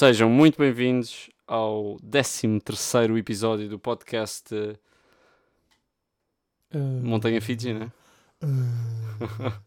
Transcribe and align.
Sejam 0.00 0.30
muito 0.30 0.56
bem-vindos 0.56 1.28
ao 1.46 1.98
13 2.10 3.18
episódio 3.18 3.68
do 3.68 3.78
podcast 3.78 4.48
eh, 6.72 6.78
Montanha 7.02 7.38
Fiji, 7.42 7.74
né? 7.74 7.92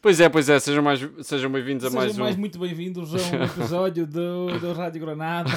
pois 0.00 0.20
é, 0.20 0.28
pois 0.28 0.48
é, 0.48 0.60
sejam, 0.60 0.84
mais, 0.84 1.00
sejam 1.22 1.50
bem-vindos 1.50 1.84
a 1.84 1.88
Sejam 1.88 2.00
mais 2.00 2.16
um. 2.16 2.22
mais 2.22 2.36
muito 2.36 2.60
bem-vindos 2.60 3.12
a 3.12 3.16
um 3.16 3.42
episódio 3.42 4.06
do, 4.06 4.56
do 4.60 4.72
Rádio 4.72 5.00
Granada. 5.00 5.50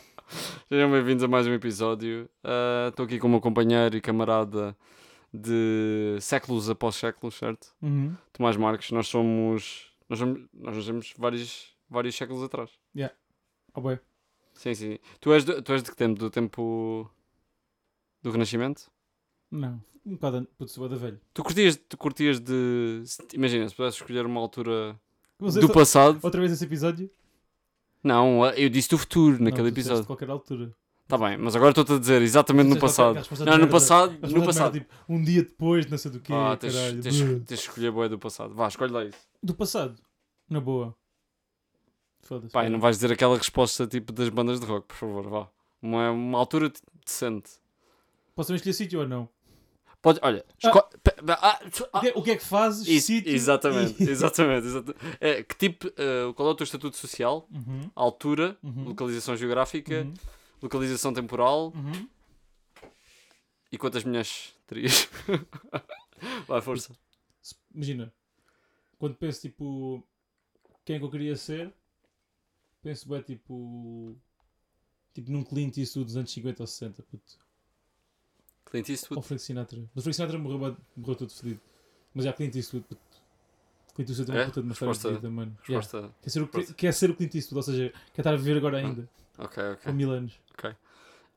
Sejam 0.68 0.90
bem-vindos 0.90 1.24
a 1.24 1.28
mais 1.28 1.46
um 1.46 1.54
episódio. 1.54 2.28
Ah, 2.44 2.88
Estou 2.90 3.06
aqui 3.06 3.18
com 3.18 3.28
o 3.28 3.30
meu 3.30 3.40
companheiro 3.40 3.96
e 3.96 4.02
camarada 4.02 4.76
de 5.32 6.18
séculos 6.20 6.68
após 6.68 6.96
séculos, 6.96 7.36
certo? 7.36 7.68
Uhum. 7.80 8.14
Tomás 8.30 8.58
Marques, 8.58 8.90
nós 8.90 9.08
somos. 9.08 9.90
Nós, 10.06 10.18
somos, 10.18 10.38
nós 10.52 10.76
nascemos 10.76 11.14
vários, 11.16 11.74
vários 11.88 12.14
séculos 12.14 12.42
atrás. 12.42 12.70
Oh, 13.74 13.80
bem. 13.80 13.98
Sim, 14.54 14.74
sim. 14.74 14.98
Tu 15.20 15.32
és, 15.32 15.44
de, 15.44 15.62
tu 15.62 15.72
és 15.72 15.82
de 15.82 15.90
que 15.90 15.96
tempo? 15.96 16.18
Do 16.18 16.30
tempo. 16.30 17.10
do 18.22 18.30
Renascimento? 18.30 18.90
Não, 19.50 19.82
um 20.04 20.12
bocado 20.12 20.46
sou 20.66 20.88
da 20.88 20.96
velho. 20.96 21.20
Tu 21.34 21.42
curtias, 21.42 21.76
tu 21.88 21.96
curtias 21.96 22.40
de. 22.40 23.02
Imagina, 23.34 23.68
se 23.68 23.74
pudesses 23.74 24.00
escolher 24.00 24.26
uma 24.26 24.40
altura 24.40 24.98
Vamos 25.38 25.54
do 25.54 25.68
passado. 25.68 26.18
Outra 26.22 26.40
vez 26.40 26.52
esse 26.52 26.64
episódio? 26.64 27.10
Não, 28.02 28.44
eu 28.50 28.68
disse 28.68 28.88
do 28.90 28.98
futuro 28.98 29.36
Não, 29.38 29.44
naquele 29.44 29.68
episódio. 29.68 30.02
De 30.02 30.06
qualquer 30.06 30.28
altura. 30.30 30.74
Tá 31.06 31.18
bem, 31.18 31.36
mas 31.36 31.54
agora 31.54 31.70
estou-te 31.72 31.92
a 31.92 31.98
dizer 31.98 32.22
exatamente 32.22 32.68
no 32.68 32.78
passado. 32.78 33.14
Não, 33.44 33.58
no 33.58 33.68
passado. 33.68 34.12
No 34.12 34.44
passado. 34.44 34.72
merda, 34.72 34.80
tipo, 34.80 34.94
um 35.08 35.22
dia 35.22 35.42
depois, 35.42 35.86
não 35.86 35.98
sei 35.98 36.10
do 36.10 36.20
quê, 36.20 36.32
Ah, 36.32 36.56
tens, 36.56 36.74
caralho. 36.74 37.02
tens, 37.02 37.20
Buh. 37.20 37.26
tens 37.40 37.44
de 37.46 37.54
escolher 37.54 37.90
boa 37.90 38.08
do 38.08 38.18
passado. 38.18 38.54
Vá, 38.54 38.66
escolhe 38.68 38.92
lá 38.92 39.04
isso. 39.04 39.18
Do 39.42 39.54
passado? 39.54 40.00
Na 40.48 40.60
boa. 40.60 40.96
Foda-se. 42.22 42.52
Pai, 42.52 42.68
não 42.68 42.78
vais 42.80 42.96
dizer 42.96 43.12
aquela 43.12 43.36
resposta 43.36 43.86
tipo 43.86 44.12
das 44.12 44.28
bandas 44.28 44.60
de 44.60 44.66
rock, 44.66 44.86
por 44.86 44.96
favor, 44.96 45.28
vá. 45.28 45.48
Uma, 45.80 46.10
uma 46.10 46.38
altura 46.38 46.68
de- 46.70 46.80
decente. 47.04 47.50
Posso 48.34 48.54
escolher 48.54 48.72
sítio 48.72 49.00
ou 49.00 49.08
não? 49.08 49.28
Pode, 50.00 50.18
olha, 50.22 50.44
esco... 50.62 50.78
ah, 51.28 51.60
su- 51.72 51.84
O 51.84 51.88
ah, 51.92 52.00
que, 52.00 52.08
é- 52.08 52.12
o 52.16 52.22
que 52.22 52.30
é 52.32 52.36
que 52.36 52.44
fazes? 52.44 52.88
isso, 52.88 53.06
sítio 53.08 53.32
exatamente, 53.32 54.02
e- 54.02 54.08
exatamente, 54.10 54.66
exatamente. 54.68 55.16
É, 55.20 55.42
que 55.44 55.54
tipo, 55.56 55.86
eh, 55.96 56.32
qual 56.34 56.48
é 56.48 56.52
o 56.52 56.54
teu 56.56 56.64
estatuto 56.64 56.96
social? 56.96 57.46
Uhum, 57.52 57.88
Altura, 57.94 58.56
uhum, 58.64 58.84
localização 58.84 59.36
geográfica, 59.36 60.02
uhum, 60.02 60.14
localização 60.60 61.12
temporal 61.12 61.72
uhum. 61.74 62.08
e 63.70 63.78
quantas 63.78 64.02
mulheres 64.04 64.52
terias? 64.66 65.08
Vai, 66.48 66.60
força. 66.60 66.92
Imagina, 67.74 68.12
quando 68.98 69.14
penso 69.14 69.40
tipo 69.40 70.02
quem 70.84 70.96
é 70.96 70.98
que 70.98 71.04
eu 71.04 71.10
queria 71.10 71.36
ser, 71.36 71.72
penso 72.82 73.08
bem 73.08 73.22
tipo. 73.22 74.16
Tipo 75.14 75.30
num 75.30 75.44
Clint 75.44 75.76
Eastwood 75.76 76.06
dos 76.06 76.16
anos 76.16 76.30
50 76.32 76.62
ou 76.62 76.66
60, 76.66 77.02
puto. 77.02 77.38
Clint 78.64 78.88
Eastwood. 78.88 79.18
Ou 79.18 79.22
Frank 79.22 79.42
Sinatra. 79.42 79.78
Mas 79.94 80.04
Frank 80.04 80.16
Sinatra 80.16 80.38
morreu, 80.38 80.76
morreu 80.96 81.16
todo 81.16 81.30
fedido. 81.30 81.60
Mas 82.14 82.24
já 82.24 82.32
Clint 82.32 82.54
Eastwood, 82.54 82.86
puto. 82.88 83.00
Clint 83.94 84.08
Eastwood 84.08 84.30
tem 84.32 84.36
uma 84.40 84.42
É? 84.42 84.46
puta 84.46 84.62
de 84.62 84.66
uma 84.66 84.72
história 84.72 84.94
de 84.94 85.08
vida, 85.16 85.30
mano. 85.30 85.56
Yeah. 85.68 85.82
Resposta. 85.84 86.14
Quer, 86.22 86.30
ser 86.30 86.42
o, 86.42 86.48
quer, 86.48 86.74
quer 86.74 86.94
ser 86.94 87.10
o 87.10 87.14
Clint 87.14 87.34
Eastwood, 87.34 87.56
ou 87.58 87.62
seja, 87.62 87.92
quer 88.14 88.20
estar 88.22 88.32
a 88.32 88.36
viver 88.36 88.56
agora 88.56 88.78
ainda. 88.78 89.08
Ok, 89.38 89.62
ok. 89.72 89.84
Com 89.84 89.92
mil 89.92 90.10
anos. 90.10 90.32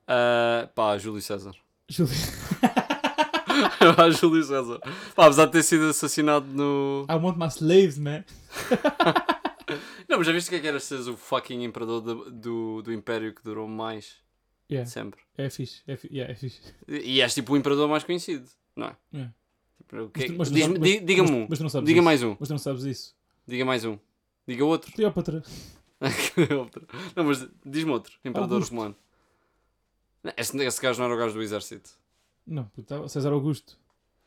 Ah, 0.08 0.70
pá, 0.74 0.98
Júlio 0.98 1.22
César. 1.22 1.54
Júlio. 1.90 2.14
Pá, 3.98 4.10
Júlio 4.10 4.44
César. 4.44 4.80
Pá, 5.16 5.26
apesar 5.26 5.48
de 5.48 5.52
ter 5.52 5.64
sido 5.64 5.90
assassinado 5.90 6.46
no. 6.48 7.06
I 7.10 7.16
want 7.16 7.38
my 7.38 7.48
slaves, 7.48 7.98
man. 7.98 8.24
Não, 10.10 10.18
mas 10.18 10.28
já 10.28 10.34
viste 10.34 10.48
o 10.48 10.50
que 10.52 10.56
é 10.56 10.60
que 10.60 10.68
era 10.68 10.80
seres 10.80 11.08
o 11.08 11.16
fucking 11.18 11.64
imperador 11.64 12.02
do, 12.02 12.32
do, 12.32 12.82
do 12.84 12.94
império 12.94 13.34
que 13.34 13.44
durou 13.44 13.68
mais 13.68 14.24
Yeah, 14.72 14.90
sempre? 14.90 15.22
é 15.38 15.50
fixe. 15.50 15.82
É, 15.86 15.96
fi- 15.96 16.10
yeah, 16.12 16.32
é 16.32 16.36
fixe. 16.36 16.60
E 16.88 17.22
és 17.22 17.34
tipo 17.34 17.54
o 17.54 17.58
imperador 17.58 17.88
mais 17.88 18.04
conhecido, 18.04 18.48
não 18.76 18.88
é? 18.88 18.96
Yeah. 19.14 19.34
Tipo, 19.78 20.38
Mas 20.38 20.50
mas 20.50 20.52
Diga-me 21.06 21.32
um. 21.32 21.48
Mas 21.50 21.60
não 21.60 21.84
Diga 21.84 22.00
isso. 22.00 22.04
mais 22.04 22.24
um. 22.24 22.36
Mas 22.40 22.50
não 22.50 22.58
sabes 22.58 22.84
isso. 22.84 23.16
Diga 23.48 23.64
mais 23.64 23.86
um. 23.86 23.98
Diga 24.48 24.66
outro. 24.66 24.92
Cleópatra. 26.34 26.88
Não, 27.16 27.24
mas 27.24 27.48
diz-me 27.66 27.92
outro. 27.92 28.14
Imperador 28.26 28.54
Augusto. 28.56 28.72
romano. 28.76 28.96
Não, 30.24 30.34
Esse, 30.36 30.58
esse 30.64 30.82
gajo 30.82 31.00
não 31.00 31.06
era 31.06 31.16
o 31.16 31.18
gajo 31.18 31.34
do 31.36 31.42
exército. 31.44 31.92
Não, 32.46 32.66
puta, 32.66 33.08
César 33.08 33.32
Augusto. 33.32 33.78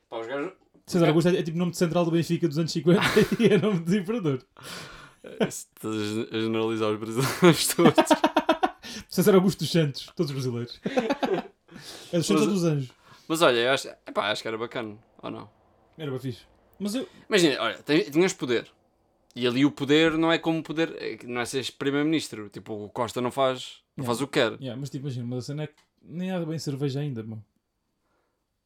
Pá, 0.08 0.18
os 0.20 0.26
gajos. 0.26 0.52
César. 0.86 1.08
Augusto 1.08 1.28
é, 1.28 1.36
é 1.38 1.42
tipo 1.42 1.58
nome 1.58 1.72
de 1.72 1.76
central 1.78 2.04
do 2.04 2.10
Benfica 2.12 2.48
dos 2.48 2.58
anos 2.58 2.72
50 2.72 3.00
e 3.42 3.46
é 3.46 3.58
nome 3.58 3.80
de 3.80 3.98
imperador. 3.98 4.44
Estás 5.46 5.94
a 6.32 6.38
generalizar 6.40 6.90
os 6.90 6.98
brasileiros 6.98 7.66
todos. 7.74 7.94
César 9.08 9.34
Augusto 9.34 9.60
dos 9.60 9.70
Santos, 9.70 10.12
todos 10.16 10.30
os 10.30 10.32
brasileiros. 10.32 10.80
É 12.12 12.16
dos 12.18 12.26
Santos 12.26 12.46
ou 12.46 12.52
dos 12.52 12.64
Anjos? 12.64 12.90
Mas 13.26 13.42
olha, 13.42 13.58
eu 13.58 13.70
acho, 13.72 13.88
epá, 14.06 14.30
acho 14.30 14.42
que 14.42 14.48
era 14.48 14.56
bacana, 14.58 14.96
ou 15.22 15.30
não? 15.30 15.50
Era 15.98 16.10
bem 16.10 16.20
fixe. 16.20 16.42
Mas 16.78 16.94
eu. 16.94 17.08
Imagina, 17.28 17.60
olha, 17.60 17.78
tinhas 18.10 18.32
poder. 18.32 18.70
E 19.34 19.46
ali 19.46 19.64
o 19.64 19.70
poder 19.70 20.12
não 20.16 20.32
é 20.32 20.38
como 20.38 20.62
poder. 20.62 20.96
é 21.00 21.18
Não 21.24 21.40
é 21.40 21.44
seres 21.44 21.70
primeiro-ministro. 21.70 22.48
Tipo, 22.48 22.84
o 22.84 22.88
Costa 22.88 23.20
não 23.20 23.30
faz, 23.30 23.80
não 23.96 24.04
Yeah. 24.04 24.06
faz 24.06 24.20
o 24.22 24.26
que 24.26 24.32
quer. 24.40 24.52
Yeah, 24.60 24.80
mas 24.80 24.90
tipo, 24.90 25.04
imagina, 25.06 25.26
mas 25.26 25.38
a 25.38 25.46
cena 25.46 25.62
é 25.64 25.66
que 25.66 25.74
nem 26.02 26.30
há 26.30 26.40
bem 26.40 26.58
cerveja 26.58 27.00
ainda, 27.00 27.22
mano. 27.22 27.44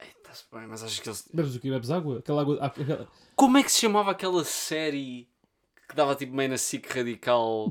Está-se 0.00 0.44
bem, 0.52 0.66
mas 0.66 0.82
acho 0.82 1.02
que 1.02 1.08
eles. 1.08 1.28
Bebes 1.32 1.56
o 1.56 1.60
quê? 1.60 1.70
Bebes 1.70 1.90
água? 1.90 2.18
Aquela 2.18 2.42
água. 2.42 2.58
Aquela... 2.60 3.08
Como 3.34 3.58
é 3.58 3.62
que 3.62 3.72
se 3.72 3.80
chamava 3.80 4.10
aquela 4.10 4.44
série 4.44 5.28
que 5.92 5.96
dava 5.96 6.14
tipo 6.16 6.34
meio 6.34 6.50
na 6.50 6.58
SIC 6.58 6.86
radical? 6.88 7.70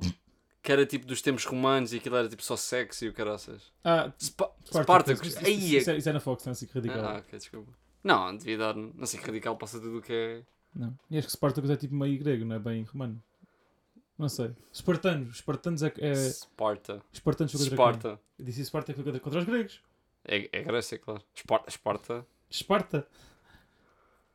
que 0.64 0.72
era 0.72 0.86
tipo 0.86 1.06
dos 1.08 1.22
tempos 1.22 1.44
romanos 1.46 1.92
e 1.92 1.98
aquilo 1.98 2.16
era 2.16 2.30
tipo 2.30 2.44
só 2.44 2.56
sexy 2.56 3.06
e 3.06 3.10
o 3.10 3.14
caraças? 3.14 3.72
Ah, 3.84 4.12
Spa 4.22 4.52
Spartacus. 4.66 5.28
Isso, 5.28 5.40
isso, 5.40 5.48
é- 5.48 5.50
isso, 5.52 5.90
é, 5.90 5.98
isso 5.98 6.10
é 6.10 6.14
na 6.14 6.20
Fox, 6.20 6.46
não 6.46 6.54
é 6.54 6.56
radical. 6.74 7.06
Ah, 7.06 7.18
ok, 7.18 7.40
desculpa. 7.40 7.72
Não, 8.04 8.36
devia 8.38 8.58
dar. 8.58 8.76
Na 8.76 9.06
SIC 9.06 9.26
radical 9.26 9.58
passa 9.58 9.80
tudo 9.80 9.98
o 9.98 10.02
que 10.02 10.14
é. 10.14 10.44
Não. 10.76 10.98
E 11.10 11.18
acho 11.18 11.28
que 11.28 11.34
Spartacus 11.34 11.70
é 11.70 11.76
tipo 11.76 11.96
meio 11.96 12.18
grego, 12.20 12.46
não 12.46 12.56
é 12.56 12.60
bem 12.60 12.84
romano. 12.84 13.22
Não 14.18 14.30
sei. 14.30 14.52
Espartanos. 14.72 15.36
Espartanos 15.36 15.82
é. 15.82 15.92
é... 15.98 16.16
Sparta. 16.16 17.02
Espartanos 17.12 17.52
foi 17.52 17.60
contra 17.62 17.74
Esparta. 17.74 18.10
quem? 18.10 18.20
Eu 18.40 18.46
disse 18.46 18.62
Esparta 18.62 18.94
foi 18.94 19.04
contra, 19.04 19.20
contra 19.20 19.40
os 19.40 19.46
gregos. 19.46 19.82
É, 20.24 20.48
é 20.52 20.62
Grécia, 20.62 21.00
claro. 21.00 21.24
Esparta. 21.34 21.70
Esparta. 21.70 22.28
Esparta. 22.50 23.08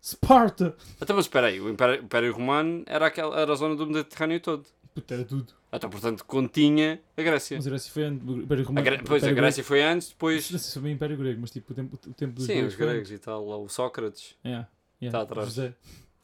Esparta! 0.01 0.77
Até 1.01 1.13
mas 1.13 1.25
espera 1.25 1.49
aí, 1.49 1.61
o 1.61 1.69
Império, 1.69 2.01
o 2.03 2.05
Império 2.05 2.33
Romano 2.33 2.83
era, 2.87 3.07
aquela, 3.07 3.39
era 3.41 3.53
a 3.53 3.57
zona 3.57 3.75
do 3.75 3.87
Mediterrâneo 3.87 4.41
todo. 4.41 4.65
Puta, 4.95 5.15
era 5.15 5.25
tudo. 5.25 5.53
Então, 5.73 5.91
portanto, 5.91 6.25
continha 6.25 7.01
a 7.17 7.23
Grécia. 7.23 7.57
Mas 7.57 7.67
a 7.67 7.71
Grécia 7.71 7.93
foi 7.93 8.05
antes. 8.05 8.27
o 8.27 8.37
Império 8.39 8.65
A 8.65 8.67
Romano. 8.69 8.85
Gré- 8.85 9.03
pois, 9.05 9.25
a 9.25 9.33
Grécia 9.33 9.65
foi 9.65 9.83
antes, 9.83 10.09
depois. 10.09 10.51
Não 10.51 10.59
sei 10.59 10.69
se 10.69 10.73
foi 10.75 10.83
bem 10.83 10.93
Império 10.93 11.17
Grego, 11.17 11.41
mas 11.41 11.51
tipo 11.51 11.73
o 11.73 11.77
tempo, 11.77 11.99
o 12.07 12.15
tempo 12.15 12.33
dos 12.35 12.47
Sim, 12.47 12.53
gregos. 12.55 12.73
os 12.73 12.79
gregos 12.79 13.11
e 13.11 13.19
tal, 13.19 13.47
lá, 13.47 13.57
o 13.59 13.69
Sócrates, 13.69 14.35
Yeah, 14.45 14.69
yeah. 15.03 15.19
Tá 15.19 15.25
atrás. 15.25 15.49
José. 15.49 15.75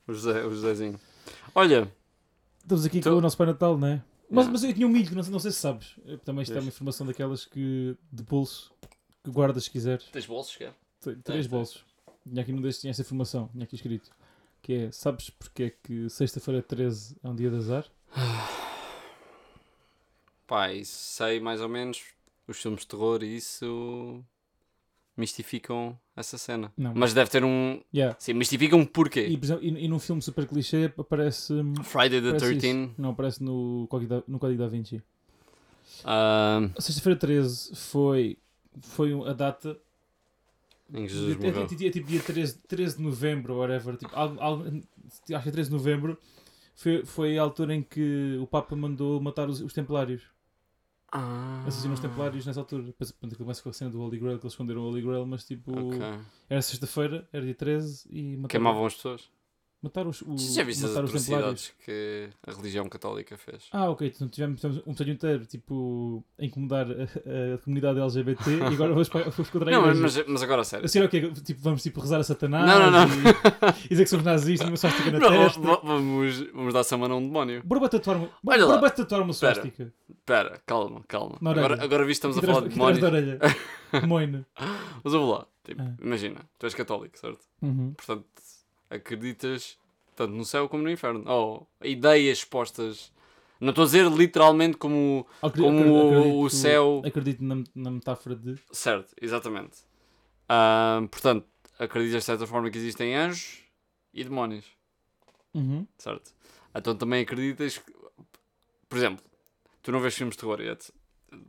o 0.07 0.13
José, 0.15 0.45
o 0.47 0.51
Josézinho. 0.55 0.99
Olha, 1.55 1.93
Estamos 2.63 2.87
aqui 2.87 3.01
Tu- 3.01 3.11
com 3.11 3.17
o 3.17 3.21
nosso 3.21 3.37
Pai 3.37 3.49
Natal, 3.49 3.77
não 3.77 3.89
é? 3.89 4.03
Mas, 4.31 4.45
Yeah. 4.47 4.53
mas 4.53 4.65
eu 4.65 4.73
tinha 4.73 4.87
um 4.87 4.91
milho, 4.91 5.15
não, 5.15 5.23
sei- 5.23 5.33
não 5.33 5.39
sei 5.41 5.51
se 5.51 5.59
sabes. 5.59 5.97
Também 6.25 6.43
isto 6.45 6.57
é 6.57 6.61
uma 6.61 6.69
informação 6.69 7.07
daquelas 7.07 7.45
que 7.45 7.95
de 8.11 8.23
pulso 8.23 8.73
que 9.25 9.31
guardas 9.31 9.65
se 9.65 9.71
quiseres. 9.71 10.05
tens 10.07 10.25
bolsos, 10.25 10.57
quer? 10.57 10.73
Três 11.25 11.47
bolsos. 11.49 11.85
Tinha 12.29 12.43
aqui 12.43 12.53
num 12.53 12.63
destes 12.63 12.81
tinha 12.81 12.91
essa 12.91 13.03
informação, 13.03 13.49
tinha 13.53 13.65
aqui 13.65 13.75
escrito. 13.75 14.11
Que 14.61 14.75
é, 14.75 14.91
sabes 14.93 15.31
porque 15.31 15.65
é 15.65 15.71
que 15.71 16.09
sexta-feira 16.09 16.63
13 16.63 17.17
é 17.23 17.29
um 17.29 17.35
dia 17.35 17.51
de 17.51 17.57
azar? 17.57 17.87
Pá, 20.47 20.73
isso 20.73 20.97
sei 20.97 21.41
mais 21.41 21.61
ou 21.61 21.69
menos. 21.69 22.03
Os 22.47 22.61
filmes 22.61 22.83
de 22.83 22.89
terror 22.89 23.23
e 23.23 23.37
isso 23.37 24.23
mistificam 25.17 25.99
essa 26.17 26.39
cena. 26.39 26.73
Não. 26.77 26.93
Mas 26.95 27.15
deve 27.15 27.31
ter 27.31 27.45
um. 27.45 27.81
Yeah. 27.95 28.17
Sim, 28.19 28.35
mistificam 28.35 28.85
porquê? 28.85 29.27
E, 29.27 29.39
exemplo, 29.41 29.65
e, 29.65 29.85
e 29.85 29.89
num 29.89 29.99
filme 29.99 30.21
super 30.23 30.47
clichê 30.47 30.93
aparece. 30.99 31.53
hum, 31.53 31.75
Friday 31.83 32.21
the 32.21 32.29
aparece 32.29 32.59
13 32.59 32.67
isso. 32.67 32.95
Não, 32.99 33.11
aparece 33.11 33.43
no 33.43 33.87
Código 33.89 34.11
da, 34.11 34.23
no 34.27 34.39
Código 34.39 34.63
da 34.63 34.69
Vinci. 34.69 35.03
ah, 36.05 36.69
Sexta-feira 36.79 37.19
13 37.19 37.77
foi, 37.77 38.39
foi 38.81 39.13
a 39.29 39.33
data. 39.33 39.79
Em 40.93 41.09
Jesus 41.09 41.31
é, 41.31 41.33
é, 41.33 41.51
morreu. 41.51 41.63
é, 41.63 41.87
é 41.87 41.91
tipo 41.91 42.07
dia 42.07 42.21
13, 42.21 42.59
13 42.69 42.97
de 42.97 43.03
novembro, 43.03 43.57
whatever. 43.57 43.97
Tipo, 43.97 44.15
algo, 44.15 44.41
algo, 44.41 44.65
acho 44.65 45.23
que 45.25 45.35
é 45.35 45.53
13 45.53 45.71
de 45.71 45.77
novembro. 45.77 46.19
Foi, 46.75 47.05
foi 47.05 47.39
a 47.39 47.43
altura 47.43 47.75
em 47.75 47.83
que 47.83 48.39
o 48.41 48.47
Papa 48.47 48.75
mandou 48.75 49.21
matar 49.21 49.49
os, 49.49 49.61
os 49.61 49.73
Templários. 49.73 50.23
Ah, 51.11 51.65
Assassinou 51.67 51.95
os 51.95 52.01
Templários 52.01 52.47
nessa 52.47 52.61
altura. 52.61 52.85
Depois 52.85 53.13
começa 53.37 53.63
com 53.63 53.69
a 53.69 53.73
cena 53.73 53.91
do 53.91 54.01
Holy 54.01 54.19
Grail, 54.19 54.39
que 54.39 54.45
eles 54.45 54.55
esconderam 54.55 54.81
o 54.81 54.89
Holy 54.89 55.03
Grail, 55.03 55.27
mas 55.27 55.45
tipo. 55.45 55.71
Ok. 55.89 56.01
Era 56.49 56.63
sexta-feira, 56.63 57.29
era 57.33 57.45
dia 57.45 57.55
13 57.55 58.09
e 58.11 58.23
mataram. 58.37 58.49
Queimavam 58.49 58.87
as 58.87 58.95
pessoas. 58.95 59.31
Matar 59.83 60.07
os, 60.07 60.23
o, 60.23 60.37
Já 60.39 60.63
viste 60.63 60.85
as 60.85 60.91
matar 60.93 61.05
os 61.05 61.11
templários. 61.27 61.73
que 61.85 62.29
a 62.47 62.53
religião 62.53 62.89
católica 62.89 63.37
fez? 63.37 63.65
Ah, 63.73 63.91
ok. 63.91 64.07
Então 64.15 64.29
tivemos, 64.29 64.61
tivemos 64.61 64.83
um 64.87 64.91
episódio 64.93 65.13
inteiro 65.13 65.45
tipo, 65.47 66.25
a 66.39 66.45
incomodar 66.45 66.87
a, 66.89 67.55
a 67.55 67.59
comunidade 67.59 67.99
LGBT 67.99 68.51
e 68.51 68.63
agora 68.63 68.93
vamos, 68.93 69.09
vamos 69.09 69.51
contra 69.51 69.69
a 69.69 69.73
Não, 69.73 70.01
mas, 70.01 70.25
mas, 70.27 70.43
agora 70.43 70.63
sério. 70.63 70.85
A 70.85 70.89
sério, 70.89 71.09
o 71.09 71.11
quê? 71.11 71.33
Tipo, 71.43 71.61
vamos 71.63 71.83
tipo, 71.83 72.01
rezar 72.01 72.21
a 72.21 72.23
Satanás 72.23 72.65
Não, 72.65 72.79
não, 72.79 72.91
não. 72.93 73.07
E, 73.09 73.87
e 73.87 73.89
dizer 73.91 74.05
que 74.05 74.11
somos 74.11 74.25
nazistas, 74.25 74.69
uma 74.69 74.77
swastika 74.77 75.11
na 75.11 75.19
Não, 75.19 75.29
testa. 75.31 75.61
va- 75.61 75.81
vamos, 75.83 76.41
vamos 76.53 76.75
dar 76.75 76.85
semana 76.85 77.15
a 77.15 77.17
um 77.17 77.23
demónio. 77.27 77.63
Bora 77.65 77.89
tatuar 77.89 78.19
uma, 78.19 78.31
Olha 78.47 78.67
bora 78.67 78.89
tatuar 78.91 79.23
uma 79.23 79.33
Espera. 79.33 79.55
swastika. 79.55 79.93
Espera, 80.11 80.63
calma, 80.65 81.03
calma. 81.09 81.39
Agora, 81.45 81.83
agora 81.83 82.05
visto 82.07 82.25
estamos 82.29 82.39
a 82.39 82.41
falar 82.41 82.69
de 82.69 82.75
demónios. 82.75 83.01
Moina. 84.07 84.47
Mas 85.03 85.13
vou 85.13 85.29
lá. 85.33 85.47
Tipo, 85.65 85.83
Ah. 85.83 85.95
imagina, 86.01 86.41
tu 86.59 86.67
és 86.67 86.75
católico, 86.75 87.19
certo? 87.19 87.41
Uhum. 87.61 87.93
Portanto, 87.95 88.25
acreditas 88.95 89.79
tanto 90.15 90.33
no 90.35 90.45
céu 90.45 90.69
como 90.69 90.83
no 90.83 90.91
inferno. 90.91 91.25
Ou 91.29 91.67
ideias 91.83 92.39
expostas. 92.39 93.13
Não 93.61 93.71
estou 93.71 93.83
a 93.83 93.87
dizer 93.87 94.11
literalmente 94.11 94.77
como. 94.77 95.27
Acre- 95.41 95.63
Como 95.63 95.79
acre- 95.79 95.89
o 95.91 96.19
acredito- 96.19 96.51
céu- 96.51 97.03
Acredito 97.05 97.45
na, 97.45 97.63
na 97.75 97.91
metáfora 97.91 98.35
de. 98.37 98.59
Certo, 98.73 99.15
exatamente. 99.21 99.79
Ah, 100.49 101.01
portanto, 101.11 101.47
acreditas 101.79 102.23
de 102.23 102.27
certa 102.27 102.47
forma 102.47 102.71
que 102.71 102.79
existem 102.79 103.15
anjos 103.17 103.61
e 104.13 104.25
demónios. 104.25 104.65
Uhum. 105.55 105.87
Certo? 105.99 106.35
Então 106.75 106.97
também 106.97 107.23
acreditas 107.23 107.79
que. 107.79 107.93
Por 108.89 108.99
exemplo, 108.99 109.25
tu 109.83 109.93
não 109.93 110.01
vês 110.01 110.15
filmes 110.15 110.35
de 110.37 110.41
terror, 110.41 110.61
é 110.61 110.77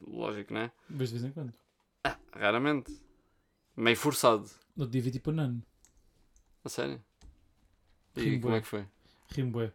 lógico, 0.07 0.53
não 0.53 0.61
é? 0.61 0.71
Vejo 0.89 1.13
de 1.13 1.19
vez 1.19 1.31
em 1.31 1.33
quando. 1.33 1.53
Raramente. 2.31 2.93
Meio 3.75 3.97
forçado. 3.97 4.47
No 4.77 4.85
dia 4.87 5.01
vi 5.01 5.09
tipo 5.11 5.31
Nano. 5.31 5.61
A 6.63 6.69
sério? 6.69 7.03
E 8.15 8.21
Rimo 8.21 8.41
como 8.41 8.55
é 8.55 8.61
que 8.61 8.67
foi? 8.67 8.85
Rimbué. 9.29 9.71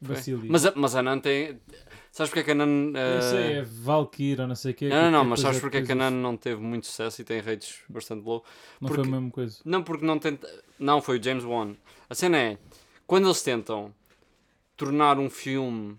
Basílio. 0.00 0.46
Mas 0.50 0.64
a, 0.64 0.72
mas 0.76 0.94
a 0.94 1.02
Nan 1.02 1.18
tem. 1.18 1.60
Sabes 2.12 2.30
porque 2.30 2.40
é 2.40 2.42
que 2.44 2.50
a 2.52 2.54
Nan. 2.54 2.92
Eu 2.96 3.22
sei, 3.22 3.38
eh, 3.38 3.52
é 3.58 3.62
Valkyrie 3.62 4.40
ou 4.40 4.46
não 4.46 4.54
sei 4.54 4.70
o 4.70 4.74
quê. 4.74 4.88
Não, 4.88 5.02
não, 5.02 5.10
não, 5.10 5.22
que 5.24 5.28
mas 5.30 5.40
sabes 5.40 5.58
é 5.58 5.60
porque 5.60 5.76
é 5.78 5.82
que 5.82 5.90
a 5.90 5.94
Nan 5.96 6.10
não 6.10 6.36
teve 6.36 6.60
muito 6.62 6.86
sucesso 6.86 7.20
e 7.20 7.24
tem 7.24 7.40
rates 7.40 7.80
bastante 7.88 8.24
low? 8.24 8.44
Não 8.80 8.88
foi 8.88 8.96
porque- 8.98 9.08
a 9.08 9.12
mesma 9.12 9.30
coisa. 9.30 9.58
Não, 9.64 9.82
porque 9.82 10.06
não 10.06 10.18
tenta. 10.20 10.48
Não, 10.78 11.02
foi 11.02 11.18
o 11.18 11.22
James 11.22 11.42
Wan. 11.44 11.74
A 12.08 12.14
cena 12.14 12.36
é. 12.38 12.58
Quando 13.08 13.26
eles 13.26 13.42
tentam 13.42 13.92
tornar 14.76 15.18
um 15.18 15.28
filme. 15.28 15.98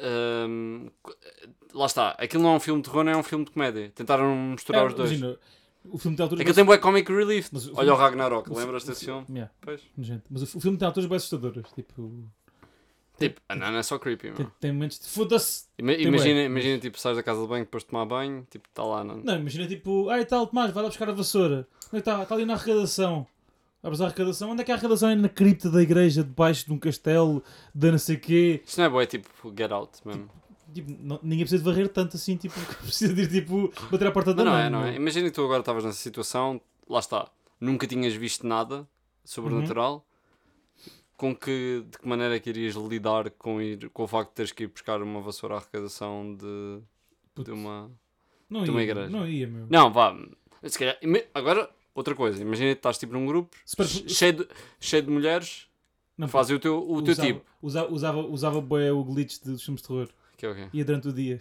ahm, 0.00 0.88
lá 1.74 1.86
está. 1.86 2.10
Aquilo 2.18 2.42
não 2.42 2.52
é 2.54 2.56
um 2.56 2.60
filme 2.60 2.80
de 2.82 2.88
terror, 2.88 3.04
não 3.04 3.12
é 3.12 3.16
um 3.16 3.22
filme 3.22 3.44
de 3.44 3.50
comédia. 3.50 3.90
Tentaram 3.94 4.34
misturar 4.52 4.82
É, 4.84 4.86
os 4.86 4.94
dois. 4.94 5.10
Imagina, 5.10 5.38
o 5.84 5.98
filme 5.98 6.16
tem 6.16 6.22
alturas. 6.24 6.40
Aquilo 6.40 6.54
tem 6.54 6.64
bué 6.64 6.78
comic 6.78 7.10
relief. 7.12 7.48
Mas 7.52 7.66
o 7.66 7.70
Olha 7.70 7.76
filme- 7.78 7.90
o 7.92 7.96
Ragnarok, 7.96 8.50
o 8.50 8.54
fi- 8.54 8.60
lembras 8.60 8.84
desse 8.84 9.00
fi- 9.00 9.06
filme? 9.06 9.26
Yeah, 9.30 9.50
Pois. 9.60 9.80
nojento. 9.96 10.24
Mas 10.30 10.42
o, 10.54 10.58
o 10.58 10.60
filme 10.60 10.76
tem 10.78 10.86
alturas 10.86 11.08
bem 11.08 11.16
assustadoras. 11.16 11.70
Tipo, 11.72 12.24
Tipo, 13.18 13.40
a 13.48 13.56
Nan 13.56 13.76
é 13.76 13.82
só 13.82 13.98
creepy, 13.98 14.30
tem, 14.30 14.44
meu. 14.44 14.52
tem 14.60 14.72
momentos 14.72 15.00
de 15.00 15.06
foda-se. 15.08 15.64
Ima- 15.76 15.92
tem 15.92 16.06
Imagina, 16.06 16.34
bué, 16.34 16.44
imagina 16.44 16.78
tipo, 16.78 17.00
sais 17.00 17.16
da 17.16 17.22
casa 17.22 17.42
de 17.42 17.48
banho 17.48 17.64
depois 17.64 17.82
de 17.82 17.88
tomar 17.90 18.04
banho, 18.06 18.46
tipo, 18.48 18.68
está 18.68 18.84
lá, 18.84 19.02
não. 19.02 19.16
Não, 19.16 19.36
imagina 19.36 19.66
tipo, 19.66 20.08
ai 20.08 20.24
tal, 20.24 20.46
Tomás, 20.46 20.70
vai 20.72 20.84
lá 20.84 20.88
buscar 20.88 21.08
a 21.08 21.12
vassoura. 21.12 21.66
Onde 21.86 21.86
é 21.86 21.90
que 21.90 21.96
está? 21.98 22.22
Está 22.22 22.34
ali 22.36 22.44
na 22.44 22.54
arrecadação. 22.54 23.26
Abres 23.82 24.00
a 24.00 24.06
arrecadação. 24.06 24.50
Onde 24.50 24.62
é 24.62 24.64
que 24.64 24.70
é 24.70 24.74
a 24.74 24.76
arrecadação? 24.76 25.08
É 25.10 25.16
na 25.16 25.28
cripta 25.28 25.68
da 25.68 25.82
igreja, 25.82 26.22
debaixo 26.22 26.64
de 26.66 26.72
um 26.72 26.78
castelo, 26.78 27.42
de 27.74 27.90
não 27.90 27.98
sei 27.98 28.16
quê. 28.18 28.62
Isto 28.64 28.78
não 28.78 28.84
é 28.84 28.88
boa, 28.88 29.02
é 29.02 29.06
tipo 29.06 29.28
Get 29.56 29.72
Out 29.72 29.98
mesmo. 30.04 30.28
Tipo, 30.72 30.90
não- 31.00 31.18
ninguém 31.22 31.44
precisa 31.44 31.62
de 31.62 31.68
varrer 31.70 31.88
tanto 31.88 32.16
assim, 32.16 32.36
tipo, 32.36 32.54
precisa 32.82 33.12
de 33.14 33.22
ir 33.22 33.28
tipo, 33.30 33.72
bater 33.90 34.06
à 34.08 34.12
porta 34.12 34.34
da 34.34 34.44
Não, 34.44 34.52
não 34.52 34.58
mãe. 34.58 34.66
é, 34.66 34.70
não 34.70 34.84
é. 34.84 34.96
Imagina 34.96 35.28
que 35.28 35.34
tu 35.34 35.44
agora 35.44 35.60
estavas 35.60 35.84
nessa 35.84 35.98
situação, 35.98 36.60
lá 36.88 36.98
está, 36.98 37.30
nunca 37.60 37.86
tinhas 37.86 38.14
visto 38.14 38.46
nada 38.46 38.86
sobrenatural. 39.24 40.04
Com 41.16 41.34
que, 41.34 41.84
de 41.90 41.98
que 41.98 42.06
maneira 42.06 42.36
é 42.36 42.38
que 42.40 42.48
irias 42.48 42.76
lidar 42.76 43.28
com, 43.30 43.60
ir, 43.60 43.88
com 43.90 44.04
o 44.04 44.06
facto 44.06 44.28
de 44.30 44.34
teres 44.36 44.52
que 44.52 44.62
ir 44.64 44.66
buscar 44.68 45.02
uma 45.02 45.20
vassoura 45.20 45.56
à 45.56 45.58
arrecadação 45.58 46.36
de, 46.36 46.80
de 47.42 47.50
uma. 47.50 47.90
não 48.48 48.62
de 48.62 48.70
uma 48.70 48.80
ia, 48.80 48.90
igreja. 48.90 49.10
Não 49.10 49.26
ia, 49.28 49.48
meu. 49.48 49.66
Não, 49.68 49.92
vá. 49.92 50.16
Se 50.62 50.78
calhar, 50.78 50.96
agora, 51.34 51.68
outra 51.92 52.14
coisa. 52.14 52.40
Imagina 52.40 52.70
que 52.72 52.78
estás 52.78 52.98
tipo 52.98 53.12
num 53.14 53.26
grupo 53.26 53.56
Super- 53.66 53.86
cheio, 53.88 54.32
de, 54.34 54.48
cheio 54.78 55.02
de 55.02 55.10
mulheres 55.10 55.66
Não, 56.16 56.28
fazem 56.28 56.54
o 56.54 56.60
teu, 56.60 56.78
o 56.88 57.02
teu 57.02 57.10
usava, 57.12 57.26
tipo. 57.26 57.44
Usava, 57.60 57.92
usava, 57.92 58.18
usava 58.20 58.60
bué 58.60 58.92
o 58.92 59.02
glitch 59.02 59.40
dos 59.42 59.60
filmes 59.64 59.82
de 59.82 59.88
terror. 59.88 60.08
Que 60.38 60.46
é 60.46 60.50
o 60.50 60.54
quê? 60.54 60.68
Ia 60.72 60.84
durante 60.84 61.08
o 61.08 61.12
dia. 61.12 61.38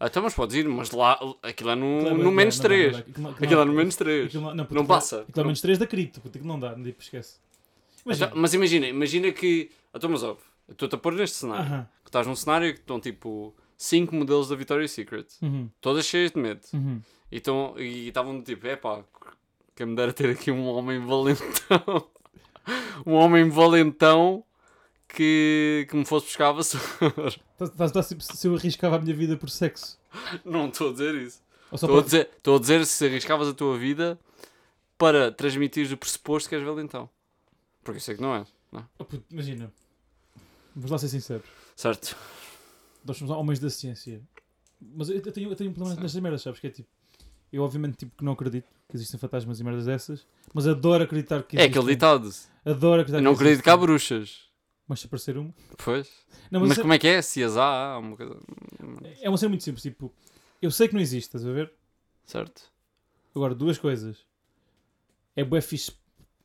Ah, 0.00 0.06
então, 0.08 0.20
mas 0.24 0.34
podes 0.34 0.56
ir, 0.56 0.66
mas 0.68 0.90
lá, 0.90 1.16
aquilo 1.44 1.70
é 1.70 1.74
no, 1.76 2.00
é 2.08 2.14
no 2.14 2.32
menos 2.32 2.58
não, 2.58 2.62
não, 2.64 2.68
3. 2.68 2.92
não, 2.92 2.98
aquilo 2.98 3.22
não- 3.22 3.30
aquilo 3.30 3.44
Aquilo 3.46 3.60
é 3.60 3.64
não- 3.64 3.72
no 3.72 3.78
menos 3.78 3.94
3. 3.96 4.26
aquilo 4.26 4.42
não, 4.42 4.54
não, 4.56 4.64
puto, 4.64 4.74
Não 4.74 4.82
aquilo- 4.82 4.94
passa. 4.96 5.20
Aquilo 5.20 5.40
é 5.40 5.44
menos 5.44 5.60
3 5.60 5.78
da 5.78 5.86
cripto, 5.86 6.20
puto, 6.20 6.36
aquilo 6.38 6.52
não 6.52 6.58
dá, 6.58 6.74
não 6.76 6.82
tipo, 6.84 7.00
esquece. 7.00 7.36
Imagina. 8.04 8.26
Então, 8.26 8.40
mas 8.40 8.52
imagina, 8.54 8.88
imagina 8.88 9.30
que. 9.30 9.70
Então, 9.94 10.10
mas 10.10 10.24
ouve, 10.24 10.40
eu 10.66 10.72
estou-te 10.72 10.94
a 10.96 10.98
pôr 10.98 11.12
neste 11.12 11.36
cenário. 11.36 11.64
Aham. 11.66 11.88
Que 12.02 12.08
estás 12.08 12.26
num 12.26 12.34
cenário 12.34 12.74
que 12.74 12.80
estão 12.80 12.98
tipo 12.98 13.54
5 13.76 14.12
modelos 14.16 14.48
da 14.48 14.56
Victoria's 14.56 14.90
Secret, 14.90 15.26
Uhum. 15.40 15.68
todas 15.80 16.04
cheias 16.04 16.32
de 16.32 16.38
medo. 16.40 16.62
Uhum. 16.72 17.00
E 17.30 17.38
tão- 17.38 17.74
e 17.78 18.08
estavam 18.08 18.36
do 18.36 18.42
tipo, 18.42 18.66
é 18.66 18.74
pá, 18.74 19.04
quem 19.76 19.86
me 19.86 19.94
dera 19.94 20.12
ter 20.12 20.30
aqui 20.30 20.50
um 20.50 20.66
homem 20.66 20.98
valentão. 20.98 22.08
um 23.06 23.12
homem 23.12 23.48
valentão 23.48 24.44
que, 25.14 25.86
que 25.90 25.96
me 25.96 26.04
fosse 26.04 26.26
buscar 26.26 26.48
a 26.48 26.52
vassoura. 26.52 26.86
Estás- 27.60 27.90
estás- 27.90 28.08
tipo, 28.08 28.22
se 28.22 28.46
eu 28.46 28.54
arriscava 28.56 28.96
a 28.96 28.98
minha 28.98 29.14
vida 29.14 29.36
por 29.36 29.48
sexo. 29.50 29.98
Não 30.44 30.68
estou 30.68 30.88
a 30.90 30.92
dizer 30.92 31.14
isso. 31.14 31.40
Estou 31.72 31.88
a 31.90 31.92
para... 31.92 32.02
dizer, 32.04 32.30
estou 32.36 32.56
a 32.56 32.58
dizer 32.58 32.86
se 32.86 33.06
arriscavas 33.06 33.48
a 33.48 33.54
tua 33.54 33.78
vida 33.78 34.18
para 34.98 35.30
transmitir 35.32 35.90
o 35.92 35.96
pressuposto 35.96 36.48
que 36.48 36.54
és 36.54 36.64
valentão. 36.64 37.08
Porque 37.84 37.98
eu 37.98 38.00
sei 38.02 38.14
que 38.16 38.22
não 38.22 38.34
és. 38.34 38.48
Não 38.70 38.80
é? 38.80 38.84
Oh, 38.98 39.04
puto, 39.04 39.24
imagina. 39.30 39.72
Vamos 40.74 40.90
lá 40.90 40.98
ser 40.98 41.08
sinceros. 41.08 41.44
Certo? 41.76 42.16
Nós 43.04 43.16
somos 43.16 43.34
homens 43.34 43.58
da 43.58 43.68
ciência. 43.70 44.20
Mas 44.80 45.08
eu, 45.08 45.20
tenho, 45.32 45.50
eu 45.50 45.56
tenho 45.56 45.70
um 45.70 45.74
problema 45.74 46.00
nestas 46.00 46.20
merdas, 46.20 46.42
sabes? 46.42 46.58
Que 46.60 46.66
é 46.66 46.70
tipo. 46.70 46.88
Eu 47.52 47.62
obviamente 47.62 47.96
tipo, 47.98 48.12
que 48.16 48.24
não 48.24 48.32
acredito 48.32 48.66
que 48.88 48.96
existem 48.96 49.18
fantasmas 49.20 49.60
e 49.60 49.64
merdas 49.64 49.84
dessas, 49.84 50.26
mas 50.54 50.66
adoro 50.66 51.04
acreditar 51.04 51.42
que 51.42 51.56
É 51.56 51.60
existem. 51.60 51.80
aquele 51.80 51.94
ditado. 51.94 52.30
Adoro 52.64 53.00
acreditar 53.02 53.18
Eu 53.18 53.22
não 53.22 53.32
que 53.34 53.42
acredito 53.42 53.62
que 53.62 53.70
há 53.70 53.76
bruxas. 53.76 54.50
Mas 54.92 55.00
se 55.00 55.06
aparecer 55.06 55.38
uma. 55.38 55.54
Pois. 55.82 56.06
Não, 56.50 56.60
Mas, 56.60 56.68
mas, 56.68 56.78
é- 56.78 56.82
como 56.82 56.92
é 56.92 56.98
que 56.98 57.08
é? 57.08 57.22
Se 57.22 57.42
as 57.42 57.56
há, 57.56 57.94
há 57.94 57.98
uma 57.98 58.14
coisa. 58.14 58.38
é 59.22 59.28
uma 59.30 59.38
cena 59.38 59.48
muito 59.48 59.64
simples. 59.64 59.82
Tipo, 59.82 60.12
eu 60.60 60.70
sei 60.70 60.86
que 60.86 60.92
não 60.92 61.00
existe, 61.00 61.28
estás 61.28 61.46
a 61.46 61.50
ver? 61.50 61.72
Certo? 62.26 62.70
Agora, 63.34 63.54
duas 63.54 63.78
coisas. 63.78 64.18
É 65.34 65.42
bué 65.42 65.62
fixe 65.62 65.92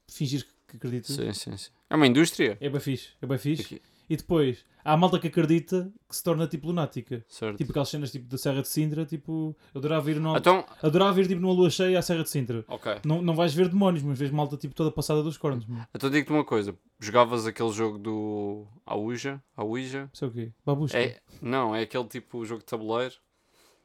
fingir 0.10 0.48
que 0.66 0.78
acreditas. 0.78 1.14
Sim, 1.14 1.34
sim, 1.34 1.58
sim. 1.58 1.72
É 1.90 1.96
uma 1.98 2.08
indústria. 2.08 2.58
É 2.62 2.70
bué 2.70 2.80
fixe. 2.80 3.10
É 3.22 3.26
bué 3.26 3.38
fixe. 3.38 3.64
Aqui. 3.64 3.82
E 4.10 4.16
depois, 4.16 4.64
há 4.88 4.96
malta 4.98 5.20
que 5.20 5.28
acredita 5.28 5.92
que 6.08 6.16
se 6.16 6.24
torna 6.24 6.48
tipo 6.48 6.68
lunática. 6.68 7.24
Certo. 7.28 7.58
Tipo 7.58 7.72
aquelas 7.72 7.90
cenas 7.90 8.12
tipo 8.12 8.26
da 8.28 8.38
Serra 8.38 8.62
de 8.62 8.68
Sintra, 8.68 9.06
tipo, 9.06 9.56
eu 9.74 9.80
adorava 9.80 10.10
ir, 10.10 10.20
numa, 10.20 10.38
Então, 10.38 10.66
adorava 10.82 11.20
ir 11.20 11.28
tipo, 11.28 11.42
numa 11.42 11.54
lua 11.54 11.70
cheia 11.70 12.00
à 12.00 12.02
Serra 12.02 12.24
de 12.24 12.30
Sintra. 12.30 12.64
ok. 12.68 13.00
Não, 13.06 13.22
não 13.22 13.36
vais 13.36 13.54
ver 13.54 13.68
demónios, 13.68 14.04
mas 14.04 14.18
vês 14.18 14.32
malta 14.32 14.56
tipo 14.56 14.74
toda 14.74 14.90
passada 14.92 15.22
dos 15.22 15.38
cornos. 15.38 15.66
Mano. 15.66 15.86
Então 15.94 16.10
digo-te 16.10 16.32
uma 16.32 16.46
coisa. 16.46 16.74
Jogavas 17.00 17.46
aquele 17.46 17.72
jogo 17.72 17.98
do. 17.98 18.66
A 18.86 18.96
Ouija? 18.96 19.44
A 19.56 19.64
Ouija? 19.64 20.10
Isso 20.14 20.24
é 20.26 20.28
o 20.28 20.32
quê? 20.32 20.52
Babusca? 20.66 20.98
É, 20.98 21.20
não, 21.42 21.76
é 21.76 21.82
aquele 21.82 22.06
tipo 22.06 22.46
jogo 22.46 22.60
de 22.60 22.66
tabuleiro. 22.66 23.16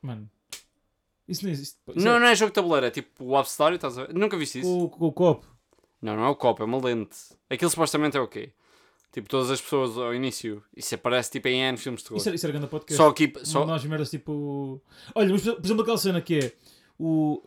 Mano. 0.00 0.30
Isso 1.28 1.44
não 1.44 1.52
existe. 1.52 1.78
Isso 1.94 2.04
Não, 2.04 2.16
é... 2.16 2.18
não 2.20 2.26
é 2.26 2.34
jogo 2.34 2.50
de 2.50 2.54
tabuleiro, 2.54 2.86
é 2.86 2.90
tipo 2.90 3.24
o 3.24 3.36
Abstário, 3.36 3.76
estás 3.76 3.96
a 3.98 4.04
ver? 4.06 4.14
Nunca 4.14 4.36
viste 4.36 4.60
isso? 4.60 4.88
Com 4.88 5.06
o 5.06 5.12
copo. 5.12 5.46
Não, 6.00 6.16
não 6.16 6.24
é 6.24 6.28
o 6.28 6.34
copo, 6.36 6.62
é 6.62 6.66
uma 6.66 6.78
lente. 6.84 7.16
Aquilo 7.48 7.70
supostamente 7.70 8.16
é 8.16 8.20
o 8.20 8.26
quê? 8.26 8.52
Tipo, 9.12 9.28
todas 9.28 9.50
as 9.50 9.60
pessoas 9.60 9.98
ao 9.98 10.14
início. 10.14 10.62
Isso 10.74 10.94
aparece 10.94 11.30
tipo 11.30 11.46
em 11.46 11.60
N 11.60 11.76
filmes 11.76 12.00
de 12.00 12.08
terror. 12.08 12.18
Isso 12.18 12.28
era, 12.28 12.36
isso 12.36 12.46
era 12.46 12.52
grande 12.52 12.68
podcast. 12.68 12.96
Só 12.96 13.08
aqui. 13.10 13.32
Só... 13.44 13.66
Nós 13.66 13.84
merdas 13.84 14.10
tipo. 14.10 14.80
Olha, 15.14 15.30
mas 15.30 15.42
por 15.42 15.62
exemplo 15.62 15.82
aquela 15.82 15.98
cena 15.98 16.20
que 16.20 16.38
é. 16.38 16.52
O... 16.98 17.42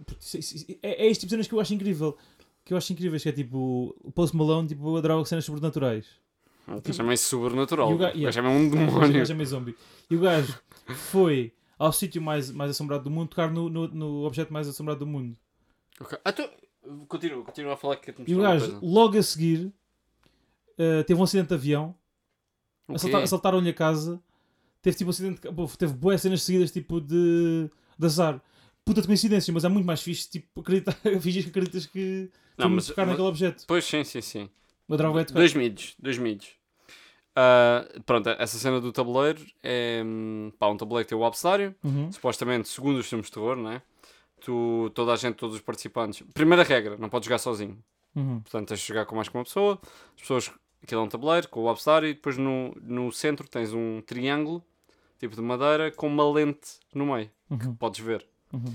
É, 0.83 1.05
é 1.05 1.07
este 1.07 1.21
tipo 1.21 1.29
de 1.29 1.31
cenas 1.31 1.47
que 1.47 1.53
eu 1.55 1.59
acho 1.59 1.73
incrível. 1.73 2.15
Que 2.63 2.73
eu 2.73 2.77
acho 2.77 2.93
incríveis, 2.93 3.23
que 3.23 3.29
é 3.29 3.31
tipo. 3.31 3.95
O 4.03 4.11
Post 4.11 4.35
Malone 4.37 4.67
tipo, 4.67 4.95
adorava 4.95 5.25
cenas 5.25 5.43
sobrenaturais. 5.43 6.05
Não 6.67 6.93
chamei 6.93 7.15
isso 7.15 7.29
sobrenatural. 7.29 7.91
O 7.91 7.99
yeah. 7.99 8.31
chamei 8.31 8.51
um 8.51 8.67
O 8.67 8.69
demónio. 8.69 9.13
gajo 9.13 9.31
é 9.31 9.35
meio 9.35 9.47
zombie. 9.47 9.75
E 10.09 10.15
o 10.15 10.19
gajo 10.19 10.59
foi 10.95 11.51
ao 11.77 11.91
sítio 11.91 12.21
mais, 12.21 12.51
mais 12.51 12.71
assombrado 12.71 13.03
do 13.03 13.11
mundo 13.11 13.29
tocar 13.29 13.51
no, 13.51 13.69
no, 13.69 13.87
no 13.87 14.25
objeto 14.25 14.53
mais 14.53 14.67
assombrado 14.67 14.99
do 14.99 15.07
mundo. 15.07 15.35
Ok. 15.99 16.17
Ah, 16.23 16.31
tu... 16.31 16.47
Continua, 17.07 17.43
continua 17.43 17.73
a 17.73 17.77
falar 17.77 17.95
que 17.95 18.13
E 18.27 18.35
o 18.35 18.41
gajo, 18.41 18.77
logo 18.81 19.17
a 19.17 19.23
seguir, 19.23 19.73
eh, 20.77 21.03
teve 21.03 21.19
um 21.19 21.23
acidente 21.23 21.49
de 21.49 21.53
avião. 21.55 21.95
O 22.87 22.91
quê? 22.93 22.95
Assalta- 22.95 23.23
Assaltaram-lhe 23.23 23.69
a 23.69 23.73
casa. 23.73 24.21
Teve 24.81 24.97
tipo 24.97 25.07
um 25.07 25.11
acidente. 25.11 25.41
Teve 25.77 25.93
boas 25.93 26.21
cenas 26.21 26.43
seguidas 26.43 26.71
tipo 26.71 27.01
de, 27.01 27.69
de 27.97 28.05
azar. 28.05 28.41
Puta 28.83 29.01
de 29.01 29.07
coincidência, 29.07 29.51
mas 29.53 29.63
é 29.65 29.67
muito 29.67 29.85
mais 29.85 30.01
fixe 30.01 30.29
tipo, 30.29 30.47
acreditar, 30.61 30.93
fingir 31.19 31.43
que 31.43 31.49
acreditas 31.49 31.85
que 31.87 32.29
Não, 32.57 32.69
mas- 32.69 32.87
tocar 32.87 33.01
mas- 33.03 33.09
naquele 33.11 33.27
objeto. 33.27 33.63
Pois, 33.67 33.83
sim, 33.85 34.03
sim, 34.03 34.21
sim. 34.21 34.49
Adorava 34.87 35.21
é 35.21 35.23
tocar. 35.23 35.39
Dois 35.39 35.53
mídios, 35.55 35.95
dois 35.99 36.17
mídios. 36.19 36.51
Ah, 37.35 37.85
pronto, 38.05 38.29
essa 38.29 38.57
cena 38.57 38.79
do 38.79 38.91
tabuleiro 38.93 39.43
é 39.63 40.01
pá, 40.57 40.67
um 40.69 40.77
tabuleiro 40.77 41.05
que 41.05 41.09
tem 41.09 41.17
o 41.17 41.25
abcedário. 41.25 41.75
Uhum. 41.83 42.11
Supostamente, 42.11 42.69
segundo 42.69 42.97
os 42.99 43.07
filmes 43.07 43.25
de 43.25 43.33
terror, 43.33 43.55
né? 43.57 43.81
Tu, 44.41 44.91
toda 44.93 45.11
a 45.11 45.15
gente, 45.15 45.35
todos 45.35 45.55
os 45.55 45.61
participantes. 45.61 46.21
Primeira 46.33 46.63
regra, 46.63 46.95
não 46.97 47.09
podes 47.09 47.25
jogar 47.25 47.39
sozinho. 47.39 47.77
Uhum. 48.15 48.39
Portanto, 48.41 48.67
tens 48.69 48.79
de 48.79 48.85
jogar 48.87 49.05
com 49.05 49.15
mais 49.15 49.27
que 49.27 49.35
uma 49.35 49.43
pessoa. 49.43 49.79
As 50.15 50.21
pessoas, 50.21 50.51
aquilo 50.85 51.01
é 51.01 51.03
um 51.03 51.09
tabuleiro 51.09 51.49
com 51.49 51.61
o 51.61 51.71
Upstar 51.71 52.03
e 52.03 52.13
depois 52.13 52.37
no, 52.37 52.73
no 52.81 53.11
centro 53.11 53.47
tens 53.47 53.73
um 53.73 54.01
triângulo, 54.01 54.63
tipo 55.19 55.35
de 55.35 55.41
madeira, 55.41 55.91
com 55.91 56.07
uma 56.07 56.29
lente 56.31 56.79
no 56.93 57.05
meio, 57.13 57.29
Uhum. 57.49 57.75
podes 57.75 57.99
ver. 57.99 58.25
Uhum. 58.53 58.73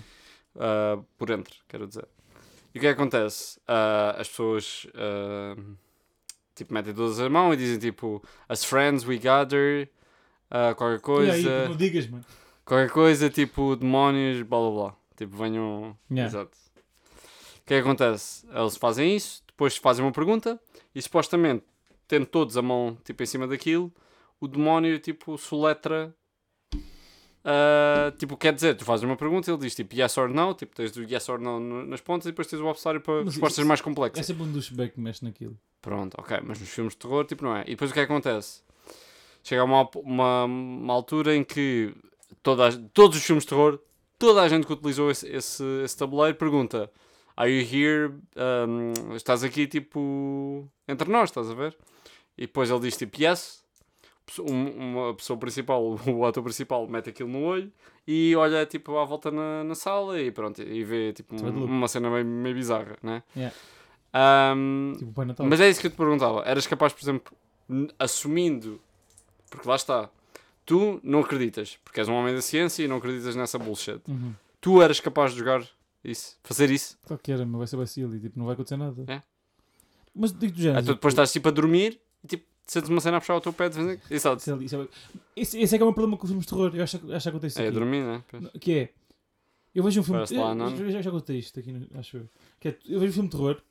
uh, 0.57 1.05
por 1.17 1.29
dentro, 1.29 1.55
quero 1.69 1.87
dizer. 1.87 2.07
E 2.75 2.79
o 2.79 2.81
que 2.81 2.87
é 2.87 2.95
que 2.95 3.01
acontece? 3.01 3.59
Uh, 3.61 4.21
as 4.21 4.29
pessoas 4.29 4.87
uh, 4.95 5.77
tipo, 6.55 6.73
metem 6.75 6.93
todas 6.95 7.19
as 7.19 7.31
mãos 7.31 7.55
e 7.55 7.57
dizem 7.57 7.79
tipo 7.79 8.23
as 8.49 8.65
friends 8.65 9.05
we 9.07 9.17
gather, 9.19 9.89
qualquer 10.77 11.01
coisa, 11.01 11.33
aí, 11.33 11.43
tipo, 11.43 11.69
não 11.69 11.77
digas, 11.77 12.07
mano. 12.09 12.25
qualquer 12.65 12.91
coisa 12.91 13.31
tipo 13.31 13.75
demónios, 13.77 14.43
blá 14.43 14.59
blá 14.59 14.71
blá. 14.71 14.97
Tipo, 15.17 15.37
venham. 15.37 15.97
Yeah. 16.11 16.29
Exato. 16.31 16.57
O 17.63 17.67
que 17.67 17.75
é 17.75 17.77
que 17.83 17.89
acontece? 17.89 18.47
Eles 18.53 18.77
fazem 18.77 19.15
isso, 19.15 19.43
depois 19.47 19.77
fazem 19.77 20.05
uma 20.05 20.11
pergunta 20.13 20.59
e 20.95 21.01
supostamente, 21.03 21.65
tendo 22.11 22.27
todos 22.27 22.57
a 22.57 22.63
mão 22.63 22.99
tipo, 23.05 23.23
em 23.23 23.27
cima 23.27 23.47
daquilo, 23.47 23.93
o 24.41 24.49
demónio 24.49 24.99
tipo 24.99 25.39
soletra. 25.39 26.13
ah, 27.45 28.13
tipo, 28.19 28.37
quer 28.37 28.53
dizer, 28.53 28.77
tu 28.77 28.85
fazes 28.85 29.05
uma 29.05 29.17
pergunta 29.17 29.51
ele 29.51 29.59
diz 29.61 29.75
tipo 29.75 29.95
yes 29.95 30.17
or 30.19 30.29
no, 30.29 30.53
tipo, 30.55 30.75
tens 30.75 30.95
o 30.97 31.03
yes 31.03 31.29
or 31.29 31.41
no 31.41 31.87
nas 31.87 32.01
pontas 32.01 32.27
e 32.27 32.31
depois 32.31 32.47
tens 32.49 32.61
o 32.61 32.67
obstáculo 32.67 33.01
para 33.01 33.15
Mas 33.25 33.35
respostas 33.35 33.59
isso- 33.59 33.69
mais 33.69 33.81
É 33.81 33.83
complexas. 33.85 34.27
sempre 34.27 34.43
um 34.43 34.53
douchebag 34.53 34.93
que 34.93 35.01
mexe 35.01 35.25
naquilo. 35.25 35.57
Pronto, 35.81 36.15
ok, 36.19 36.39
mas 36.45 36.61
nos 36.61 36.69
filmes 36.69 36.93
de 36.95 36.99
terror, 36.99 37.25
tipo, 37.25 37.45
não 37.45 37.57
é. 37.57 37.63
E 37.63 37.71
depois 37.71 37.91
o 37.91 37.95
que 37.95 38.01
é 38.01 38.07
que 38.07 38.13
acontece? 38.13 38.63
Chega 39.43 39.63
a 39.63 39.65
uma, 39.65 39.89
uma, 39.97 40.45
uma 40.45 40.93
altura 40.93 41.35
em 41.35 41.43
que 41.45 41.95
toda 42.43 42.69
a- 42.69 42.81
todos 42.93 43.17
os 43.17 43.25
filmes 43.25 43.45
de 43.45 43.49
terror, 43.51 43.79
toda 44.19 44.43
a 44.43 44.49
gente 44.49 44.67
que 44.67 44.73
utilizou 44.75 45.11
esse, 45.11 45.27
esse, 45.29 45.65
esse 45.85 45.97
tabuleiro 45.97 46.37
pergunta: 46.37 46.91
Are 47.41 47.49
you 47.51 47.65
here? 47.65 48.13
Um, 48.37 49.15
estás 49.17 49.43
aqui, 49.43 49.67
tipo, 49.67 50.69
entre 50.87 51.09
nós, 51.11 51.31
estás 51.31 51.49
a 51.51 51.55
ver? 51.55 51.75
E 52.37 52.43
depois 52.43 52.69
ele 52.71 52.81
diz, 52.81 52.97
tipo, 52.99 53.23
yes. 53.23 53.65
Um- 54.41 54.71
Uma 55.01 55.15
pessoa 55.15 55.39
principal, 55.39 55.83
o 56.07 56.25
ator 56.27 56.43
principal, 56.43 56.87
mete 56.87 57.09
aquilo 57.09 57.31
no 57.31 57.43
olho 57.43 57.73
e 58.07 58.37
olha, 58.37 58.67
tipo, 58.67 58.97
à 58.99 59.05
volta 59.05 59.31
na, 59.31 59.65
na 59.65 59.75
sala 59.75 60.21
e 60.21 60.31
pronto, 60.31 60.61
e 60.63 60.85
vê, 60.85 61.13
tipo, 61.15 61.35
de 61.35 61.43
um- 61.45 61.65
uma 61.65 61.89
cena 61.89 62.11
meio, 62.11 62.25
meio 62.27 62.55
bizarra, 62.55 62.97
né? 63.03 63.23
Yeah. 63.35 63.57
Um, 64.15 64.93
Tipo 64.99 65.45
mas 65.45 65.61
é 65.61 65.69
isso 65.71 65.81
que 65.81 65.87
eu 65.87 65.91
te 65.91 65.97
perguntava. 65.97 66.43
Eras 66.45 66.67
capaz, 66.67 66.93
por 66.93 67.03
exemplo, 67.03 67.33
assumindo, 67.99 68.81
porque 69.49 69.67
lá 69.69 69.77
está, 69.77 70.11
tu 70.67 71.01
não 71.03 71.21
acreditas, 71.21 71.79
porque 71.85 72.01
és 72.01 72.09
um 72.09 72.15
homem 72.15 72.35
da 72.35 72.43
ciência 72.43 72.83
e 72.83 72.89
não 72.89 72.97
acreditas 72.99 73.35
nessa 73.35 73.59
bullshit. 73.59 74.01
Uhum. 74.09 74.35
Tu 74.61 74.83
eras 74.83 75.01
capaz 75.01 75.33
de 75.33 75.39
jogar 75.39 75.63
isso, 76.05 76.37
fazer 76.43 76.71
isso. 76.71 76.99
Claro 77.07 77.23
que 77.23 77.31
era, 77.33 77.45
mas 77.45 77.59
vai 77.59 77.67
ser 77.67 77.77
vacilo 77.77 78.15
e 78.17 78.21
tipo, 78.21 78.39
não 78.39 78.47
vai 78.47 78.55
acontecer 78.55 78.77
nada. 78.77 79.05
É. 79.07 79.23
Mas 80.15 80.33
digo 80.33 80.53
do 80.53 80.61
género. 80.61 80.79
Aí 80.79 80.85
tu 80.85 80.95
depois 80.95 81.13
estás 81.13 81.33
tipo 81.33 81.49
a 81.49 81.51
dormir 81.53 82.01
e 82.25 82.27
tipo, 82.27 82.45
sentes 82.67 82.89
uma 82.91 83.01
cena 83.01 83.19
a 83.19 83.21
puxar 83.21 83.37
o 83.37 83.41
teu 83.41 83.53
pé 83.53 83.69
de 83.69 83.77
vez 83.77 83.87
em 83.89 83.97
quando. 83.99 84.13
É- 84.13 84.17
isso 84.65 84.77
é- 84.77 84.89
Esse, 85.37 85.59
esse 85.61 85.75
é 85.75 85.79
que 85.79 85.83
é 85.83 85.85
o 85.85 85.89
meu 85.89 85.95
problema 85.95 86.17
com 86.17 86.25
os 86.25 86.31
filmes 86.31 86.47
de 86.47 86.51
terror. 86.51 86.75
Eu 86.75 86.83
acho, 86.83 86.99
que- 86.99 87.13
acho 87.13 87.23
que 87.25 87.29
acontece 87.29 87.61
É, 87.61 87.65
aqui. 87.69 87.73
dormir, 87.73 88.03
né? 88.05 88.25
Pois. 88.29 88.49
Que 88.61 88.73
é. 88.73 88.93
Eu 89.75 89.85
vejo 89.85 90.01
um 90.01 90.03
filme. 90.03 90.19
Parece 90.19 90.37
lá, 90.37 90.49
eu, 90.51 90.55
não? 90.55 90.71
eu 90.77 90.91
já, 90.91 91.01
já 91.03 91.11
contei 91.11 91.39
isto 91.39 91.61
aqui, 91.61 91.89
acho 91.95 92.17
eu. 92.17 92.29
Que 92.59 92.69
é, 92.69 92.79
eu 92.87 92.99
vejo 92.99 93.11
um 93.13 93.15
filme 93.15 93.29
de 93.29 93.37
terror 93.37 93.63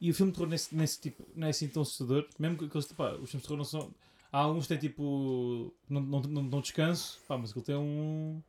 e 0.00 0.10
o 0.10 0.14
filme 0.14 0.30
de 0.32 0.36
terror 0.38 0.48
nesse, 0.50 0.74
nesse 0.76 1.00
tipo, 1.00 1.26
não 1.34 1.46
é 1.48 1.50
assim 1.50 1.66
tão 1.68 1.82
assustador. 1.82 2.26
Mesmo 2.38 2.56
que 2.58 2.64
aqueles, 2.66 2.86
pá, 2.92 3.12
os 3.14 3.28
filmes 3.30 3.42
de 3.42 3.48
terror 3.48 3.56
não 3.56 3.64
são. 3.64 3.92
Há 4.30 4.38
alguns 4.38 4.64
que 4.66 4.68
têm 4.68 4.78
tipo. 4.78 5.74
Não, 5.88 6.00
não, 6.00 6.20
não, 6.22 6.42
não 6.44 6.60
descanso, 6.60 7.18
pá, 7.26 7.36
mas 7.36 7.50
aquilo 7.50 7.64
tem 7.64 7.74
um. 7.76 8.40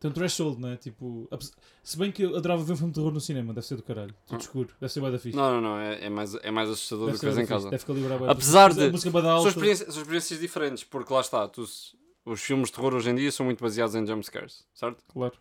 Tem 0.00 0.10
um 0.10 0.14
threshold, 0.14 0.58
né? 0.60 0.76
Tipo. 0.78 1.28
apes- 1.30 1.52
Se 1.82 1.98
bem 1.98 2.10
que 2.10 2.22
eu 2.22 2.34
adorava 2.34 2.64
ver 2.64 2.72
um 2.72 2.76
filme 2.76 2.90
de 2.92 2.98
terror 2.98 3.12
no 3.12 3.20
cinema, 3.20 3.52
deve 3.52 3.66
ser 3.66 3.76
do 3.76 3.82
caralho. 3.82 4.14
Tudo 4.26 4.36
Ah. 4.36 4.40
escuro, 4.40 4.68
deve 4.80 4.90
ser 4.92 5.00
bué 5.00 5.10
da 5.10 5.18
fixe. 5.18 5.36
Não, 5.36 5.52
não, 5.52 5.60
não. 5.60 5.78
É, 5.78 6.06
é 6.06 6.08
mais, 6.10 6.34
é 6.36 6.50
mais 6.50 6.70
assustador 6.70 7.06
Deve 7.06 7.18
do 7.18 7.20
que 7.20 7.26
vês 7.26 7.36
bué 7.36 7.44
em 7.44 7.46
casa. 7.46 7.70
Deve 7.70 7.84
calibrar 7.84 8.18
da 8.18 8.30
Apesar 8.32 8.72
de- 8.72 8.90
da 8.90 8.98
São 8.98 9.48
experiências, 9.48 9.92
são 9.92 10.00
experiências 10.02 10.40
diferentes, 10.40 10.84
porque 10.84 11.12
lá 11.12 11.20
está, 11.20 11.46
tu, 11.46 11.62
os 12.24 12.40
filmes 12.40 12.68
de 12.70 12.74
terror 12.74 12.94
hoje 12.94 13.10
em 13.10 13.14
dia 13.14 13.30
são 13.30 13.44
muito 13.44 13.62
baseados 13.62 13.94
em 13.94 14.06
jumpscares, 14.06 14.64
certo? 14.74 15.04
Claro. 15.06 15.34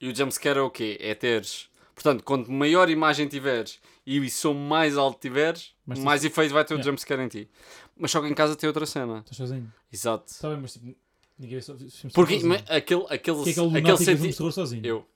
E 0.00 0.08
o 0.08 0.14
jumpscare 0.16 0.58
é 0.58 0.62
o 0.62 0.70
quê? 0.70 0.96
É 0.98 1.14
teres. 1.14 1.68
Portanto, 1.94 2.24
quanto 2.24 2.50
maior 2.50 2.88
imagem 2.88 3.28
tiveres 3.28 3.78
e 4.06 4.28
som 4.30 4.54
mais 4.54 4.96
alto 4.96 5.20
tiveres, 5.20 5.74
Mas 5.86 5.98
mais 5.98 6.24
efeito 6.24 6.52
vai 6.52 6.64
ter 6.64 6.74
o 6.74 6.76
Yeah. 6.78 6.90
jumpscare 6.90 7.22
em 7.22 7.28
ti. 7.28 7.50
Mas 7.96 8.10
só 8.10 8.20
que 8.20 8.26
em 8.26 8.34
casa 8.34 8.56
tem 8.56 8.66
outra 8.68 8.84
cena. 8.86 9.18
Estás 9.20 9.36
sozinho. 9.36 9.72
Exato. 9.92 10.24
Está 10.30 10.48
bem, 10.48 10.58
mas 10.60 10.72
tipo. 10.72 10.94
Ninguém 11.38 11.58
vê 11.58 11.62
filmes 11.64 11.92
de 11.92 12.08
Porque 12.12 12.34
sozinho. 12.40 12.54
aquele, 12.68 12.76
aquele, 12.76 13.04
Que 13.06 13.12
é 13.12 13.16
aquele 13.16 13.40
aquele, 13.40 13.60
lunático 13.60 13.86
que 13.86 13.92
vê 13.98 14.04
senti- 14.04 14.16
filmes 14.16 14.30
de 14.32 14.36
terror 14.38 14.52
sozinho. 14.52 14.86
eu, 14.86 15.06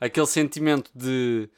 aquele 0.00 0.26
sentimento 0.26 0.90
de, 0.94 1.48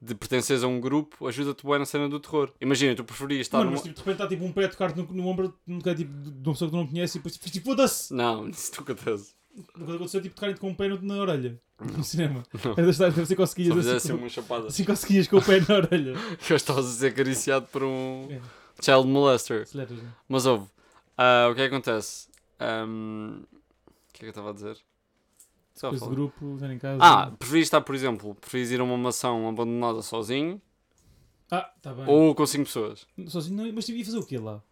de 0.00 0.14
pertenceres 0.14 0.62
a 0.62 0.66
um 0.68 0.80
grupo 0.80 1.26
ajuda-te 1.26 1.66
bem 1.66 1.78
na 1.78 1.84
cena 1.86 2.08
do 2.08 2.20
terror. 2.20 2.52
Imagina, 2.60 2.94
tu 2.94 3.04
preferias 3.04 3.40
estar 3.42 3.58
Mano, 3.58 3.70
numa... 3.70 3.76
mas 3.76 3.82
tipo, 3.82 3.94
de 3.94 4.00
repente 4.00 4.14
está 4.14 4.28
tipo 4.28 4.44
um 4.44 4.52
pé 4.52 4.64
a 4.64 4.68
tocar-te 4.68 4.96
no, 4.98 5.04
no 5.12 5.26
ombro 5.26 5.54
lugar 5.66 5.94
tipo, 5.96 6.12
de 6.12 6.30
de 6.30 6.48
uma 6.48 6.52
pessoa 6.54 6.70
que 6.70 6.76
tu 6.76 6.80
não 6.80 6.86
conheces 6.86 7.14
e 7.14 7.18
depois 7.18 7.34
tipo, 7.34 7.50
tipo 7.50 7.64
foda-se! 7.66 8.14
Não, 8.14 8.48
isso 8.50 8.72
não 8.76 8.82
acontece. 8.82 9.34
Nunca 9.76 9.94
aconteceu 9.94 10.20
tipo 10.22 10.34
tocarem-te 10.34 10.60
com 10.60 10.68
um 10.68 10.74
pé 10.74 10.88
no- 10.88 11.02
na 11.02 11.16
orelha. 11.16 11.58
No 11.80 12.04
cinema. 12.04 12.42
Era 12.76 12.86
das 12.86 12.96
deve 12.98 13.26
ser 13.26 13.36
conseguias 13.36 13.86
assim, 13.86 14.08
com- 14.10 14.16
uma 14.18 14.28
chapada. 14.28 14.66
assim 14.68 14.84
conseguias 14.84 15.26
com 15.28 15.36
o 15.38 15.42
pé 15.42 15.60
na 15.68 15.76
orelha. 15.76 16.14
Que 16.38 16.52
eu 16.52 16.56
estava 16.56 16.80
a 16.80 16.82
ser 16.82 17.08
acariciado 17.08 17.66
por 17.66 17.82
um 17.82 18.28
É. 18.30 18.40
child 18.82 19.06
molester. 19.08 19.66
Né? 19.74 19.86
Mas 20.28 20.46
ouve, 20.46 20.66
ah, 21.18 21.48
o 21.50 21.54
que 21.54 21.60
é 21.62 21.68
que 21.68 21.74
acontece? 21.74 22.28
Ahm, 22.58 23.42
o 23.42 24.12
que 24.12 24.18
é 24.18 24.18
que 24.20 24.24
eu 24.26 24.30
estava 24.30 24.50
a 24.50 24.52
dizer? 24.52 24.78
Só 25.74 25.90
Depois 25.90 26.10
grupo, 26.10 26.58
em 26.64 26.78
casa. 26.78 26.98
Ah, 27.02 27.30
preferias 27.38 27.66
estar, 27.66 27.82
por 27.82 27.94
exemplo, 27.94 28.34
preferias 28.34 28.70
ir 28.70 28.80
a 28.80 28.84
uma 28.84 28.96
mansão 28.96 29.46
abandonada 29.46 30.00
sozinho 30.00 30.60
Ah, 31.50 31.70
tá 31.82 31.92
bem. 31.92 32.06
ou 32.08 32.34
com 32.34 32.46
5 32.46 32.64
pessoas? 32.64 33.06
Sozinho 33.28 33.62
não, 33.62 33.72
mas 33.74 33.84
tipo, 33.84 33.98
ia 33.98 34.04
fazer 34.04 34.18
o 34.18 34.24
quê 34.24 34.38
lá? 34.38 34.62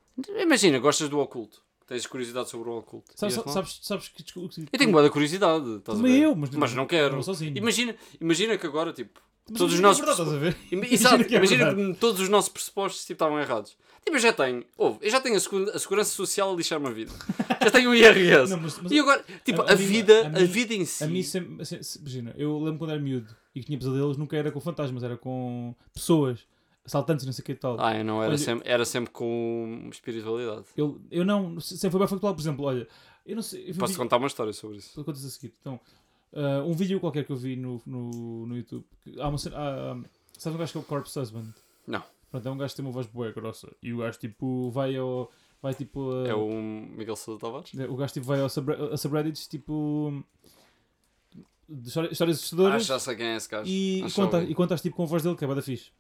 Imagina, 0.41 0.79
gostas 0.79 1.11
do 1.11 1.19
oculto, 1.19 1.63
tens 1.87 2.07
curiosidade 2.07 2.49
sobre 2.49 2.71
o 2.71 2.79
oculto. 2.79 3.13
Sabes, 3.17 3.35
sabes, 3.35 3.81
sabes 3.83 4.09
que. 4.09 4.25
Eu 4.73 4.79
tenho 4.79 4.93
boa 4.93 5.11
curiosidade, 5.11 5.77
estás 5.77 5.99
Também 5.99 6.23
eu, 6.23 6.35
mas, 6.35 6.51
Mas 6.51 6.75
não 6.75 6.87
quero. 6.87 7.17
Não 7.17 7.23
sozinho. 7.23 7.57
Imagina, 7.57 7.95
imagina 8.19 8.57
que 8.57 8.67
agora, 8.67 8.93
tipo, 8.93 9.21
Mas 9.51 9.59
todos 9.59 9.75
os 9.75 9.79
imagina 9.81 10.07
nossos 10.07 10.21
é 10.21 10.25
verdade, 10.25 10.39
ver? 10.39 10.57
Ima- 10.73 10.87
Imagina 10.87 10.95
Exato, 10.95 11.25
que 11.25 11.35
é 11.35 11.39
imagina 11.39 11.75
que 11.75 11.95
todos 12.01 12.21
os 12.21 12.29
nossos 12.29 12.49
pressupostos 12.51 13.03
tipo, 13.03 13.13
estavam 13.13 13.39
errados. 13.39 13.77
Tipo, 14.05 14.17
eu 14.17 14.21
já 14.21 14.33
tenho, 14.33 14.65
ouve, 14.77 14.99
eu 15.03 15.11
já 15.11 15.21
tenho 15.21 15.35
a, 15.35 15.39
a 15.39 15.79
segurança 15.79 16.11
social 16.11 16.53
a 16.53 16.57
lixar-me 16.57 16.87
a 16.87 16.91
vida. 16.91 17.13
Já 17.63 17.71
tenho 17.71 17.91
o 17.91 17.95
IRS. 17.95 18.51
Não, 18.51 18.61
mas- 18.61 18.79
mas- 18.81 18.93
e 18.93 18.99
agora, 18.99 19.25
tipo, 19.45 19.63
a- 19.63 19.67
a, 19.69 19.73
a 19.73 19.75
vida, 19.75 20.27
a 20.27 20.45
vida 20.45 20.75
em 20.75 20.85
si. 20.85 21.05
A 21.05 21.07
mim 21.07 21.23
sempre, 21.23 21.65
se- 21.65 21.83
se- 21.83 21.99
imagina, 21.99 22.35
eu 22.37 22.59
lembro 22.59 22.79
quando 22.79 22.91
era 22.91 23.01
miúdo 23.01 23.35
e 23.55 23.61
que 23.61 23.67
tinha 23.67 23.79
pesadelos, 23.79 24.17
nunca 24.17 24.37
era 24.37 24.51
com 24.53 24.61
fantasmas, 24.61 25.03
era 25.03 25.17
com 25.17 25.75
pessoas, 25.95 26.41
assaltantes, 26.85 27.25
não 27.25 27.33
sei 27.33 27.43
o 27.43 27.47
que 27.47 27.53
e 27.53 27.55
tal. 27.55 27.77
Ah, 27.81 27.97
eu 27.97 28.05
não, 28.05 28.23
era, 28.23 28.31
Olha- 28.33 28.39
sempre, 28.39 28.69
era 28.71 28.85
sempre 28.85 29.11
com 29.11 29.89
espiritualidade. 29.91 30.65
Eu, 30.77 31.01
eu 31.11 31.25
não, 31.25 31.59
sempre 31.61 31.91
foi 31.91 32.01
bem 32.01 32.09
factual, 32.09 32.35
por 32.35 32.41
exemplo, 32.43 32.65
olha, 32.67 32.87
eu 33.27 33.35
não 33.37 33.43
sei, 33.43 33.63
eu 33.63 33.73
vi 33.73 33.79
Posso 33.79 33.93
vídeo- 33.93 34.03
contar 34.05 34.17
uma 34.19 34.27
história 34.27 34.53
sobre 34.53 34.77
isso? 34.79 35.03
contas 35.03 35.25
a 35.25 35.31
seguir. 35.31 35.55
Então, 35.63 35.81
ah, 36.35 36.63
um 36.65 36.73
vídeo 36.75 37.01
qualquer 37.01 37.25
que 37.25 37.33
eu 37.33 37.37
vi 37.37 37.57
no, 37.57 37.81
no, 37.87 38.47
no 38.47 38.57
YouTube, 38.57 38.85
há 39.19 39.29
uma 39.29 39.39
cena, 39.39 39.57
há, 39.59 39.97
sabe 40.39 40.57
um 40.57 40.59
gajo 40.59 40.73
que 40.73 40.79
é 40.79 40.81
o 40.81 40.85
Corpse 40.85 41.19
Husband? 41.19 41.53
Não. 41.87 42.03
Pronto, 42.31 42.49
é 42.49 42.51
um 42.51 42.57
gajo 42.57 42.71
que 42.73 42.77
tem 42.77 42.85
uma 42.85 42.93
voz 42.93 43.07
boa, 43.07 43.31
grossa, 43.33 43.71
e 43.83 43.93
o 43.93 43.99
gajo 43.99 44.19
tipo 44.19 44.71
vai 44.71 44.97
ao, 44.97 45.31
vai 45.63 45.73
tipo, 45.75 46.11
a- 46.13 46.29
É 46.29 46.35
o 46.35 46.49
Miguel 46.51 47.17
Sousa 47.17 47.41
Tavares? 47.41 47.73
o 47.75 47.97
gajo 47.97 48.13
tipo 48.13 48.27
vai 48.27 48.41
ao 48.41 48.49
subre- 48.49 48.75
a 48.93 48.97
subreddits, 48.97 49.47
tipo, 49.47 50.25
histórias, 51.85 52.13
histórias 52.13 52.37
Ah, 52.37 52.41
assustadoras. 52.41 52.87
já 52.87 52.99
sei 52.99 53.17
quem 53.17 53.27
é 53.27 53.37
esse 53.37 53.49
gajo. 53.49 53.71
E, 53.71 54.05
e, 54.05 54.11
conta, 54.13 54.43
e 54.43 54.55
contas 54.55 54.83
tipo 54.83 54.97
com 54.97 55.05
a 55.05 55.07
voz 55.07 55.23
dele, 55.23 55.37
que 55.37 55.45
é 55.45 55.49
bada 55.49 55.63
fixe. 55.63 55.91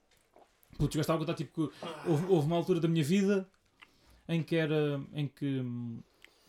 Putz, 0.76 0.94
o 0.94 0.98
gajo 0.98 1.00
estava 1.00 1.18
a 1.18 1.20
contar 1.26 1.34
tipo 1.34 1.68
que 1.68 1.74
houve, 2.08 2.26
houve 2.28 2.46
uma 2.48 2.56
altura 2.56 2.80
da 2.80 2.88
minha 2.88 3.04
vida 3.04 3.48
em 4.28 4.42
que 4.42 4.56
era. 4.56 5.00
em 5.12 5.28
que. 5.28 5.62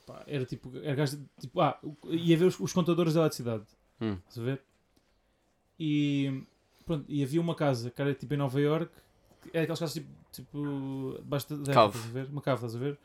Pá, 0.05 0.23
era 0.27 0.45
tipo. 0.45 0.71
Era 0.77 0.95
gajo, 0.95 1.17
de- 1.17 1.25
tipo 1.41 1.59
ah, 1.61 1.79
ia 2.09 2.37
ver 2.37 2.45
os, 2.45 2.59
os 2.59 2.71
contadores 2.73 3.13
da 3.13 3.21
eletricidade. 3.21 3.65
Hum. 4.01 4.17
Estás 4.27 4.39
a 4.39 4.43
ver? 4.43 4.61
E. 5.79 6.43
Pronto, 6.85 7.05
e 7.07 7.23
havia 7.23 7.41
uma 7.41 7.55
casa 7.55 7.89
que 7.89 8.01
era 8.01 8.13
tipo 8.13 8.33
em 8.33 8.37
Nova 8.37 8.59
York. 8.61 8.91
Era 9.53 9.63
aquelas 9.63 9.79
casas 9.79 9.93
tipo. 9.93 10.07
tipo 10.31 11.19
da 11.27 11.39
terra, 11.39 11.73
Cave. 11.73 11.97
estás 11.97 12.05
a 12.05 12.13
ver? 12.13 12.29
Uma 12.29 12.41
cave, 12.41 12.55
estás 12.57 12.75
a 12.75 12.79
ver? 12.79 12.99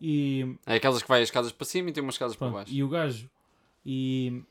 E. 0.00 0.56
É 0.66 0.74
aquelas 0.76 1.02
que 1.02 1.08
vai 1.08 1.22
as 1.22 1.30
casas 1.30 1.52
para 1.52 1.66
cima 1.66 1.90
e 1.90 1.92
tem 1.92 2.02
umas 2.02 2.18
casas 2.18 2.36
para 2.36 2.48
Pronto, 2.48 2.60
baixo. 2.60 2.72
e 2.72 2.82
o 2.82 2.88
gajo. 2.88 3.30
E. 3.84 4.42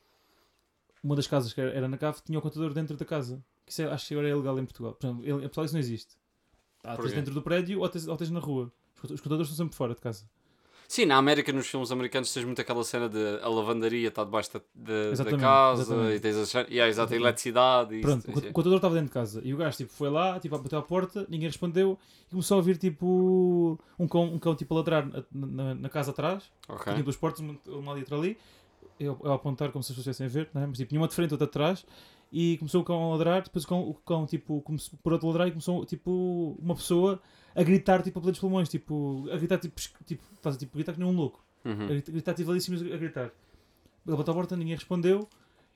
Uma 1.04 1.16
das 1.16 1.28
casas 1.28 1.54
que 1.54 1.62
era, 1.62 1.72
era 1.72 1.88
na 1.88 1.98
cave 1.98 2.20
tinha 2.26 2.38
o 2.40 2.42
contador 2.42 2.74
dentro 2.74 2.98
da 2.98 3.06
casa. 3.06 3.44
Que 3.66 3.72
isso 3.72 3.82
é- 3.82 3.86
acho 3.92 4.08
que 4.08 4.14
agora 4.14 4.28
é 4.28 4.32
ilegal 4.32 4.60
em 4.60 4.66
Portugal. 4.66 4.92
Portanto, 4.94 5.22
ele- 5.24 5.34
em 5.38 5.42
Portugal 5.42 5.66
isso 5.66 5.74
não 5.74 5.80
existe. 5.80 6.16
Ah, 6.84 6.96
tens 6.98 7.14
dentro 7.14 7.34
do 7.34 7.42
prédio 7.42 7.80
ou 7.80 7.90
tens, 7.90 8.08
ou 8.08 8.16
tens 8.18 8.30
na 8.30 8.40
rua. 8.40 8.72
Os 9.04 9.20
contadores 9.22 9.50
estão 9.50 9.66
sempre 9.66 9.76
fora 9.76 9.94
de 9.96 10.02
casa. 10.02 10.28
Sim, 10.88 11.06
na 11.06 11.18
América, 11.18 11.52
nos 11.52 11.68
filmes 11.68 11.92
americanos, 11.92 12.32
tens 12.34 12.44
muito 12.46 12.62
aquela 12.62 12.84
cena 12.84 13.10
de 13.10 13.40
a 13.42 13.50
lavandaria 13.50 14.08
está 14.08 14.24
debaixo 14.24 14.52
da, 14.54 14.60
da- 14.76 15.24
da 15.24 15.38
casa 15.38 15.82
exatamente. 15.84 16.16
e 16.16 16.20
tens 16.20 16.36
a, 16.36 16.40
há 16.42 16.44
exato, 16.44 16.72
a 16.82 16.88
Exatamente. 16.88 17.22
eletricidade 17.24 18.00
Pronto, 18.02 18.32
isso, 18.32 18.46
o, 18.46 18.50
o 18.50 18.54
contador 18.54 18.76
estava 18.78 18.94
dentro 18.94 19.08
de 19.08 19.14
casa. 19.14 19.42
E 19.44 19.54
o 19.54 19.58
gajo 19.58 19.78
tipo, 19.78 19.92
foi 19.92 20.10
lá, 20.10 20.40
tipo, 20.40 20.58
bateu 20.58 20.80
à 20.80 20.82
porta, 20.84 21.26
ninguém 21.30 21.48
respondeu. 21.48 21.98
E 22.28 22.32
começou 22.32 22.56
a 22.56 22.58
ouvir 22.58 22.78
tipo. 22.78 23.80
Um 24.00 24.08
cão, 24.08 24.24
um 24.26 24.40
cão 24.40 24.56
tipo, 24.56 24.74
a 24.74 24.78
ladrar 24.78 25.08
na, 25.08 25.24
na- 25.32 25.76
na 25.76 25.90
casa 25.90 26.12
atrás. 26.12 26.44
Ok. 26.70 26.92
Tinha 26.94 27.04
duas 27.04 27.16
portas, 27.16 27.40
uma 27.68 27.92
ali 27.92 28.02
e 28.02 28.04
outra 28.04 28.18
ali. 28.18 28.38
Eu, 29.00 29.20
eu 29.24 29.32
a 29.32 29.36
apontar 29.36 29.72
como 29.72 29.84
se 29.84 29.92
as 29.92 29.98
pessoas 29.98 30.16
estivessem 30.16 30.26
a 30.42 30.44
ver, 30.46 30.50
não 30.54 30.62
é? 30.62 30.68
mas 30.68 30.78
tipo, 30.78 30.88
tinha 30.90 31.02
uma 31.02 31.08
de 31.08 31.14
frente, 31.16 31.32
outra 31.34 31.48
de 31.48 31.52
trás. 31.54 31.86
E 32.38 32.58
começou 32.58 32.82
o 32.82 32.84
cão 32.84 33.02
a 33.02 33.10
ladrar, 33.12 33.42
depois 33.44 33.64
o 33.64 33.68
cão, 33.70 33.90
o 33.90 33.94
cão 33.94 34.26
tipo, 34.26 34.60
começou 34.62 35.00
por 35.02 35.14
outro 35.14 35.26
a 35.26 35.32
ladrar 35.32 35.48
e 35.48 35.52
começou 35.52 35.86
tipo 35.86 36.58
uma 36.62 36.76
pessoa 36.76 37.22
a 37.56 37.64
gritar 37.64 38.04
tipo 38.04 38.20
a 38.20 38.22
pelos 38.22 38.38
pulmões, 38.40 38.68
tipo, 38.68 39.26
a 39.32 39.38
gritar 39.38 39.58
tipo, 39.58 39.80
tipo, 40.06 40.22
a 40.44 40.52
tipo, 40.52 40.72
a 40.74 40.76
gritar 40.76 40.92
que 40.94 41.00
nem 41.00 41.08
um 41.08 41.16
louco. 41.16 41.42
A 41.64 41.70
Uhum. 41.70 41.88
gritar, 41.88 42.12
gritar 42.12 42.34
tipo 42.34 42.52
ali 42.52 42.60
a 42.94 42.98
gritar. 42.98 43.32
Ele 44.06 44.18
bateu 44.18 44.34
a 44.34 44.36
porta, 44.36 44.58
ninguém 44.58 44.76
respondeu. 44.76 45.30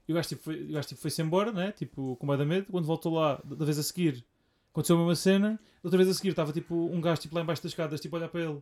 E 0.05 0.11
o 0.11 0.15
gajo 0.15 0.27
tipo, 0.27 0.43
foi, 0.43 0.61
o 0.65 0.73
gajo, 0.73 0.87
tipo, 0.89 0.99
foi-se 1.01 1.21
embora, 1.21 1.53
né? 1.53 1.71
Tipo, 1.71 2.17
com 2.17 2.27
medo 2.27 2.45
medo. 2.45 2.67
Quando 2.69 2.85
voltou 2.85 3.13
lá, 3.13 3.41
da 3.45 3.63
vez 3.63 3.79
a 3.79 3.83
seguir, 3.83 4.25
aconteceu 4.73 4.97
a 4.97 4.99
mesma 4.99 5.15
cena. 5.15 5.51
Da 5.81 5.87
outra 5.87 5.97
vez 5.97 6.09
a 6.09 6.13
seguir, 6.13 6.29
estava 6.29 6.51
tipo 6.51 6.75
um 6.75 6.99
gajo 6.99 7.21
tipo, 7.21 7.33
lá 7.35 7.41
embaixo 7.41 7.63
das 7.63 7.71
escadas, 7.71 8.01
tipo, 8.01 8.15
a 8.17 8.19
olhar 8.19 8.27
para 8.27 8.41
ele. 8.41 8.61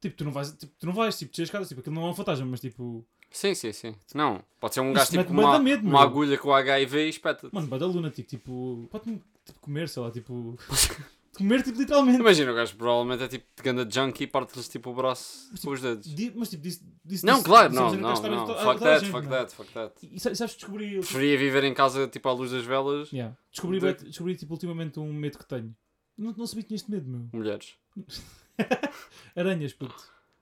Tipo, 0.00 0.16
tu 0.16 0.24
não 0.24 0.30
vais, 0.32 0.52
tipo, 0.52 0.72
tu 0.78 0.86
não 0.86 0.92
vais, 0.92 1.18
tipo, 1.18 1.30
descer 1.32 1.42
as 1.42 1.48
escadas, 1.48 1.68
tipo, 1.68 1.80
aquilo 1.80 1.96
não 1.96 2.06
é 2.06 2.10
um 2.10 2.14
fantasma, 2.14 2.46
mas 2.46 2.60
tipo, 2.60 3.04
Sim, 3.32 3.54
sim, 3.54 3.72
sim. 3.72 3.94
Não, 4.14 4.42
pode 4.60 4.74
ser 4.74 4.80
um 4.80 4.86
Isso 4.92 4.94
gajo 4.94 5.10
tipo 5.10 5.24
com 5.24 5.32
uma, 5.32 5.58
medo, 5.58 5.86
uma 5.88 6.02
agulha 6.02 6.36
com 6.38 6.52
HIV 6.52 7.06
e 7.06 7.08
espeta 7.08 7.48
mano, 7.52 7.66
bada 7.66 7.86
lunático, 7.86 8.28
tipo, 8.28 8.86
pode 8.90 9.04
tipo, 9.44 9.60
comer, 9.60 9.88
sei 9.88 10.02
lá, 10.02 10.10
tipo, 10.10 10.56
comer, 11.36 11.62
tipo, 11.62 11.78
literalmente. 11.78 12.20
Imagina, 12.20 12.52
o 12.52 12.54
gajo 12.54 12.76
provavelmente 12.76 13.22
é 13.24 13.28
tipo 13.28 13.46
de 13.56 13.62
ganda 13.62 13.88
junkie 13.90 14.24
e 14.24 14.26
parte-lhes 14.26 14.68
tipo 14.68 14.90
o 14.90 14.94
braço 14.94 15.48
Mas, 15.50 15.60
com 15.60 15.70
os 15.70 15.80
dedos. 15.80 16.14
Di- 16.14 16.32
mas 16.36 16.50
tipo, 16.50 16.62
disse, 16.62 16.84
disse 17.04 17.24
Não, 17.24 17.34
disse- 17.34 17.44
claro, 17.46 17.68
disse- 17.70 17.80
não, 17.80 17.90
não, 17.94 18.10
não. 18.12 18.46
toda- 18.46 18.62
Fuck 18.64 18.80
that, 18.80 19.06
fuck 19.06 19.22
não 19.24 19.30
that, 19.30 19.54
fuck 19.54 19.72
that. 19.72 19.94
E 20.02 20.20
sa- 20.20 20.34
sabes, 20.34 20.54
descobri, 20.54 20.98
Preferia 21.00 21.38
viver 21.38 21.64
em 21.64 21.72
casa 21.74 22.06
tipo 22.06 22.28
à 22.28 22.32
luz 22.32 22.50
das 22.50 22.64
velas, 22.64 23.10
yeah, 23.12 23.34
descobri, 23.50 23.80
De- 23.80 24.04
descobri, 24.04 24.36
tipo, 24.36 24.52
ultimamente 24.52 25.00
um 25.00 25.12
medo 25.12 25.38
que 25.38 25.46
tenho. 25.46 25.74
Não, 26.18 26.34
não 26.36 26.46
sabia 26.46 26.62
que 26.64 26.68
tinha 26.68 26.76
este 26.76 26.90
medo, 26.90 27.08
meu. 27.08 27.26
mulheres. 27.32 27.74
Aranhas, 29.34 29.72
puto. 29.72 29.94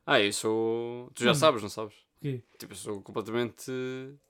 Ah, 0.06 0.18
sou. 0.32 1.10
Tu 1.14 1.20
já 1.22 1.26
Mano. 1.30 1.38
sabes, 1.38 1.62
não 1.62 1.68
sabes? 1.68 1.94
Tipo, 2.58 2.72
eu 2.72 2.76
sou 2.76 3.00
completamente. 3.02 3.70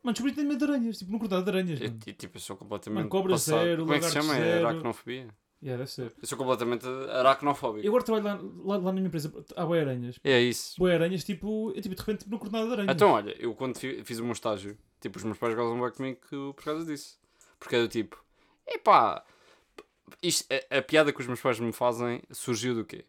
Mano, 0.03 0.15
descobri 0.15 0.45
medo 0.45 0.59
de 0.59 0.65
aranhas, 0.73 0.99
tipo, 0.99 1.11
não 1.11 1.19
cortar 1.19 1.41
de 1.43 1.49
aranhas, 1.51 1.81
Eu, 1.81 1.89
mano. 1.89 1.99
tipo, 2.01 2.37
eu 2.37 2.41
sou 2.41 2.57
completamente. 2.57 2.99
Mano, 2.99 3.09
cobra 3.11 3.33
passado. 3.33 3.59
zero, 3.65 3.83
Como 3.83 3.95
é 3.95 3.99
que 3.99 4.05
se 4.05 4.13
chama? 4.13 4.37
É 4.37 4.41
zero. 4.41 4.67
aracnofobia. 4.69 5.29
Yeah, 5.63 5.77
deve 5.79 5.91
ser. 5.91 6.15
Eu 6.23 6.27
sou 6.27 6.39
completamente 6.39 6.87
aracnofóbico. 6.87 7.85
Eu 7.85 7.91
agora 7.91 8.05
trabalho 8.05 8.25
lá, 8.25 8.41
lá, 8.65 8.77
lá 8.77 8.83
na 8.85 8.93
minha 8.93 9.07
empresa, 9.09 9.31
há 9.57 9.67
boi 9.67 9.81
aranhas. 9.81 10.19
É 10.25 10.41
isso. 10.41 10.77
Boi 10.79 10.95
aranhas, 10.95 11.23
tipo, 11.25 11.73
eu 11.77 11.83
tipo, 11.83 11.95
de 11.95 12.01
repente 12.01 12.31
não 12.31 12.39
corto 12.39 12.53
nada 12.53 12.67
de 12.69 12.73
aranhas. 12.73 12.95
Então, 12.95 13.11
olha, 13.11 13.37
eu 13.39 13.55
quando 13.55 13.77
fi- 13.77 14.03
fiz 14.05 14.19
o 14.21 14.23
meu 14.25 14.33
estágio, 14.33 14.79
tipo, 15.01 15.19
os 15.19 15.25
meus 15.25 15.37
pais 15.37 15.55
gozam 15.55 15.79
bem 15.79 15.91
comigo 15.91 16.19
que- 16.23 16.55
por 16.55 16.65
causa 16.65 16.85
disso. 16.87 17.19
Porque 17.59 17.77
é 17.77 17.83
do 17.83 17.89
tipo, 17.89 18.25
epá, 18.67 19.23
isto, 20.23 20.47
a, 20.71 20.79
a 20.79 20.83
piada 20.83 21.13
que 21.13 21.21
os 21.21 21.27
meus 21.27 21.41
pais 21.41 21.61
me 21.61 21.73
fazem 21.73 22.23
surgiu 22.31 22.75
do 22.75 22.85
quê? 22.85 23.05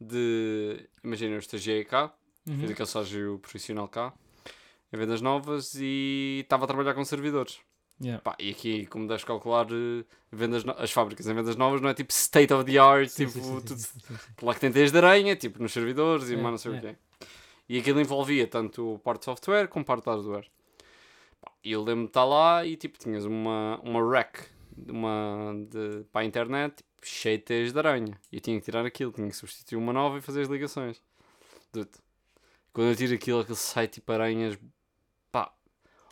De, 0.00 0.88
imagina, 1.04 1.34
eu 1.34 1.38
estagiei 1.40 1.84
cá, 1.84 2.12
Uhum. 2.46 2.58
fiz 2.58 2.70
aquele 2.70 2.86
estágio 2.86 3.38
profissional 3.40 3.86
cá, 3.88 4.12
em 4.92 4.96
vendas 4.96 5.20
novas 5.20 5.74
e 5.76 6.40
estava 6.42 6.64
a 6.64 6.66
trabalhar 6.66 6.94
com 6.94 7.04
servidores. 7.04 7.60
Yeah. 8.00 8.20
Pá, 8.20 8.34
e 8.38 8.50
aqui, 8.50 8.86
como 8.86 9.06
deves 9.06 9.22
calcular, 9.22 9.66
eh, 9.70 10.04
vendas 10.32 10.64
no- 10.64 10.74
as 10.76 10.90
fábricas 10.90 11.26
em 11.28 11.34
vendas 11.34 11.54
novas 11.54 11.80
não 11.80 11.88
é 11.88 11.94
tipo 11.94 12.10
state 12.12 12.52
of 12.52 12.64
the 12.64 12.76
art, 12.78 13.08
Sim, 13.08 13.26
tipo, 13.26 13.38
sim, 13.38 13.42
sim, 13.60 13.60
tudo 13.64 13.78
sim. 13.78 13.98
Claro 14.36 14.54
que 14.56 14.60
tem 14.60 14.72
teias 14.72 14.90
de 14.90 14.98
aranha, 14.98 15.36
tipo, 15.36 15.62
nos 15.62 15.72
servidores 15.72 16.28
e 16.30 16.34
É, 16.34 16.36
mais 16.36 16.50
não 16.52 16.58
sei 16.58 16.72
é. 16.74 16.78
o 16.78 16.80
quê. 16.80 16.96
E 17.68 17.78
aquilo 17.78 18.00
envolvia 18.00 18.46
tanto 18.48 19.00
parte 19.04 19.20
de 19.20 19.24
software 19.26 19.68
como 19.68 19.84
parte 19.84 20.02
de 20.04 20.10
hardware. 20.10 20.50
E 21.62 21.70
eu 21.72 21.82
lembro 21.82 22.04
de 22.04 22.10
estar 22.10 22.24
lá 22.24 22.66
e 22.66 22.76
tipo, 22.76 22.98
tinhas 22.98 23.24
uma, 23.24 23.78
uma 23.84 24.02
rack 24.10 24.40
uma 24.88 25.54
de, 25.70 26.04
para 26.10 26.22
a 26.22 26.24
internet 26.24 26.74
tipo, 26.76 26.90
cheia 27.06 27.38
de 27.38 27.44
teias 27.44 27.72
de 27.72 27.78
aranha. 27.78 28.18
E 28.32 28.36
eu 28.36 28.40
tinha 28.40 28.58
que 28.58 28.64
tirar 28.64 28.84
aquilo, 28.84 29.12
tinha 29.12 29.28
que 29.28 29.36
substituir 29.36 29.76
uma 29.76 29.92
nova 29.92 30.18
e 30.18 30.20
fazer 30.20 30.42
as 30.42 30.48
ligações. 30.48 31.00
Dude, 31.72 31.90
Quando 32.72 32.88
eu 32.88 32.96
tiro 32.96 33.14
aquilo, 33.14 33.40
aquilo 33.40 33.56
sai 33.56 33.86
tipo 33.88 34.10
aranhas. 34.12 34.58
Pá, 35.30 35.52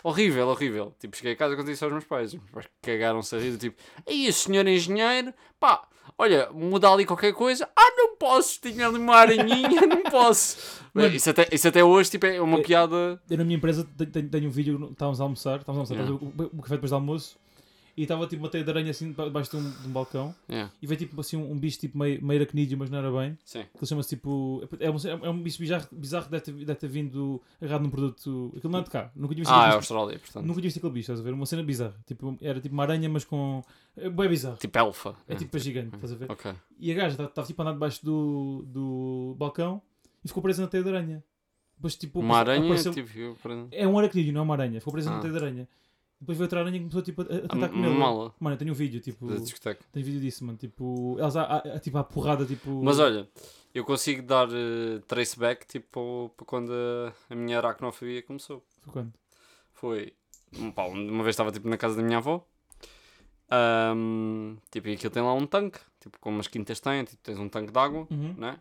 horrível, 0.04 0.48
horrível. 0.48 0.94
Tipo, 0.98 1.16
cheguei 1.16 1.32
a 1.32 1.36
casa 1.36 1.54
e 1.54 1.56
contei 1.56 1.72
isso 1.74 1.84
aos 1.84 1.92
meus 1.92 2.04
pais. 2.04 2.32
Os 2.34 2.40
meus 2.40 2.50
pais 2.50 2.66
cagaram-se 2.82 3.34
a 3.34 3.38
rir, 3.38 3.56
tipo, 3.56 3.80
aí, 4.06 4.32
senhor 4.32 4.66
engenheiro, 4.66 5.32
pá, 5.58 5.86
olha, 6.18 6.50
muda 6.52 6.90
ali 6.90 7.06
qualquer 7.06 7.32
coisa. 7.32 7.68
Ah, 7.74 7.90
não 7.96 8.16
posso, 8.16 8.60
tinha 8.60 8.86
ali 8.88 8.98
uma 8.98 9.16
aranhinha, 9.16 9.80
não 9.86 10.02
posso. 10.02 10.80
Mano. 10.92 11.14
isso, 11.14 11.30
até, 11.30 11.48
isso 11.52 11.68
até 11.68 11.84
hoje 11.84 12.10
tipo, 12.10 12.26
é 12.26 12.40
uma 12.40 12.60
piada. 12.62 13.22
Eu 13.30 13.38
na 13.38 13.44
minha 13.44 13.56
empresa 13.56 13.88
te- 13.96 14.06
tenho, 14.06 14.28
tenho 14.28 14.48
um 14.48 14.50
vídeo, 14.50 14.88
estávamos 14.90 15.20
a 15.20 15.24
almoçar, 15.24 15.60
estávamos 15.60 15.90
a 15.90 15.94
almoçar, 15.94 16.12
Yeah. 16.18 16.42
a- 16.42 16.44
o, 16.54 16.58
o 16.58 16.62
café 16.62 16.74
depois 16.74 16.90
do 16.90 16.94
almoço, 16.96 17.38
e 17.96 18.02
estava 18.02 18.26
tipo 18.26 18.42
uma 18.42 18.48
teia 18.48 18.62
de 18.64 18.70
aranha 18.70 18.90
assim 18.90 19.12
debaixo 19.12 19.50
de 19.50 19.56
um, 19.56 19.70
de 19.70 19.88
um 19.88 19.90
balcão, 19.90 20.34
Yeah, 20.48 20.72
e 20.80 20.86
veio 20.86 20.98
tipo 20.98 21.20
assim 21.20 21.36
um, 21.36 21.50
um 21.52 21.58
bicho 21.58 21.78
tipo 21.80 21.98
meio, 21.98 22.24
meio 22.24 22.40
aracnídeo, 22.40 22.78
mas 22.78 22.88
não 22.90 22.98
era 22.98 23.10
bem. 23.10 23.36
sim. 23.44 23.60
Aquilo 23.60 23.86
chama-se 23.86 24.08
tipo. 24.16 24.62
É 24.78 24.90
um, 24.90 24.96
é 25.26 25.30
um 25.30 25.42
bicho 25.42 25.58
bizarro, 25.58 25.86
bizarro 25.92 26.24
que 26.26 26.30
deve 26.30 26.44
ter, 26.44 26.52
deve 26.52 26.74
ter 26.74 26.88
vindo 26.88 27.40
agarrado 27.60 27.82
num 27.82 27.90
produto. 27.90 28.52
Aquilo 28.56 28.72
não 28.72 28.80
é 28.80 28.82
de 28.82 28.90
cá. 28.90 29.10
Nunca 29.14 29.34
tinha 29.34 29.42
visto, 29.44 29.52
Ah, 29.54 29.68
é 29.70 29.74
Austrália, 29.74 30.18
portanto. 30.18 30.44
nunca 30.44 30.60
tinha 30.60 30.68
visto 30.68 30.76
aquele 30.78 30.92
bicho, 30.92 31.12
estás 31.12 31.20
a 31.20 31.22
ver? 31.22 31.32
Uma 31.34 31.46
cena 31.46 31.62
bizarra. 31.62 31.94
Tipo, 32.06 32.36
era 32.40 32.60
tipo 32.60 32.72
uma 32.74 32.82
aranha, 32.82 33.08
mas 33.08 33.24
com. 33.24 33.62
É 33.96 34.08
bem 34.08 34.28
bizarro. 34.28 34.56
Tipo 34.56 34.78
elfa. 34.78 35.14
É 35.28 35.34
tipo 35.34 35.50
para 35.50 35.60
gigante, 35.60 35.94
estás 35.94 36.12
a 36.12 36.16
ver? 36.16 36.30
Ok. 36.30 36.52
E 36.78 36.92
a 36.92 36.94
gaja 36.94 37.22
estava 37.24 37.46
tipo 37.46 37.60
a 37.60 37.64
andar 37.64 37.72
debaixo 37.74 38.04
do, 38.04 38.64
do 38.66 39.34
balcão 39.38 39.82
e 40.24 40.28
ficou 40.28 40.42
presa 40.42 40.62
na 40.62 40.68
teia 40.68 40.82
de 40.82 40.88
aranha. 40.88 41.24
Depois, 41.76 41.96
tipo, 41.96 42.20
Uma 42.20 42.40
apareceu- 42.40 42.52
aranha, 42.62 42.72
apareceu- 42.72 42.92
tipo. 42.92 43.18
eu 43.18 43.68
É 43.72 43.88
um 43.88 43.98
aracnídeo, 43.98 44.32
não 44.34 44.42
é 44.42 44.44
uma 44.44 44.54
aranha. 44.54 44.80
Ficou 44.80 44.92
presa 44.92 45.10
na 45.10 45.16
Ah. 45.16 45.20
teia 45.20 45.32
de 45.32 45.38
aranha. 45.38 45.68
Depois 46.20 46.36
veio 46.36 46.44
outra 46.44 46.60
aranha 46.60 46.76
e 46.76 46.80
começou 46.80 47.00
tipo, 47.02 47.22
a, 47.22 47.24
a 47.24 47.28
A 47.38 47.48
tentar 47.48 47.68
comê-la. 47.70 47.94
mala 47.94 48.34
Mano, 48.38 48.54
eu 48.54 48.58
tenho 48.58 48.72
um 48.72 48.74
vídeo, 48.74 49.00
tipo. 49.00 49.26
Tenho 49.90 50.04
vídeo 50.06 50.20
disso, 50.20 50.44
mano. 50.44 50.58
Tipo, 50.58 51.16
elas 51.18 51.34
à, 51.36 51.56
à- 51.56 51.80
tipo, 51.80 51.96
à 51.96 52.04
porrada, 52.04 52.44
tipo. 52.44 52.82
Mas 52.84 52.98
olha, 52.98 53.26
eu 53.74 53.84
consigo 53.84 54.22
dar 54.22 54.46
uh, 54.48 55.00
traceback 55.06 55.66
tipo, 55.66 56.30
para 56.36 56.44
quando 56.46 56.72
a, 56.72 57.12
a 57.30 57.34
minha 57.34 57.56
aracnofobia 57.56 58.22
começou. 58.22 58.62
Foi 58.82 58.92
quando? 58.92 59.12
Foi. 59.72 60.12
Pá, 60.74 60.84
uma 60.86 61.22
vez 61.22 61.32
estava 61.34 61.50
tipo, 61.52 61.66
na 61.68 61.78
casa 61.78 61.96
da 61.96 62.02
minha 62.02 62.18
avó. 62.18 62.44
Ahm, 63.50 64.56
tipo, 64.70 64.88
e 64.88 64.94
aquilo 64.94 65.12
tem 65.12 65.22
lá 65.22 65.32
um 65.34 65.46
tanque. 65.46 65.80
Tipo, 66.00 66.18
como 66.20 66.40
as 66.40 66.46
quintas 66.46 66.80
têm, 66.80 67.04
tipo, 67.04 67.22
tens 67.22 67.38
um 67.38 67.48
tanque 67.48 67.72
de 67.72 67.78
água, 67.78 68.06
Uhum. 68.10 68.34
né? 68.36 68.58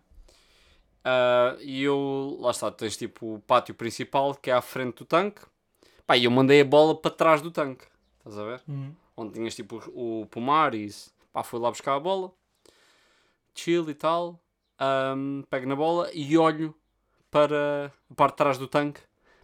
Ah, 1.03 1.55
e 1.61 1.81
eu, 1.83 2.37
lá 2.39 2.51
está, 2.51 2.69
tens 2.71 2.97
tipo 2.97 3.35
o 3.35 3.39
pátio 3.39 3.73
principal 3.73 4.35
que 4.35 4.49
é 4.49 4.53
à 4.53 4.61
frente 4.61 4.97
do 4.99 5.05
tanque. 5.05 5.41
Pá, 6.09 6.17
e 6.17 6.23
eu 6.25 6.31
mandei 6.31 6.59
a 6.61 6.65
bola 6.65 6.95
para 6.99 7.11
trás 7.11 7.39
do 7.39 7.51
tanque. 7.51 7.85
Estás 8.17 8.35
a 8.35 8.43
ver? 8.43 8.63
Uhum. 8.67 8.95
onde 9.15 9.33
tinhas 9.33 9.53
tipo 9.55 9.75
o, 9.93 10.25
pomar 10.25 10.73
e 10.73 10.83
isso. 10.85 11.13
Pá, 11.31 11.43
fui 11.43 11.59
lá 11.59 11.69
buscar 11.69 11.93
a 11.93 11.99
bola, 11.99 12.33
chill 13.53 13.87
e 13.91 13.93
tal, 13.93 14.41
ahm, 14.79 15.43
pego 15.51 15.67
na 15.67 15.75
bola 15.75 16.09
e 16.11 16.35
olho 16.35 16.73
para 17.29 17.93
a 18.09 18.13
parte 18.15 18.31
de 18.33 18.37
trás 18.37 18.57
do 18.57 18.67
tanque. 18.67 19.01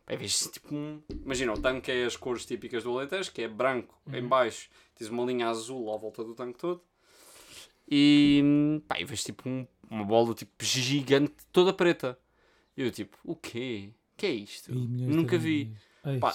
Pá, 0.07 0.13
e 0.15 0.17
vejo 0.17 0.49
tipo 0.49 0.73
um... 0.73 1.03
Imagina, 1.23 1.53
o 1.53 1.61
tanque 1.61 1.91
é 1.91 2.03
as 2.03 2.17
cores 2.17 2.47
típicas 2.47 2.83
do 2.83 2.97
Alentejo, 2.97 3.31
que 3.31 3.43
é 3.43 3.47
branco 3.47 3.93
em 4.11 4.23
Uhum. 4.23 4.27
baixo, 4.27 4.67
tens 4.95 5.07
uma 5.11 5.23
linha 5.23 5.47
azul 5.47 5.93
à 5.93 5.97
volta 5.97 6.23
do 6.23 6.33
tanque 6.33 6.57
todo. 6.57 6.81
E, 7.87 8.81
pá, 8.87 8.99
e 8.99 9.05
vejo 9.05 9.23
tipo 9.23 9.47
um- 9.47 9.67
uma 9.87 10.03
bola 10.03 10.33
tipo 10.33 10.51
gigante, 10.65 11.35
toda 11.51 11.71
preta. 11.71 12.17
E 12.75 12.81
eu 12.81 12.89
tipo, 12.89 13.19
o 13.23 13.35
quê? 13.35 13.91
O 14.13 14.17
que 14.17 14.25
é 14.25 14.31
isto? 14.31 14.73
Nunca 14.73 15.37
vi. 15.37 15.71
Pá, 16.19 16.33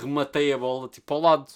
rematei 0.00 0.52
a 0.52 0.58
bola 0.58 0.88
tipo 0.88 1.14
ao 1.14 1.20
lado. 1.20 1.50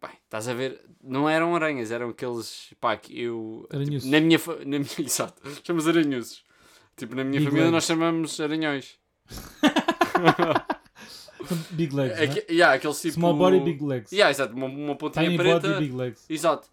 Bem, 0.00 0.12
estás 0.24 0.48
a 0.48 0.54
ver? 0.54 0.80
Não 1.02 1.28
eram 1.28 1.54
aranhas, 1.54 1.90
eram 1.90 2.10
aqueles. 2.10 2.72
Pá, 2.80 2.96
que 2.96 3.18
eu. 3.20 3.66
Aranhuços. 3.72 4.08
Na 4.10 4.20
minha. 4.20 4.38
fa- 4.38 4.56
Na 4.58 4.78
minha 4.78 4.86
exato, 5.00 5.42
chamamos 5.64 5.88
aranhuços. 5.88 6.44
Tipo, 6.96 7.14
na 7.16 7.24
minha 7.24 7.40
Big 7.40 7.46
família 7.50 7.64
legs. 7.70 7.72
nós 7.74 7.84
chamamos 7.84 8.40
aranhões. 8.40 8.98
Big 11.72 11.94
legs, 11.94 12.18
É 12.18 12.26
né? 12.26 12.34
yeah, 12.50 12.74
aqueles 12.74 13.00
tipo. 13.00 13.14
Small 13.14 13.34
body, 13.36 13.60
big 13.60 13.84
legs. 13.84 14.12
Yeah, 14.12 14.30
exato, 14.30 14.54
uma, 14.54 14.66
uma 14.66 14.96
pontinha 14.96 15.24
Tiny 15.26 15.36
preta. 15.36 15.68
body, 15.68 15.80
big 15.80 15.94
legs. 15.94 16.24
Exato. 16.30 16.68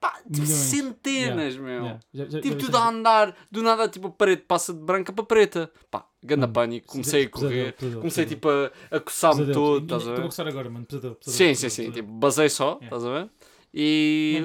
Pá, 0.00 0.12
tipo, 0.22 0.30
Milhões. 0.40 0.48
centenas, 0.50 1.56
meu. 1.56 1.82
Yeah. 1.82 2.00
Já- 2.14 2.24
já- 2.24 2.40
Tipo, 2.40 2.54
já 2.58 2.66
tudo 2.66 2.76
a 2.78 2.88
andar, 2.88 3.36
do 3.50 3.62
nada, 3.62 3.86
tipo, 3.88 4.08
a 4.08 4.10
parede 4.10 4.42
passa 4.42 4.72
de 4.72 4.80
branca 4.80 5.12
para 5.12 5.24
preta. 5.24 5.70
Pá, 5.90 6.06
ganda 6.22 6.46
pânico, 6.46 6.86
comecei 6.88 7.24
a 7.24 7.28
correr, 7.30 7.74
comecei 7.74 8.26
tipo 8.26 8.48
a, 8.48 8.70
a 8.90 9.00
coçar-me 9.00 9.52
todo, 9.52 9.84
estás 9.84 10.06
a 10.06 10.10
Estou 10.10 10.22
a 10.22 10.26
gostar 10.26 10.48
agora, 10.48 10.70
mano. 10.70 10.86
Pesadelo, 10.86 11.16
Sim, 11.20 11.54
sim, 11.54 11.68
sim, 11.68 11.90
tipo, 11.90 12.10
basei 12.12 12.48
só, 12.48 12.78
Yeah. 12.80 12.84
estás 12.84 13.04
a 13.04 13.10
ver? 13.10 13.30
E. 13.72 14.42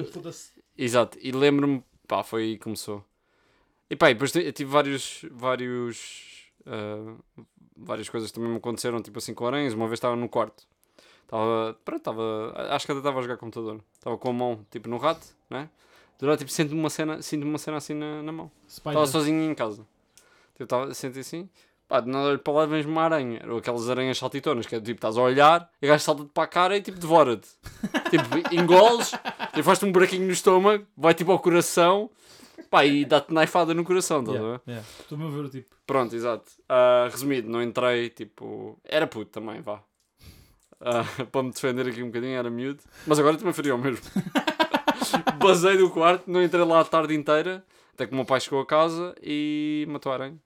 Exato, 0.78 1.18
e 1.20 1.32
lembro-me, 1.32 1.82
pá, 2.06 2.22
foi 2.22 2.42
aí 2.42 2.52
que 2.56 2.64
começou. 2.64 3.04
E 3.90 3.96
pá, 3.96 4.10
e 4.10 4.14
depois 4.14 4.32
tive 4.32 4.64
vários. 4.64 5.24
vários. 5.30 6.50
ah, 6.66 7.14
várias 7.76 8.08
coisas 8.08 8.30
que 8.30 8.34
também 8.34 8.50
me 8.50 8.56
aconteceram, 8.56 9.02
tipo 9.02 9.18
assim, 9.18 9.34
com 9.34 9.46
aranhas. 9.46 9.74
Uma 9.74 9.86
vez 9.86 9.98
estava 9.98 10.16
no 10.16 10.28
quarto, 10.28 10.66
estava. 11.22 11.78
pronto, 11.84 11.98
estava. 11.98 12.52
acho 12.70 12.86
que 12.86 12.92
até 12.92 12.98
estava 13.00 13.18
a 13.18 13.22
jogar 13.22 13.36
computador. 13.36 13.80
Estava 13.94 14.16
com 14.16 14.30
a 14.30 14.32
mão, 14.32 14.66
tipo, 14.70 14.88
no 14.88 14.96
rato, 14.96 15.26
né? 15.50 15.68
Durante, 16.18 16.38
tipo, 16.40 16.50
sinto 16.50 16.72
uma 16.72 16.88
cena, 16.88 17.20
sinto 17.20 17.44
uma 17.44 17.58
cena 17.58 17.76
assim 17.76 17.94
na, 17.94 18.22
na 18.22 18.32
mão. 18.32 18.50
Estava 18.66 19.06
sozinho 19.06 19.50
em 19.50 19.54
casa. 19.54 19.86
Tipo, 20.56 20.64
estava, 20.64 20.94
senti 20.94 21.18
assim. 21.20 21.48
Pá, 21.86 22.00
de 22.00 22.08
nada 22.08 22.30
olho 22.30 22.38
para 22.38 22.52
lá 22.52 22.64
e 22.64 22.66
vens 22.66 22.86
uma 22.86 23.02
aranha. 23.02 23.42
Ou 23.48 23.58
aquelas 23.58 23.88
aranhas 23.88 24.18
saltitonas, 24.18 24.66
que 24.66 24.74
é 24.74 24.80
tipo, 24.80 24.98
estás 24.98 25.16
a 25.18 25.22
olhar, 25.22 25.70
e 25.80 25.86
o 25.86 25.88
gajo 25.88 26.02
salta-te 26.02 26.30
para 26.32 26.42
a 26.42 26.46
cara 26.46 26.76
e 26.76 26.82
tipo, 26.82 26.98
devora-te. 26.98 27.48
tipo, 28.10 28.54
engoles, 28.54 29.12
e 29.56 29.62
faz-te 29.62 29.84
um 29.84 29.92
buraquinho 29.92 30.26
no 30.26 30.32
estômago, 30.32 30.84
vai 30.96 31.14
tipo 31.14 31.30
ao 31.30 31.38
coração, 31.38 32.10
pá, 32.70 32.84
e 32.84 33.04
dá-te 33.04 33.32
naifada 33.32 33.72
no 33.74 33.84
coração, 33.84 34.20
estás 34.20 34.36
a 34.36 34.40
ver? 34.40 34.46
Yeah, 34.46 34.62
yeah. 34.66 34.88
Estou-me 35.00 35.26
a 35.26 35.28
ver 35.28 35.44
o 35.44 35.48
tipo. 35.48 35.76
Pronto, 35.86 36.16
exato. 36.16 36.50
Ah, 36.68 37.08
resumido, 37.10 37.48
não 37.48 37.62
entrei, 37.62 38.10
tipo. 38.10 38.80
Era 38.82 39.06
puto 39.06 39.30
também, 39.30 39.60
vá. 39.60 39.80
ah, 40.80 41.04
para 41.30 41.42
me 41.44 41.52
defender 41.52 41.86
aqui 41.86 42.02
um 42.02 42.06
bocadinho, 42.06 42.36
era 42.36 42.50
miúdo. 42.50 42.82
Mas 43.06 43.18
agora 43.20 43.36
também 43.36 43.52
faria 43.52 43.74
o 43.74 43.78
mesmo. 43.78 44.04
Basei 45.38 45.76
do 45.76 45.90
quarto, 45.90 46.28
não 46.28 46.42
entrei 46.42 46.64
lá 46.64 46.80
a 46.80 46.84
tarde 46.84 47.14
inteira, 47.14 47.64
até 47.94 48.06
que 48.06 48.12
o 48.12 48.16
meu 48.16 48.24
pai 48.24 48.40
chegou 48.40 48.60
a 48.60 48.66
casa 48.66 49.14
e 49.22 49.86
matou 49.88 50.10
a 50.10 50.16
aranha. 50.16 50.38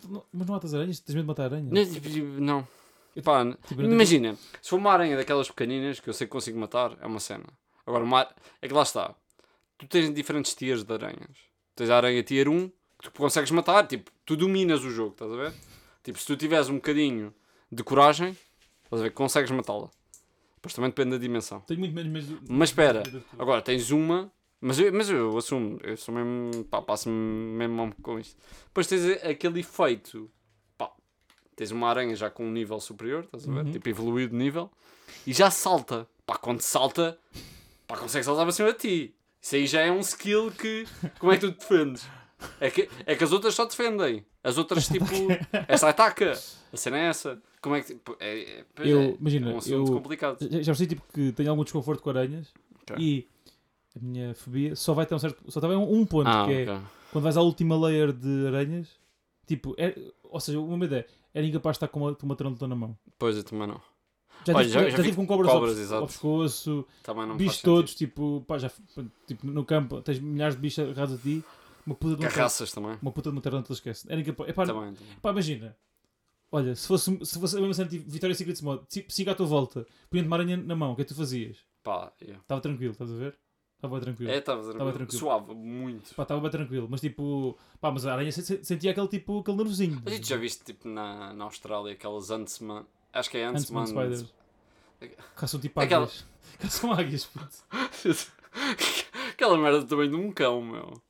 Mas, 0.00 0.10
não- 0.10 0.24
mas 0.32 0.46
matas 0.48 0.74
aranhas? 0.74 1.00
Tens 1.00 1.14
medo 1.14 1.24
de 1.24 1.28
matar 1.28 1.44
aranhas? 1.44 1.70
Não, 1.70 2.00
tipo, 2.00 2.08
Não. 2.40 2.68
Tipo, 3.14 3.82
não 3.82 3.92
imagina, 3.92 4.36
se 4.62 4.70
for 4.70 4.76
uma 4.76 4.90
aranha 4.90 5.16
daquelas 5.16 5.48
pequeninas 5.50 6.00
que 6.00 6.08
eu 6.08 6.14
sei 6.14 6.26
que 6.26 6.30
consigo 6.32 6.58
matar, 6.58 6.96
é 7.00 7.06
uma 7.06 7.20
cena. 7.20 7.44
Agora, 7.86 8.02
uma, 8.04 8.26
é 8.62 8.66
que 8.68 8.72
lá 8.72 8.82
está. 8.82 9.14
Tu 9.76 9.86
tens 9.86 10.12
diferentes 10.14 10.54
tiers 10.54 10.82
de 10.82 10.92
aranhas. 10.94 11.36
Tens 11.76 11.90
a 11.90 11.96
aranha 11.98 12.22
tier 12.22 12.48
1 12.48 12.68
que 12.98 13.10
tu 13.10 13.12
consegues 13.12 13.50
matar, 13.50 13.86
tipo, 13.86 14.10
tu 14.24 14.34
dominas 14.36 14.82
o 14.84 14.90
jogo, 14.90 15.12
estás 15.12 15.30
a 15.30 15.36
ver? 15.36 15.52
Tipo, 16.02 16.18
se 16.18 16.26
tu 16.26 16.36
tiveres 16.36 16.68
um 16.70 16.76
bocadinho 16.76 17.34
de 17.70 17.82
coragem, 17.84 18.36
estás 18.84 19.00
a 19.02 19.04
ver, 19.04 19.10
consegues 19.10 19.50
matá-la. 19.50 19.90
Depois 20.56 20.72
também 20.72 20.88
depende 20.90 21.10
da 21.10 21.18
dimensão. 21.18 21.60
Tenho 21.62 21.80
muito 21.80 21.94
menos 21.94 22.10
medo. 22.28 22.40
Mas 22.48 22.70
espera, 22.70 23.02
agora 23.38 23.60
tens 23.60 23.90
uma, 23.90 24.32
mas 24.62 24.78
eu, 24.78 24.92
mas 24.92 25.10
eu 25.10 25.36
assumo, 25.36 25.78
eu 25.82 25.96
sou 25.96 26.14
mesmo, 26.14 26.64
pá, 26.64 26.80
passo-me 26.80 27.14
mesmo 27.14 27.74
mal 27.74 27.92
com 28.00 28.18
isto. 28.18 28.36
Depois 28.66 28.86
tens 28.86 29.04
aquele 29.24 29.60
efeito, 29.60 30.30
pá, 30.78 30.90
tens 31.54 31.70
uma 31.70 31.88
aranha 31.88 32.14
já 32.16 32.30
com 32.30 32.46
um 32.46 32.50
nível 32.52 32.80
superior, 32.80 33.24
estás 33.24 33.46
a 33.48 33.52
ver? 33.52 33.64
Uhum. 33.66 33.72
Tipo, 33.72 33.88
evoluído 33.88 34.30
de 34.30 34.36
nível, 34.42 34.70
e 35.26 35.32
já 35.32 35.50
salta. 35.50 36.08
Pá, 36.24 36.36
quando 36.38 36.60
salta, 36.60 37.18
pá, 37.86 37.96
consegue 37.96 38.24
saltar 38.24 38.44
para 38.44 38.52
cima 38.52 38.72
de 38.72 38.78
ti. 38.78 39.14
Isso 39.40 39.56
aí 39.56 39.66
já 39.66 39.80
é 39.80 39.90
um 39.90 39.98
skill 40.00 40.52
que, 40.52 40.86
como 41.18 41.32
é 41.32 41.36
que 41.36 41.40
tu 41.46 41.52
te 41.52 41.58
defendes? 41.58 42.06
É 42.60 42.70
que, 42.70 42.88
é 43.06 43.14
que 43.16 43.24
as 43.24 43.32
outras 43.32 43.54
só 43.54 43.64
defendem. 43.64 44.24
As 44.42 44.56
outras, 44.58 44.86
tipo, 44.88 45.04
essa 45.68 45.88
ataca. 45.88 46.32
A 46.72 46.76
cena 46.76 46.98
é 46.98 47.06
essa. 47.08 47.40
Como 47.60 47.74
é 47.76 47.80
que, 47.80 47.88
tipo, 47.94 48.16
é, 48.18 48.40
é, 48.40 48.64
Eu- 48.78 49.00
é, 49.00 49.16
imagina, 49.20 49.50
é 49.50 49.54
um 49.54 49.58
assunto 49.58 49.74
eu- 49.90 49.94
complicado. 49.96 50.38
Já, 50.40 50.72
percebi 50.72 50.94
tipo, 50.96 51.02
que 51.12 51.32
tenho 51.32 51.50
algum 51.50 51.62
desconforto 51.64 52.02
com 52.02 52.10
aranhas 52.10 52.52
Ok. 52.82 52.96
e 52.98 53.28
a 53.96 54.00
minha 54.00 54.34
fobia 54.34 54.74
só 54.76 54.94
vai 54.94 55.06
ter 55.06 55.14
um 55.14 55.18
certo. 55.18 55.42
Só 55.50 55.60
tem 55.60 55.70
um, 55.70 55.92
um 56.00 56.04
ponto, 56.06 56.28
Ah, 56.28 56.44
que 56.46 56.52
é 56.52 56.62
ok. 56.72 56.86
quando 57.12 57.24
vais 57.24 57.36
à 57.36 57.42
última 57.42 57.76
layer 57.78 58.12
de 58.12 58.46
aranhas, 58.46 58.88
tipo, 59.46 59.74
é, 59.78 59.94
ou 60.24 60.40
seja, 60.40 60.58
uma 60.60 60.84
ideia, 60.84 61.06
era 61.34 61.46
incapaz 61.46 61.74
de 61.74 61.76
estar 61.78 61.88
com 61.88 62.00
uma, 62.00 62.14
com 62.14 62.26
uma 62.26 62.36
tarântula 62.36 62.68
na 62.68 62.74
mão. 62.76 62.96
Pois 63.18 63.36
eu 63.36 63.44
também 63.44 63.66
não. 63.66 63.80
Já 64.44 64.54
Olha, 64.54 64.64
tive, 64.64 64.74
já- 64.74 64.82
já, 64.84 64.90
já 64.90 64.96
tive 64.96 65.10
vi 65.10 65.16
com 65.16 65.26
cobras, 65.26 65.52
cobras, 65.52 65.70
ao, 65.70 65.76
pes- 65.76 65.84
exato. 65.84 66.00
ao 66.02 66.06
pescoço, 66.08 66.86
Também 67.02 67.26
não 67.26 67.34
me 67.34 67.38
bichos 67.38 67.54
faz 67.54 67.60
sentido. 67.60 67.74
todos, 67.76 67.94
tipo, 67.94 68.44
pá, 68.46 68.58
já, 68.58 68.70
tipo, 69.26 69.46
no 69.46 69.64
campo 69.64 70.00
tens 70.02 70.18
milhares 70.18 70.56
de 70.56 70.60
bichos 70.60 70.78
agarrados 70.84 71.14
a 71.14 71.18
ti, 71.18 71.44
uma 71.86 71.94
puta 71.94 72.16
de 72.16 72.22
uma, 72.22 72.28
tar- 72.28 72.36
Carraças 72.36 72.72
também. 72.72 72.98
uma 73.00 73.12
puta 73.12 73.30
de 73.30 73.36
uma 73.36 73.42
tarântula 73.42 73.74
esquece. 73.74 74.06
Era 74.10 74.20
incapaz. 74.20 74.48
Epá, 74.50 74.66
Também, 74.66 74.94
também. 74.94 75.16
Pá, 75.20 75.30
imagina. 75.30 75.76
Olha, 76.50 76.74
se 76.74 76.86
fosse, 76.86 77.18
se 77.24 77.38
fosse 77.38 77.56
a 77.56 77.60
mesma 77.60 77.72
cena 77.74 77.88
tipo 77.88 78.10
Vitória 78.10 78.34
Secret 78.34 78.60
Mode, 78.62 78.82
siga 79.08 79.32
à 79.32 79.34
tua 79.34 79.46
volta, 79.46 79.86
punha-te 80.10 80.26
uma 80.26 80.36
aranha 80.36 80.56
na 80.56 80.74
mão, 80.76 80.92
o 80.92 80.96
que 80.96 81.02
é 81.02 81.04
que 81.04 81.08
tu 81.12 81.16
fazias? 81.16 81.58
Pá, 81.82 82.12
yeah. 82.20 82.40
Estava 82.42 82.60
tranquilo, 82.60 82.92
estás 82.92 83.10
a 83.10 83.14
ver? 83.14 83.38
Estava 83.82 84.00
tranquilo. 84.00 84.30
É, 84.30 84.38
estava 84.38 84.58
Tava 84.60 84.72
tranquilo. 84.74 84.92
tranquilo. 84.94 85.18
Suave, 85.18 85.54
muito. 85.54 86.14
Pá, 86.14 86.22
estava 86.22 86.40
bem 86.40 86.50
tranquilo, 86.52 86.86
mas 86.88 87.00
tipo, 87.00 87.58
pá, 87.80 87.90
mas 87.90 88.06
a 88.06 88.12
aranha 88.12 88.30
se- 88.30 88.42
se- 88.44 88.62
sentia 88.64 88.92
aquele 88.92 89.08
tipo, 89.08 89.40
aquele 89.40 89.56
nervosinho. 89.56 90.00
Mas 90.04 90.20
tu 90.20 90.26
já 90.28 90.36
viste, 90.36 90.62
tipo, 90.64 90.88
na, 90.88 91.32
na 91.32 91.44
Austrália, 91.44 91.92
aquelas 91.92 92.30
Huntsman... 92.30 92.86
Acho 93.12 93.28
que 93.30 93.38
é 93.38 93.50
Huntsman 93.50 93.82
Huntsman... 93.82 94.14
Spiders. 94.14 94.34
Caçam 95.34 95.58
tipo 95.58 95.80
Aquela- 95.80 96.04
águias. 96.04 96.24
Caçam 96.60 96.92
águias, 96.92 97.24
puto. 97.26 97.56
Aquela 99.32 99.58
merda 99.58 99.84
tamanho 99.84 100.10
de 100.10 100.16
um 100.16 100.30
cão, 100.30 100.62
meu. 100.62 101.02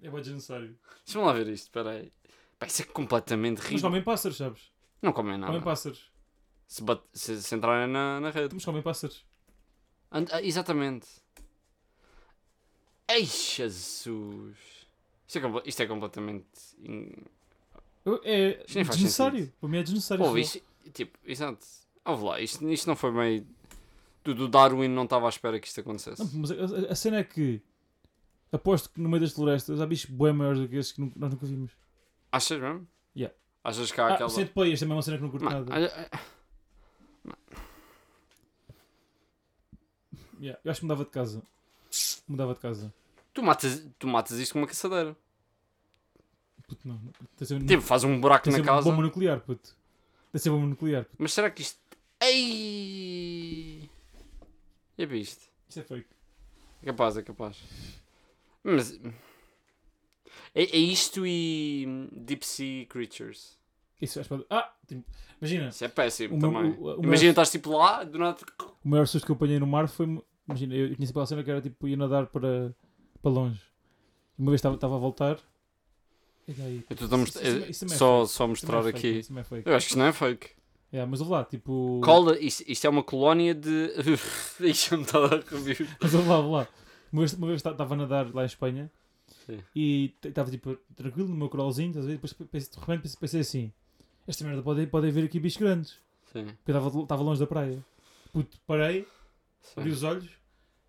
É 0.00 0.08
bem 0.10 0.20
desnecessário. 0.20 0.78
Deixa-me 1.04 1.24
lá 1.24 1.32
ver 1.32 1.48
isto, 1.48 1.64
espera 1.64 1.90
aí. 1.90 2.12
Pá, 2.58 2.66
isso 2.66 2.82
é 2.82 2.84
completamente 2.84 3.58
Mas 3.58 3.66
ridículo. 3.66 3.90
comem 3.90 4.02
pássaros, 4.04 4.36
sabes? 4.36 4.70
Não 5.00 5.12
comem 5.12 5.36
nada. 5.38 5.46
Comem 5.52 5.62
pássaros. 5.64 6.10
Se, 6.68 6.82
bate- 6.82 7.02
se, 7.12 7.42
se 7.42 7.54
entrarem 7.54 7.92
na, 7.92 8.20
na 8.20 8.30
rede. 8.30 8.54
Mas 8.54 8.64
comem 8.64 8.82
pássaros. 8.82 9.24
And- 10.10 10.26
ah, 10.30 10.42
exatamente. 10.42 11.06
Ei, 13.08 13.24
Jesus. 13.24 14.56
Isto 15.26 15.38
é, 15.38 15.62
isto 15.66 15.80
é 15.82 15.86
completamente... 15.86 16.46
in- 16.78 17.12
É 18.24 18.62
Isto 18.66 18.74
desnecessário. 18.90 19.52
Para 19.60 19.68
mim 19.68 19.78
é 19.78 19.82
desnecessário. 19.82 20.24
Pô, 20.24 20.36
isto, 20.36 20.60
tipo, 20.92 21.18
exato. 21.24 21.64
Ouve 22.04 22.24
lá, 22.24 22.40
isto, 22.40 22.68
isto 22.70 22.86
não 22.86 22.96
foi 22.96 23.12
meio. 23.12 23.46
Do, 24.24 24.48
Darwin 24.48 24.88
não 24.88 25.04
estava 25.04 25.26
à 25.26 25.28
espera 25.28 25.58
que 25.60 25.66
isto 25.68 25.80
acontecesse. 25.80 26.22
Não, 26.22 26.30
mas 26.40 26.50
a, 26.50 26.54
a- 26.54 26.92
a 26.92 26.94
cena 26.94 27.18
é 27.18 27.24
que 27.24 27.60
aposto 28.50 28.90
que 28.90 29.00
no 29.00 29.08
meio 29.08 29.20
das 29.22 29.32
florestas 29.32 29.80
há 29.80 29.86
bichos 29.86 30.10
bem 30.10 30.32
maiores 30.32 30.60
do 30.60 30.68
que 30.68 30.76
esses 30.76 30.92
que 30.92 31.00
nu- 31.00 31.12
nós 31.16 31.30
nunca 31.30 31.46
vimos. 31.46 31.72
Achas 32.30 32.60
mesmo? 32.60 32.86
Yeah. 33.16 33.34
Achas 33.64 33.90
que 33.92 34.00
há 34.00 34.06
Ah, 34.06 34.14
aquela. 34.14 34.30
centopeias 34.30 34.80
também 34.80 34.92
é 34.92 34.96
uma 34.96 35.02
cena 35.02 35.16
que 35.16 35.22
não 35.22 35.30
curto 35.30 35.44
Mano, 35.44 35.58
nada. 35.64 35.74
olha, 35.74 36.10
Yeah, 40.40 40.58
Eu 40.64 40.70
acho 40.72 40.80
que 40.80 40.86
mudava 40.86 41.04
de 41.04 41.10
casa. 41.10 41.40
Mudava 42.32 42.54
de 42.54 42.60
casa. 42.60 42.92
tu, 43.34 43.42
matas, 43.42 43.86
tu 43.98 44.06
matas 44.08 44.38
isto 44.38 44.52
com 44.54 44.58
uma 44.60 44.66
caçadeira. 44.66 45.16
Puto, 46.66 46.88
não. 46.88 46.98
ser, 47.36 47.62
Tipo, 47.64 47.82
faz 47.82 48.04
um 48.04 48.18
buraco 48.20 48.48
na 48.50 48.56
ser 48.56 48.64
casa. 48.64 48.90
bomba 48.90 49.02
nuclear, 49.02 49.40
puto. 49.40 49.70
Tem 49.70 49.76
de 50.34 50.40
ser 50.40 50.50
bomba 50.50 50.66
nuclear, 50.66 51.04
puto. 51.04 51.16
Mas 51.18 51.32
será 51.34 51.50
que 51.50 51.62
isto. 51.62 51.78
Ei! 52.22 53.90
É 54.98 55.04
isto. 55.04 55.44
Isso 55.68 55.80
é 55.80 55.82
fake. 55.82 56.08
É 56.82 56.86
capaz, 56.86 57.16
é 57.16 57.22
capaz. 57.22 57.56
Mas. 58.64 58.98
É, 60.54 60.62
é 60.62 60.76
isto 60.78 61.26
e. 61.26 62.08
Deep 62.12 62.46
Sea 62.46 62.86
Creatures. 62.86 63.58
Isso 64.00 64.18
acho 64.20 64.28
que... 64.28 64.46
Ah! 64.50 64.72
Tipo, 64.86 65.04
imagina, 65.40 65.68
Isso 65.68 65.84
é 65.84 65.88
péssimo 65.88 66.34
O 66.34 66.38
meu- 66.38 66.52
também. 66.52 66.70
o- 66.72 66.74
o 66.80 66.84
meu- 66.84 67.02
Imagina, 67.04 67.30
estás 67.30 67.50
tipo 67.52 67.70
lá, 67.76 68.02
do 68.02 68.18
nada. 68.18 68.36
o 68.84 68.88
maior 68.88 69.06
susto 69.06 69.24
que 69.24 69.30
eu 69.30 69.36
apanhei 69.36 69.58
no 69.60 69.66
mar 69.66 69.88
foi. 69.88 70.06
Imagina, 70.52 70.74
eu 70.74 70.86
tinha 70.94 71.06
sempre 71.06 71.10
aquela 71.10 71.26
cena 71.26 71.44
que 71.44 71.50
era 71.50 71.60
tipo 71.60 71.88
ir 71.88 71.96
nadar 71.96 72.26
para, 72.26 72.74
para 73.20 73.30
longe. 73.30 73.60
Uma 74.38 74.50
vez 74.50 74.58
estava, 74.58 74.74
a 74.96 74.98
voltar. 74.98 75.38
E 76.48 76.52
daí, 76.52 76.84
Eu 76.90 76.94
estou 76.94 77.18
a 77.18 77.22
Isso- 77.22 77.38
isso- 77.42 77.70
isso 77.70 77.84
é 77.84 77.88
só, 77.88 78.20
fake. 78.20 78.32
só 78.32 78.44
Isso 78.44 78.48
mostrar 78.48 78.86
é 78.86 78.88
aqui. 78.88 79.08
isso 79.18 79.32
é. 79.38 79.62
Eu 79.64 79.76
acho 79.76 79.86
que 79.86 79.90
isto 79.92 79.98
não 79.98 80.06
é 80.06 80.12
fake. 80.12 80.50
Yeah, 80.92 81.10
mas 81.10 81.20
lá, 81.20 81.44
tipo. 81.44 82.00
Cola, 82.04 82.38
isto, 82.38 82.64
isto 82.66 82.86
é 82.86 82.90
uma 82.90 83.02
colónia 83.02 83.54
de. 83.54 83.90
Deixa-me 84.60 85.02
estar 85.04 85.24
a 85.24 85.28
review. 85.40 85.86
Mas 86.00 86.12
ouve 86.14 86.28
lá, 86.28 86.38
lá. 86.38 86.68
Uma 87.12 87.20
vez, 87.26 87.32
estava 87.54 87.94
a 87.94 87.96
nadar 87.96 88.34
lá 88.34 88.42
em 88.42 88.46
Espanha 88.46 88.90
Sim. 89.46 89.58
e 89.74 90.14
estava 90.24 90.50
tipo 90.50 90.76
tranquilo 90.96 91.28
no 91.28 91.34
meu 91.36 91.48
coralzinho, 91.48 91.88
estás 91.90 92.04
a 92.04 92.08
ver? 92.08 92.14
Depois 92.14 92.32
de 92.32 92.78
repente 92.78 93.16
pensei, 93.18 93.40
assim: 93.40 93.72
esta 94.26 94.44
merda 94.44 94.62
pode, 94.62 94.86
pode 94.86 95.08
haver 95.08 95.24
aqui 95.24 95.38
bichos 95.40 95.58
grandes. 95.60 95.90
Sim, 96.32 96.44
Porque 96.64 96.72
eu 96.72 97.02
estava- 97.02 97.22
longe 97.22 97.40
da 97.40 97.46
praia. 97.46 97.78
Puto, 98.32 98.58
parei, 98.66 99.06
abri 99.76 99.90
os 99.90 100.02
olhos, 100.02 100.28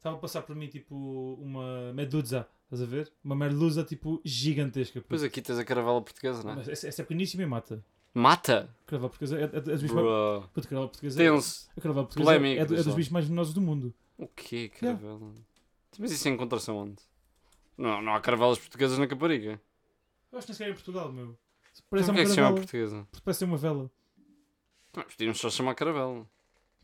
estava 0.03 0.17
a 0.17 0.19
passar 0.19 0.41
por 0.41 0.53
mim 0.53 0.67
tipo 0.67 0.95
uma 1.41 1.93
medusa, 1.93 2.45
estás 2.65 2.81
a 2.81 2.85
ver? 2.85 3.11
Uma 3.23 3.35
merluza 3.35 3.85
tipo 3.85 4.21
gigantesca. 4.25 4.99
puto. 4.99 5.03
Depois 5.03 5.23
aqui 5.23 5.41
tens 5.41 5.57
a 5.57 5.63
caravela 5.63 6.01
portuguesa, 6.01 6.43
não 6.43 6.51
é? 6.51 6.55
Mas 6.57 6.67
essa, 6.67 6.87
essa 6.89 7.01
é 7.01 7.05
pequeníssima 7.05 7.43
e 7.43 7.45
mata. 7.45 7.83
Mata! 8.13 8.69
A 8.85 8.89
caravela 8.89 9.09
portuguesa 9.09 9.39
é, 9.39 9.43
é, 9.43 9.45
é 9.45 9.61
dos 9.61 9.81
bichos 9.81 9.95
mais. 9.95 10.45
Puto, 10.47 10.67
a 10.67 10.69
caravela 10.69 10.87
portuguesa, 10.89 11.17
Tenso. 11.17 11.69
a 11.75 11.81
caravela 11.81 12.05
portuguesa 12.05 12.31
é, 12.31 12.37
Polémico, 12.37 12.59
é 12.59 12.79
é 12.79 12.83
dos 12.83 12.95
bichos 12.95 13.11
mais 13.11 13.25
venenosos 13.25 13.53
do 13.53 13.61
mundo. 13.61 13.93
O 14.17 14.27
quê, 14.27 14.69
caravela? 14.69 15.33
Mas 15.97 16.11
isso 16.11 16.27
encontra-se 16.27 16.69
onde? 16.69 17.01
Não, 17.77 18.01
não 18.01 18.13
há 18.13 18.19
caravelas 18.19 18.59
portuguesas 18.59 18.97
na 18.97 19.07
Caparica. 19.07 19.59
Eu 20.31 20.37
acho 20.37 20.47
que 20.47 20.51
nem 20.51 20.57
sequer 20.57 20.69
é 20.69 20.71
em 20.71 20.75
Portugal, 20.75 21.11
meu. 21.11 21.25
Então 21.25 21.85
Parece 21.89 22.09
o 22.09 22.13
que 22.13 22.19
uma 22.19 22.21
é 22.21 22.23
que 22.23 22.29
se 22.29 22.35
chama 22.35 22.55
portuguesa? 22.55 23.07
Parece 23.23 23.39
ser 23.39 23.45
uma 23.45 23.57
vela. 23.57 23.91
Não, 24.95 25.03
podíamos 25.03 25.39
só 25.39 25.49
chamar 25.49 25.75
caravela. 25.75 26.27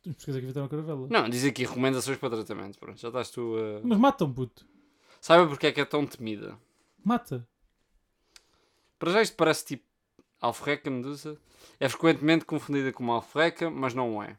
Os 0.06 0.16
portugueses 0.16 0.50
aqui 0.50 0.60
a 0.60 0.68
caravela. 0.70 1.08
Não, 1.10 1.30
diz 1.30 1.44
aqui 1.44 1.66
recomendações 1.66 2.18
para 2.18 2.30
tratamento. 2.30 2.80
Pronto, 2.80 3.00
já 3.00 3.10
estás 3.10 3.30
tu 3.30 3.56
a. 3.58 3.82
Mas 3.86 3.98
matam, 3.98 4.32
puto. 4.32 4.66
Sabe 5.20 5.48
porque 5.48 5.68
é 5.68 5.72
que 5.72 5.82
é 5.82 5.86
tão 5.86 6.06
temida? 6.06 6.58
Mata. 7.04 7.48
Para 8.98 9.12
já 9.12 9.22
isto 9.22 9.36
parece 9.36 9.66
tipo 9.66 9.84
alforreca 10.42 10.90
medusa. 10.90 11.38
É 11.80 11.90
frequentemente 11.90 12.46
confundida 12.46 12.92
com 12.92 13.04
uma 13.04 13.16
alforreca, 13.16 13.70
mas 13.70 13.94
não 13.94 14.22
é. 14.24 14.38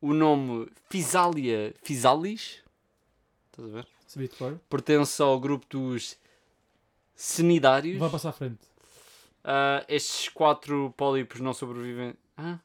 O 0.00 0.14
nome 0.14 0.70
Physalia 0.88 1.74
physalis, 1.82 2.62
estás 3.50 3.68
a 3.68 3.72
ver? 3.72 3.88
Sabia 4.06 4.28
de 4.28 4.36
cor. 4.36 4.60
Pertence 4.68 5.22
ao 5.22 5.38
grupo 5.38 5.66
dos 5.68 6.18
cenidários. 7.14 7.98
Vai 7.98 8.10
passar 8.10 8.30
à 8.30 8.32
frente. 8.32 8.60
Ah, 9.44 9.84
estes 9.88 10.28
quatro 10.28 10.92
pólipos 10.96 11.40
não 11.40 11.52
sobrevivem. 11.52 12.14
Ah? 12.36 12.58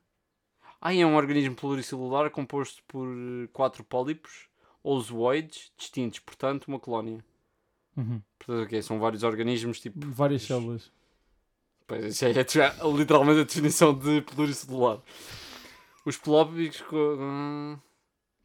Ah, 0.87 0.93
é 0.93 1.05
um 1.05 1.15
organismo 1.15 1.55
pluricelular 1.55 2.29
composto 2.29 2.83
por 2.87 3.07
eh, 3.07 3.47
quatro 3.51 3.83
pólipos 3.83 4.47
ou 4.83 4.99
zooides 5.01 5.71
distintos, 5.75 6.19
portanto, 6.19 6.65
uma 6.67 6.79
colónia. 6.79 7.25
Uhum. 7.97 8.21
Portanto, 8.37 8.65
o 8.65 8.67
quê? 8.67 8.81
São 8.81 8.99
vários 8.99 9.23
organismos 9.23 9.79
tipo. 9.79 9.97
Várias 9.99 10.43
células. 10.43 10.91
Pois, 11.87 12.05
isso 12.05 12.25
é 12.25 12.33
já 12.33 12.75
literalmente 12.95 13.39
a 13.41 13.43
definição 13.43 13.93
de 13.97 14.21
pluricelular. 14.21 15.01
Os 16.05 16.17
polópicos. 16.17 16.81
co- 16.81 17.17
ah, 17.19 17.79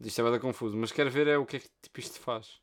isto 0.01 0.21
é 0.27 0.31
bem 0.31 0.41
confuso, 0.41 0.77
mas 0.77 0.93
quero 0.93 1.11
ver 1.11 1.27
é 1.27 1.37
o 1.37 1.45
que 1.45 1.57
é 1.57 1.61
que 1.61 1.69
tipo, 1.83 2.01
isto 2.01 2.19
faz. 2.21 2.59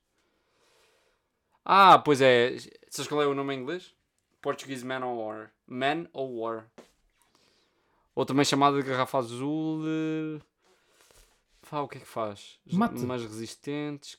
Ah, 1.64 2.00
pois 2.00 2.22
é. 2.22 2.58
Sabes 2.90 3.08
qual 3.08 3.22
é 3.22 3.28
o 3.28 3.36
nome 3.36 3.54
em 3.54 3.60
inglês? 3.60 3.94
Portuguese 4.42 4.86
Man 4.86 5.06
o' 5.06 5.18
War. 5.20 5.52
Man 5.68 6.08
o' 6.14 6.40
War. 6.42 6.68
Ou 8.18 8.26
também 8.26 8.44
chamada 8.44 8.82
de 8.82 8.90
garrafa 8.90 9.20
azul. 9.20 9.84
Fá, 11.62 11.82
o 11.82 11.88
que 11.88 11.98
é 12.00 12.02
que 12.02 12.08
faz? 12.08 12.58
Mate. 12.74 13.00
Mais 13.02 13.22
resistentes, 13.22 14.18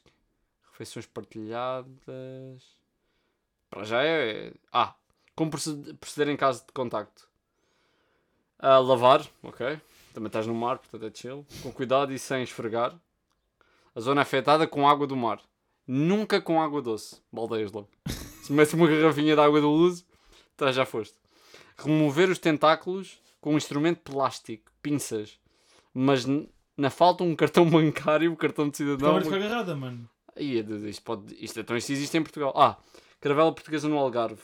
refeições 0.70 1.04
partilhadas. 1.04 2.62
Para 3.68 3.82
já 3.82 4.04
é. 4.04 4.52
Ah, 4.72 4.94
como 5.34 5.50
proced- 5.50 5.94
proceder 5.98 6.28
em 6.32 6.36
caso 6.36 6.64
de 6.64 6.72
contacto? 6.72 7.28
Ah, 8.56 8.78
lavar, 8.78 9.26
ok. 9.42 9.80
Também 10.14 10.28
estás 10.28 10.46
no 10.46 10.54
mar, 10.54 10.78
portanto 10.78 11.04
é 11.04 11.10
chill. 11.12 11.44
Com 11.64 11.72
cuidado 11.72 12.12
e 12.12 12.20
sem 12.20 12.44
esfregar. 12.44 12.96
A 13.96 14.00
zona 14.00 14.22
afetada 14.22 14.64
com 14.68 14.88
água 14.88 15.08
do 15.08 15.16
mar. 15.16 15.40
Nunca 15.84 16.40
com 16.40 16.62
água 16.62 16.80
doce. 16.80 17.20
Baldeias 17.32 17.72
logo. 17.72 17.88
Se 18.44 18.52
metes 18.52 18.74
uma 18.74 18.86
garrafinha 18.86 19.34
de 19.34 19.40
água 19.40 19.60
do 19.60 19.68
uso, 19.72 20.06
tá, 20.56 20.70
já 20.70 20.86
foste. 20.86 21.16
Remover 21.76 22.30
os 22.30 22.38
tentáculos 22.38 23.18
com 23.48 23.54
um 23.54 23.56
instrumento 23.56 24.00
plástico, 24.00 24.70
pinças. 24.82 25.40
Mas 25.94 26.26
na 26.76 26.90
falta 26.90 27.24
um 27.24 27.34
cartão 27.34 27.64
bancário, 27.70 28.30
um 28.30 28.36
cartão 28.36 28.68
de 28.68 28.76
cidadão. 28.76 29.18
Ficar 29.22 29.36
agarrada, 29.36 29.74
mano. 29.74 30.06
Aí, 30.36 30.58
isto, 30.86 31.02
pode, 31.02 31.34
isto, 31.42 31.58
então 31.58 31.74
isto 31.74 31.90
existe 31.90 32.14
em 32.18 32.22
Portugal. 32.22 32.52
Ah, 32.54 32.76
caravela 33.18 33.50
portuguesa 33.50 33.88
no 33.88 33.96
Algarve. 33.96 34.42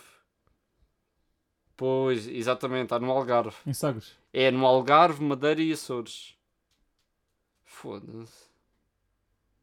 Pois, 1.77 2.27
exatamente, 2.27 2.85
está 2.85 2.99
no 2.99 3.11
Algarve. 3.11 3.55
Em 3.67 3.75
Sagres. 3.75 4.17
É 4.33 4.51
no 4.51 4.65
Algarve, 4.65 5.23
Madeira 5.23 5.61
e 5.61 5.71
Açores. 5.71 6.35
Foda-se. 7.63 8.49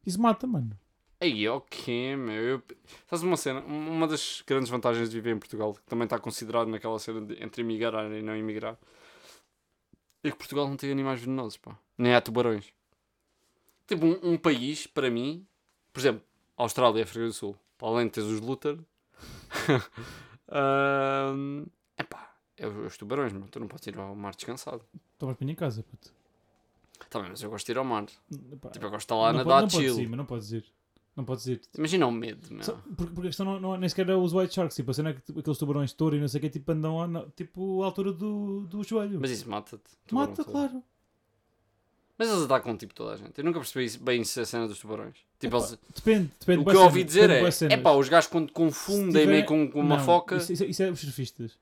Isso 0.06 0.20
mata, 0.20 0.46
mano. 0.46 0.78
Aí, 1.20 1.48
ok, 1.48 2.16
meu. 2.16 2.34
Eu... 2.34 2.62
Sabes 3.08 3.24
uma 3.24 3.36
cena? 3.36 3.60
Uma 3.60 4.06
das 4.06 4.42
grandes 4.46 4.70
vantagens 4.70 5.10
de 5.10 5.16
viver 5.16 5.34
em 5.34 5.38
Portugal, 5.38 5.74
que 5.74 5.82
também 5.82 6.04
está 6.04 6.18
considerado 6.18 6.68
naquela 6.68 6.98
cena 7.00 7.20
de, 7.22 7.42
entre 7.42 7.62
emigrar 7.62 8.08
e 8.12 8.22
não 8.22 8.36
emigrar, 8.36 8.78
é 10.24 10.30
que 10.30 10.36
Portugal 10.36 10.68
não 10.68 10.76
tem 10.76 10.90
animais 10.90 11.20
venenosos, 11.20 11.56
pá. 11.56 11.76
Nem 11.98 12.14
há 12.14 12.20
tubarões. 12.20 12.72
Tipo, 13.86 14.06
um, 14.06 14.32
um 14.32 14.38
país, 14.38 14.86
para 14.86 15.10
mim, 15.10 15.46
por 15.92 16.00
exemplo, 16.00 16.22
Austrália 16.56 17.00
e 17.00 17.02
África 17.02 17.26
do 17.26 17.32
Sul, 17.32 17.56
para 17.76 17.88
além 17.88 18.06
de 18.06 18.12
teres 18.12 18.28
os 18.30 18.40
Luther, 18.40 18.78
é 21.96 22.02
epá, 22.02 22.34
é 22.56 22.66
os, 22.66 22.96
tubarões, 22.96 23.32
meu. 23.32 23.46
Tu 23.48 23.60
não 23.60 23.68
podes 23.68 23.86
ir 23.86 23.98
ao 23.98 24.14
mar 24.14 24.34
descansado. 24.34 24.84
Tomas 25.18 25.36
banho 25.36 25.50
em 25.50 25.54
casa, 25.54 25.82
puto. 25.82 26.12
Bem, 27.12 27.28
mas 27.28 27.42
eu 27.42 27.50
gosto 27.50 27.66
de 27.66 27.72
ir 27.72 27.78
ao 27.78 27.84
mar. 27.84 28.04
Epá, 28.52 28.70
Tipo, 28.70 28.86
eu 28.86 28.90
gosto 28.90 29.00
de 29.00 29.04
estar 29.04 29.16
lá 29.16 29.28
a 29.30 29.32
nadar 29.32 29.44
pode, 29.44 29.62
não 29.62 29.68
podes 29.70 29.94
chill. 29.94 30.00
ir, 30.00 30.08
mas 30.08 30.16
não 30.18 30.24
podes 30.26 30.52
ir. 30.52 30.64
Não 31.14 31.24
podes 31.24 31.46
ir. 31.46 31.60
Imagina 31.76 32.06
o 32.06 32.10
medo, 32.12 32.46
meu. 32.50 32.62
Só- 32.64 32.72
porque, 32.96 33.12
porque 33.12 33.20
a 33.20 33.30
questão 33.30 33.44
não, 33.44 33.60
não, 33.60 33.76
nem 33.76 33.88
sequer 33.88 34.08
é 34.08 34.14
os 34.16 34.32
white 34.32 34.54
sharks. 34.54 34.74
Tipo, 34.74 34.90
a 34.92 34.94
cena 34.94 35.10
é 35.10 35.12
que 35.12 35.20
tipo, 35.20 35.40
aqueles 35.40 35.58
tubarões 35.58 35.90
de 35.90 35.96
touro 35.96 36.16
e 36.16 36.20
não 36.20 36.26
sei 36.28 36.38
o 36.38 36.40
que, 36.40 36.48
tipo, 36.50 36.72
andam 36.72 37.06
na- 37.06 37.26
tipo, 37.36 37.82
à 37.82 37.86
altura 37.86 38.12
do, 38.12 38.62
do 38.62 38.82
joelho. 38.82 39.18
Mas 39.20 39.30
isso 39.30 39.48
mata-te. 39.48 39.82
Mata, 40.10 40.42
claro. 40.42 40.82
Mas 42.18 42.28
eles 42.30 42.42
atacam 42.44 42.76
tipo 42.76 42.94
toda 42.94 43.14
a 43.14 43.16
gente. 43.16 43.32
Eu 43.36 43.44
nunca 43.44 43.58
percebi 43.58 43.98
bem 43.98 44.22
isso 44.22 44.40
a 44.40 44.44
cena 44.46 44.66
dos 44.68 44.78
tubarões. 44.78 45.16
Tipo, 45.40 45.56
Epá, 45.56 45.66
eles- 45.66 45.78
Depende, 45.94 46.30
depende. 46.38 46.60
o 46.60 46.64
que 46.64 46.76
eu 46.76 46.82
ouvi 46.82 47.04
dizer 47.04 47.28
é: 47.30 47.42
é 47.70 47.76
pá, 47.76 47.92
os 47.92 48.08
gajos 48.08 48.30
quando 48.30 48.52
confundem 48.52 49.26
meio 49.26 49.44
com, 49.44 49.68
com 49.70 49.80
uma 49.80 49.96
Não, 49.98 50.04
foca. 50.04 50.36
Isso, 50.36 50.52
isso- 50.52 50.64
isso 50.64 50.82
é 50.82 50.90
os 50.90 51.00
surfistas. 51.00 51.58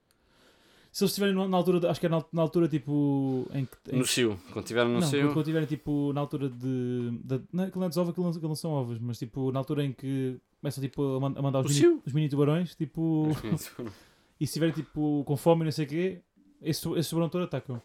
Se 0.92 1.04
eles 1.04 1.12
estiverem 1.12 1.34
na 1.48 1.56
altura, 1.56 1.78
de- 1.80 1.86
acho 1.86 2.00
que 2.00 2.06
é 2.06 2.08
na, 2.08 2.24
na 2.32 2.42
altura 2.42 2.66
tipo. 2.68 3.46
Em 3.52 3.68
em 3.92 3.98
No 3.98 4.04
cio. 4.04 4.40
Quando 4.52 4.64
estiver 4.64 4.84
no 4.84 5.00
cio. 5.02 5.20
quando, 5.20 5.32
quando 5.34 5.44
tiverem 5.46 5.68
tipo 5.68 6.12
na 6.12 6.20
altura 6.20 6.48
de. 6.48 7.10
de 7.22 7.40
não, 7.52 7.64
aquilo 7.64 7.80
não 7.80 7.86
é 7.86 7.88
desova, 7.88 8.10
aquilo 8.10 8.32
não, 8.42 8.54
são 8.56 8.72
ovos, 8.72 8.98
mas 8.98 9.18
tipo 9.18 9.52
na 9.52 9.60
altura 9.60 9.84
em 9.84 9.92
que 9.92 10.40
começam 10.60 10.82
tipo, 10.82 11.02
a, 11.16 11.20
man- 11.20 11.34
a 11.36 11.42
mandar 11.42 11.60
os 11.60 11.78
mini, 11.80 12.02
os 12.04 12.12
mini 12.12 12.28
tubarões, 12.28 12.74
tipo. 12.74 13.28
e 14.40 14.46
se 14.46 14.50
estiverem 14.50 14.74
tipo 14.74 15.22
com 15.24 15.36
fome 15.36 15.62
e 15.62 15.64
não 15.66 15.72
sei 15.72 15.86
o 15.86 15.88
quê, 15.88 16.22
esse, 16.60 16.88
esse 16.98 17.10
tubarão 17.10 17.28
todo 17.28 17.44
atacam. 17.44 17.80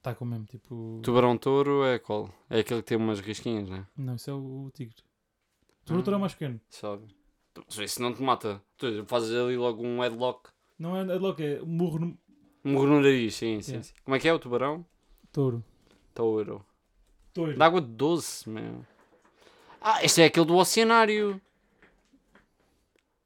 Atacam 0.00 0.26
mesmo, 0.26 0.44
tipo. 0.46 1.00
Tubarão 1.02 1.36
touro 1.38 1.84
é 1.84 1.98
qual? 1.98 2.30
É 2.50 2.60
aquele 2.60 2.82
que 2.82 2.88
tem 2.88 2.98
umas 2.98 3.20
risquinhas, 3.20 3.68
né? 3.68 3.86
Não, 3.96 4.16
isso 4.16 4.28
é 4.30 4.34
o, 4.34 4.64
o 4.66 4.70
tigre. 4.70 4.96
Tubarão 5.84 6.02
touro 6.04 6.14
é 6.16 6.18
Ah. 6.18 6.20
mais 6.20 6.32
pequeno. 6.34 6.60
Sabe? 6.68 7.04
Isso 7.82 8.02
não 8.02 8.12
te 8.12 8.22
mata. 8.22 8.60
Tu 8.76 9.04
fazes 9.06 9.30
ali 9.34 9.56
logo 9.56 9.82
um 9.82 10.00
headlock. 10.02 10.50
Não 10.78 10.96
é, 10.96 11.00
é 11.00 11.18
logo, 11.18 11.42
é 11.42 11.60
murro 11.60 11.98
no 11.98 12.18
Um 12.64 12.72
murro 12.72 12.86
no 12.86 13.00
nariz, 13.00 13.34
sim, 13.34 13.60
sim, 13.62 13.72
Yeah. 13.72 13.84
sim. 13.88 13.94
Como 14.04 14.14
é 14.16 14.20
que 14.20 14.28
é 14.28 14.32
o 14.32 14.38
tubarão? 14.38 14.84
touro. 15.32 15.64
Touro. 16.14 16.64
Touro. 17.32 17.54
De 17.54 17.62
água 17.62 17.80
doce, 17.80 18.48
meu. 18.48 18.84
Ah, 19.80 20.02
este 20.04 20.22
é 20.22 20.26
aquele 20.26 20.46
do 20.46 20.56
oceanário. 20.56 21.40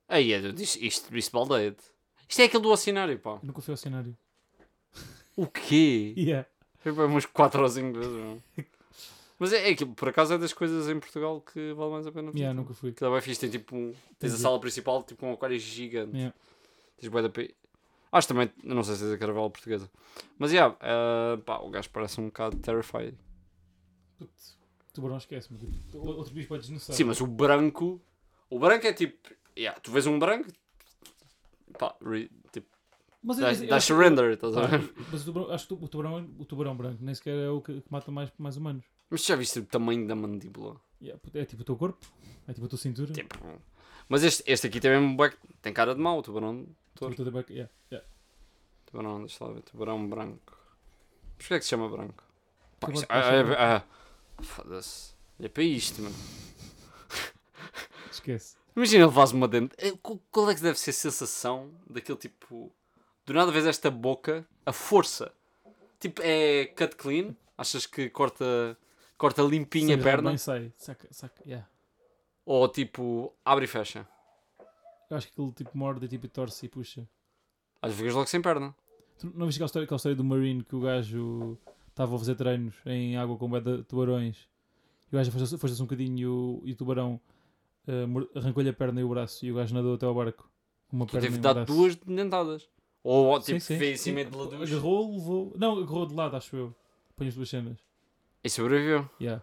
Aí, 0.09 0.33
é, 0.33 0.39
isto, 0.39 0.83
isto, 0.83 1.17
isto 1.17 1.33
baldeia-te. 1.33 1.85
Isto 2.29 2.41
é 2.41 2.45
aquele 2.45 2.63
do 2.63 2.71
oceanário, 2.71 3.19
pá. 3.19 3.33
Eu 3.33 3.41
nunca 3.47 3.61
fui 3.61 3.73
ao 3.73 3.77
cenário. 3.77 4.17
O 5.37 5.47
quê? 5.47 6.15
Yeah. 6.17 6.49
Foi 6.79 6.93
para 6.93 7.07
umas 7.07 7.27
4 7.27 7.63
ou 7.63 7.69
5 7.69 7.99
vezes. 7.99 8.43
Mas 9.39 9.53
é, 9.53 9.71
é 9.71 9.75
que, 9.75 9.85
por 9.87 10.09
acaso, 10.09 10.35
é 10.35 10.39
das 10.39 10.53
coisas 10.53 10.89
em 10.89 10.99
Portugal 10.99 11.41
que 11.43 11.73
vale 11.75 11.91
mais 11.93 12.07
a 12.07 12.13
pena. 12.13 12.33
Yeah, 12.35 12.53
nunca 12.59 12.75
fui. 12.75 12.91
Aquilo 12.91 13.11
é 13.11 13.13
bem 13.13 13.21
fixe, 13.23 13.41
tem 13.41 13.51
tipo 13.51 13.77
um... 13.77 13.93
Tens 13.93 13.95
a 13.95 14.27
Entendi. 14.35 14.39
sala 14.43 14.59
principal, 14.59 15.03
tipo 15.05 15.25
um 15.27 15.33
aquário 15.33 15.59
gigante. 15.59 16.17
Yeah. 16.17 16.35
Tens 16.99 17.09
bué 17.09 17.23
da 17.23 17.29
pe... 17.29 17.55
Acho 18.11 18.29
também, 18.29 18.51
não 18.65 18.83
sei 18.83 18.97
se 18.97 19.11
é 19.11 19.15
a 19.15 19.19
caravela 19.19 19.51
portuguesa. 19.51 19.91
Mas, 20.39 20.53
yeah, 20.53 20.75
eh, 20.81 21.37
pá, 21.45 21.59
o 21.59 21.71
gajo 21.71 21.91
parece 21.91 22.21
um 22.21 22.27
bocado 22.27 22.57
terrified. 22.59 23.17
Tubarão 24.95 25.19
esquece-me. 25.19 25.59
Tipo, 25.59 25.99
outro 25.99 26.33
bicho 26.35 26.49
pode 26.49 26.63
desnecessário. 26.63 26.97
Sim, 26.97 27.05
mas 27.05 27.21
o 27.21 27.27
branco... 27.27 28.01
O 28.51 28.59
branco 28.59 28.87
é 28.87 28.93
tipo... 28.93 29.35
Yeah, 29.57 29.79
tu 29.81 29.93
vês 29.93 30.07
um 30.07 30.19
branco... 30.19 30.51
Pá, 31.79 31.95
re- 32.03 32.31
tipo, 32.51 32.67
Mas 33.23 33.37
dá, 33.37 33.53
dá 33.53 33.79
surrender, 33.79 34.33
estás 34.33 34.57
a 34.57 34.67
ver? 34.67 34.93
Mas 35.13 35.23
o 35.23 35.25
tubarão, 35.27 35.53
acho 35.53 35.69
que 35.69 35.75
o 35.75 35.89
tubarão, 35.89 36.31
o 36.39 36.45
tubarão 36.47 36.77
branco 36.77 36.99
nem 37.05 37.15
sequer 37.15 37.37
é 37.37 37.51
o 37.51 37.61
que, 37.61 37.83
que 37.83 37.93
mata 37.93 38.11
mais, 38.11 38.33
mais 38.39 38.57
humanos. 38.57 38.87
Mas 39.11 39.25
já 39.25 39.37
viste 39.37 39.59
o 39.59 39.67
tamanho 39.67 40.07
da 40.07 40.17
mandíbula? 40.17 40.81
Yeah, 41.01 41.21
é 41.35 41.45
tipo 41.45 41.63
o 41.63 41.65
teu 41.65 41.77
corpo, 41.77 42.05
é 42.49 42.55
tipo 42.55 42.65
a 42.67 42.69
tua 42.69 42.79
cintura. 42.79 43.13
Tipo... 43.13 43.39
Mas 44.09 44.25
este, 44.25 44.43
este 44.51 44.67
aqui 44.67 44.81
tem 44.81 44.91
mesmo 44.91 45.15
bué- 45.15 45.37
tem 45.61 45.73
cara 45.75 45.95
de 45.95 46.01
mau, 46.01 46.19
o 46.19 46.23
tubarão... 46.23 46.67
tu- 46.99 47.11
tu- 47.15 47.25
tu- 47.45 47.53
yeah, 47.53 47.71
yeah. 47.93 48.07
Tubarão, 48.87 49.21
deixa 49.21 49.45
lá 49.45 49.53
ver, 49.53 49.63
tubarão 49.63 50.09
branco. 50.09 50.57
Porquê 51.39 51.55
é 51.55 51.59
que 51.59 51.65
se 51.65 51.71
chama 51.71 51.89
branco? 51.89 52.23
Pá, 52.81 52.91
isto- 52.93 53.07
ah, 53.09 53.43
branco. 53.43 53.55
ah, 53.59 53.85
Foda-se. 54.43 55.15
É 55.41 55.49
para 55.49 55.63
isto, 55.63 56.01
mano. 56.03 56.15
Esquece. 58.11 58.57
Imagina 58.77 59.05
ele 59.05 59.13
faz 59.13 59.33
uma 59.33 59.49
dente. 59.49 59.75
Eh, 59.79 59.93
qu- 60.03 60.21
Qual 60.31 60.51
é 60.51 60.55
que 60.55 60.61
deve 60.63 60.79
ser 60.79 60.91
a 60.91 60.95
sensação 60.95 61.73
daquele 61.89 62.19
tipo. 62.19 62.73
Do 63.27 63.35
nada 63.35 63.51
vês 63.53 63.67
esta 63.67 63.91
boca, 63.91 64.47
a 64.65 64.73
força. 64.73 65.33
Tipo, 66.01 66.23
é 66.25 66.67
cut 66.67 66.97
clean. 66.97 67.35
Achas 67.57 67.85
que 67.87 68.09
corta, 68.09 68.79
corta 69.17 69.43
limpinha 69.43 69.97
a 69.97 69.99
Sai, 69.99 70.05
perna? 70.05 70.31
bem 70.31 70.39
sai, 70.39 70.73
saca, 70.77 71.09
saca, 71.11 71.43
yeah. 71.45 71.69
Ou 72.47 72.69
tipo, 72.69 73.35
abre 73.45 73.65
e 73.65 73.69
fecha. 73.69 74.07
Eu 75.11 75.17
acho 75.17 75.27
que 75.27 75.33
aquilo 75.33 75.53
tipo 75.53 75.71
morde 75.77 76.05
e 76.05 76.09
tipo 76.09 76.29
torce 76.29 76.67
e 76.67 76.69
puxa. 76.69 77.09
Às 77.81 77.91
vezes 77.91 77.99
ficas 78.01 78.15
logo 78.15 78.27
sem 78.27 78.43
perna. 78.43 78.75
Tu 79.19 79.27
não 79.35 79.47
viste 79.47 79.59
aquela 79.59 79.67
história, 79.67 79.85
aquela 79.85 79.97
história 79.97 80.17
do 80.17 80.25
Marine 80.25 80.63
que 80.63 80.77
o 80.77 80.81
gajo 80.81 81.59
estava 81.89 82.15
a 82.15 82.19
fazer 82.19 82.35
treinos 82.37 82.75
em 82.87 83.17
água 83.17 83.37
com 83.37 83.49
bué 83.49 83.61
de 83.61 83.83
tubarões 83.85 84.49
e 85.11 85.15
o 85.17 85.19
gajo 85.19 85.31
foi 85.59 85.71
um 85.71 85.75
bocadinho 85.87 86.19
e 86.19 86.27
o, 86.27 86.63
e 86.65 86.73
o 86.73 86.77
tubarão 86.77 87.21
mor- 88.07 88.29
arrancou-lhe 88.37 88.69
a 88.69 88.73
perna 88.73 89.01
e 89.01 89.05
o 89.05 89.09
braço 89.09 89.45
e 89.45 89.51
o 89.51 89.57
gajo 89.57 89.75
nadou 89.75 89.95
até 89.95 90.07
ao 90.07 90.15
barco 90.15 90.49
uma 90.93 91.05
perna 91.07 91.21
teve 91.23 91.37
de 91.37 91.43
dar 91.43 91.55
braço. 91.55 91.73
duas 91.73 91.97
dentadas. 91.97 92.69
Ou 93.03 93.41
tipo, 93.41 93.59
sim, 93.61 93.77
fez 93.79 94.01
em 94.01 94.03
cima 94.05 94.25
de 94.25 94.37
laduz. 94.37 94.71
Agarrou, 94.71 95.13
levou. 95.13 95.53
Não, 95.57 95.79
agarrou 95.79 96.07
de 96.07 96.15
lado, 96.15 96.37
acho 96.37 96.55
eu. 96.57 96.75
Põe 97.17 97.29
as 97.29 97.35
duas 97.35 97.49
cenas. 97.49 97.79
E 98.45 98.51
sobreviveu. 98.51 99.09
Yeah. 99.21 99.43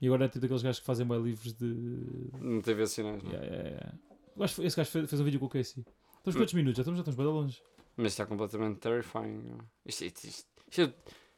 E 0.00 0.06
agora 0.06 0.24
é 0.24 0.28
tipo 0.28 0.40
daqueles 0.40 0.62
gajos 0.62 0.80
que 0.80 0.86
fazem 0.86 1.06
bem 1.06 1.20
livros 1.22 1.52
de. 1.52 2.30
Não 2.40 2.60
teve 2.60 2.86
sinais, 2.86 3.22
não. 3.22 3.30
Yeah, 3.30 3.46
yeah, 3.46 3.68
yeah. 3.70 3.98
Acho 4.40 4.62
esse 4.62 4.76
gajo 4.76 4.90
fez, 4.90 5.10
fez 5.10 5.20
um 5.20 5.24
vídeo 5.24 5.40
com 5.40 5.46
o 5.46 5.48
Casey. 5.48 5.84
Estamos 6.18 6.36
quantos 6.36 6.54
minutos? 6.54 6.76
Já 6.76 6.82
estamos, 6.82 6.98
já 6.98 7.02
estamos 7.02 7.16
bem 7.16 7.26
longe. 7.26 7.62
Mas 7.96 8.12
está 8.12 8.26
completamente 8.26 8.78
terrifying. 8.78 9.58
Isto, 9.84 10.04
isto, 10.04 10.24
isto, 10.24 10.48
isto 10.70 10.80
é, 10.82 10.94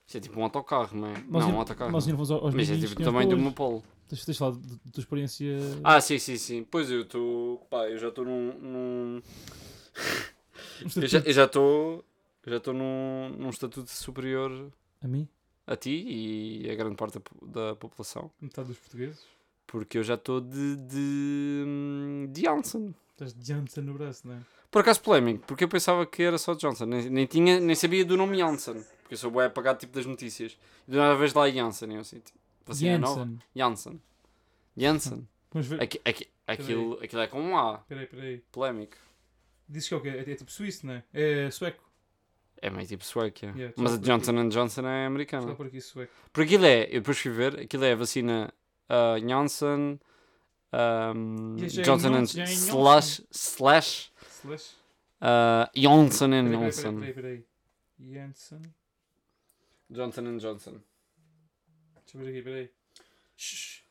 isto 0.07 0.17
é 0.19 0.21
tipo 0.21 0.41
um 0.41 0.43
autocarro, 0.43 0.97
não 0.99 1.09
é? 1.09 1.15
Nós 1.29 1.45
não, 1.45 1.55
um 1.55 1.59
autocarro. 1.59 1.91
Nós 1.91 2.09
aos, 2.09 2.31
aos 2.31 2.55
Mas 2.55 2.71
é 2.71 2.75
tipo 2.77 2.95
do 2.95 3.11
tínhamos 3.11 3.43
meu 3.43 3.53
polo. 3.53 3.83
Tens, 4.09 4.25
tens 4.25 4.37
falado 4.37 4.59
da 4.59 4.93
tua 4.93 5.01
experiência. 5.01 5.57
Ah, 5.85 6.01
sim, 6.01 6.19
sim, 6.19 6.37
sim. 6.37 6.65
Pois 6.65 6.91
eu 6.91 7.03
estou. 7.03 7.59
Pá, 7.71 7.89
eu 7.89 7.97
já 7.97 8.09
estou 8.09 8.25
num. 8.25 8.59
num... 8.59 9.23
Um 10.83 11.01
Eu 11.01 11.07
já 11.07 11.19
eu 11.21 11.33
já 11.33 11.45
estou. 11.45 12.05
Já 12.47 12.57
estou 12.57 12.75
num, 12.75 13.29
num 13.39 13.51
estatuto 13.51 13.91
superior 13.91 14.73
A 15.01 15.07
mim? 15.07 15.29
a 15.67 15.77
ti 15.77 16.05
e 16.09 16.71
a 16.71 16.75
grande 16.75 16.97
parte 16.97 17.19
da, 17.19 17.71
da 17.71 17.77
população. 17.77 18.31
Metade 18.41 18.69
dos 18.69 18.79
portugueses? 18.79 19.25
Porque 19.71 19.99
eu 19.99 20.03
já 20.03 20.15
estou 20.15 20.41
de. 20.41 20.75
de. 20.75 21.65
hum, 21.65 22.27
de 22.29 22.43
Johnson. 22.43 22.93
Estás 23.13 23.33
de 23.33 23.47
Janssen 23.47 23.85
no 23.85 23.95
braço, 23.95 24.27
não 24.27 24.35
é? 24.35 24.39
Por 24.69 24.81
acaso 24.81 25.01
polémico, 25.01 25.45
porque 25.47 25.63
eu 25.63 25.69
pensava 25.69 26.05
que 26.05 26.23
era 26.25 26.39
só 26.39 26.55
Johnson. 26.55 26.87
Nem, 26.87 27.09
nem, 27.09 27.27
tinha, 27.27 27.61
nem 27.61 27.77
sabia 27.77 28.05
do 28.05 28.17
nome 28.17 28.37
Janssen. 28.37 28.85
Porque 29.03 29.15
eu 29.15 29.19
sou 29.19 29.31
bem 29.31 29.43
apagado 29.43 29.79
tipo 29.79 29.93
das 29.93 30.07
notícias. 30.07 30.59
E 30.89 30.91
do 30.91 30.97
nada 30.97 31.15
vez 31.15 31.33
lá 31.35 31.49
Janssen. 31.49 31.93
e 31.93 31.95
Eu 31.95 32.01
assim, 32.01 32.19
tipo, 32.19 32.39
nova? 32.99 33.21
Janssen. 33.21 33.39
Janssen. 33.55 34.01
Janssen. 34.77 35.29
Vamos 35.53 35.69
ver. 35.69 35.83
Aqui, 35.83 36.01
aqui, 36.05 36.27
aquilo, 36.49 36.99
aquilo 37.01 37.23
é 37.23 37.27
com 37.29 37.41
um 37.41 37.57
A. 37.57 37.79
Peraí, 37.79 38.07
peraí. 38.07 38.43
Polémico. 38.51 38.97
Dizes 39.69 39.89
que 39.89 39.95
é 39.95 39.97
o 39.97 40.01
quê? 40.01 40.09
É, 40.09 40.33
é 40.33 40.35
tipo 40.35 40.51
suíço, 40.51 40.85
não 40.85 40.95
é? 40.95 41.05
É 41.13 41.51
sueco. 41.51 41.89
É 42.61 42.71
meio 42.71 42.87
tipo 42.89 43.05
sueca. 43.05 43.47
Yeah, 43.57 43.73
Mas 43.77 43.93
a 43.93 43.97
só 43.97 44.03
Johnson 44.03 44.49
Johnson 44.49 44.81
é 44.81 45.03
Só 45.03 45.07
americana. 45.07 45.55
por 45.55 45.67
aqui 45.67 45.81
sueco. 45.81 46.13
Porque 46.33 46.55
aquilo 46.55 46.67
é, 46.67 46.85
eu 46.85 47.01
depois 47.01 47.19
fui 47.19 47.31
ver, 47.31 47.61
aquilo 47.61 47.85
é 47.85 47.93
a 47.93 47.97
vacina 47.97 48.53
uh, 48.91 49.19
Johnson, 49.27 49.99
um, 50.73 51.57
Johnson 51.57 52.15
and 52.15 52.23
é 52.41 52.47
slash, 52.47 53.23
slash 53.31 54.13
Slash. 54.43 54.75
uh, 55.23 55.71
Johnson 55.75 56.33
and 56.35 56.51
Johnson. 56.51 56.99
peraí, 57.01 57.13
peraí, 57.13 57.15
peraí. 57.15 57.45
Janssen. 58.15 58.63
Johnson 59.91 60.27
and 60.27 60.39
Johnson. 60.39 60.81
Deixa 62.05 62.19
eu 62.19 62.21
ver 62.25 62.31
aqui, 62.31 62.43
peraí. 62.43 62.71
Shhh. 63.37 63.83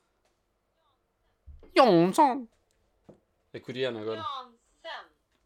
Johnson. 1.76 2.48
É 3.54 3.60
coreano 3.60 4.00
agora. 4.00 4.26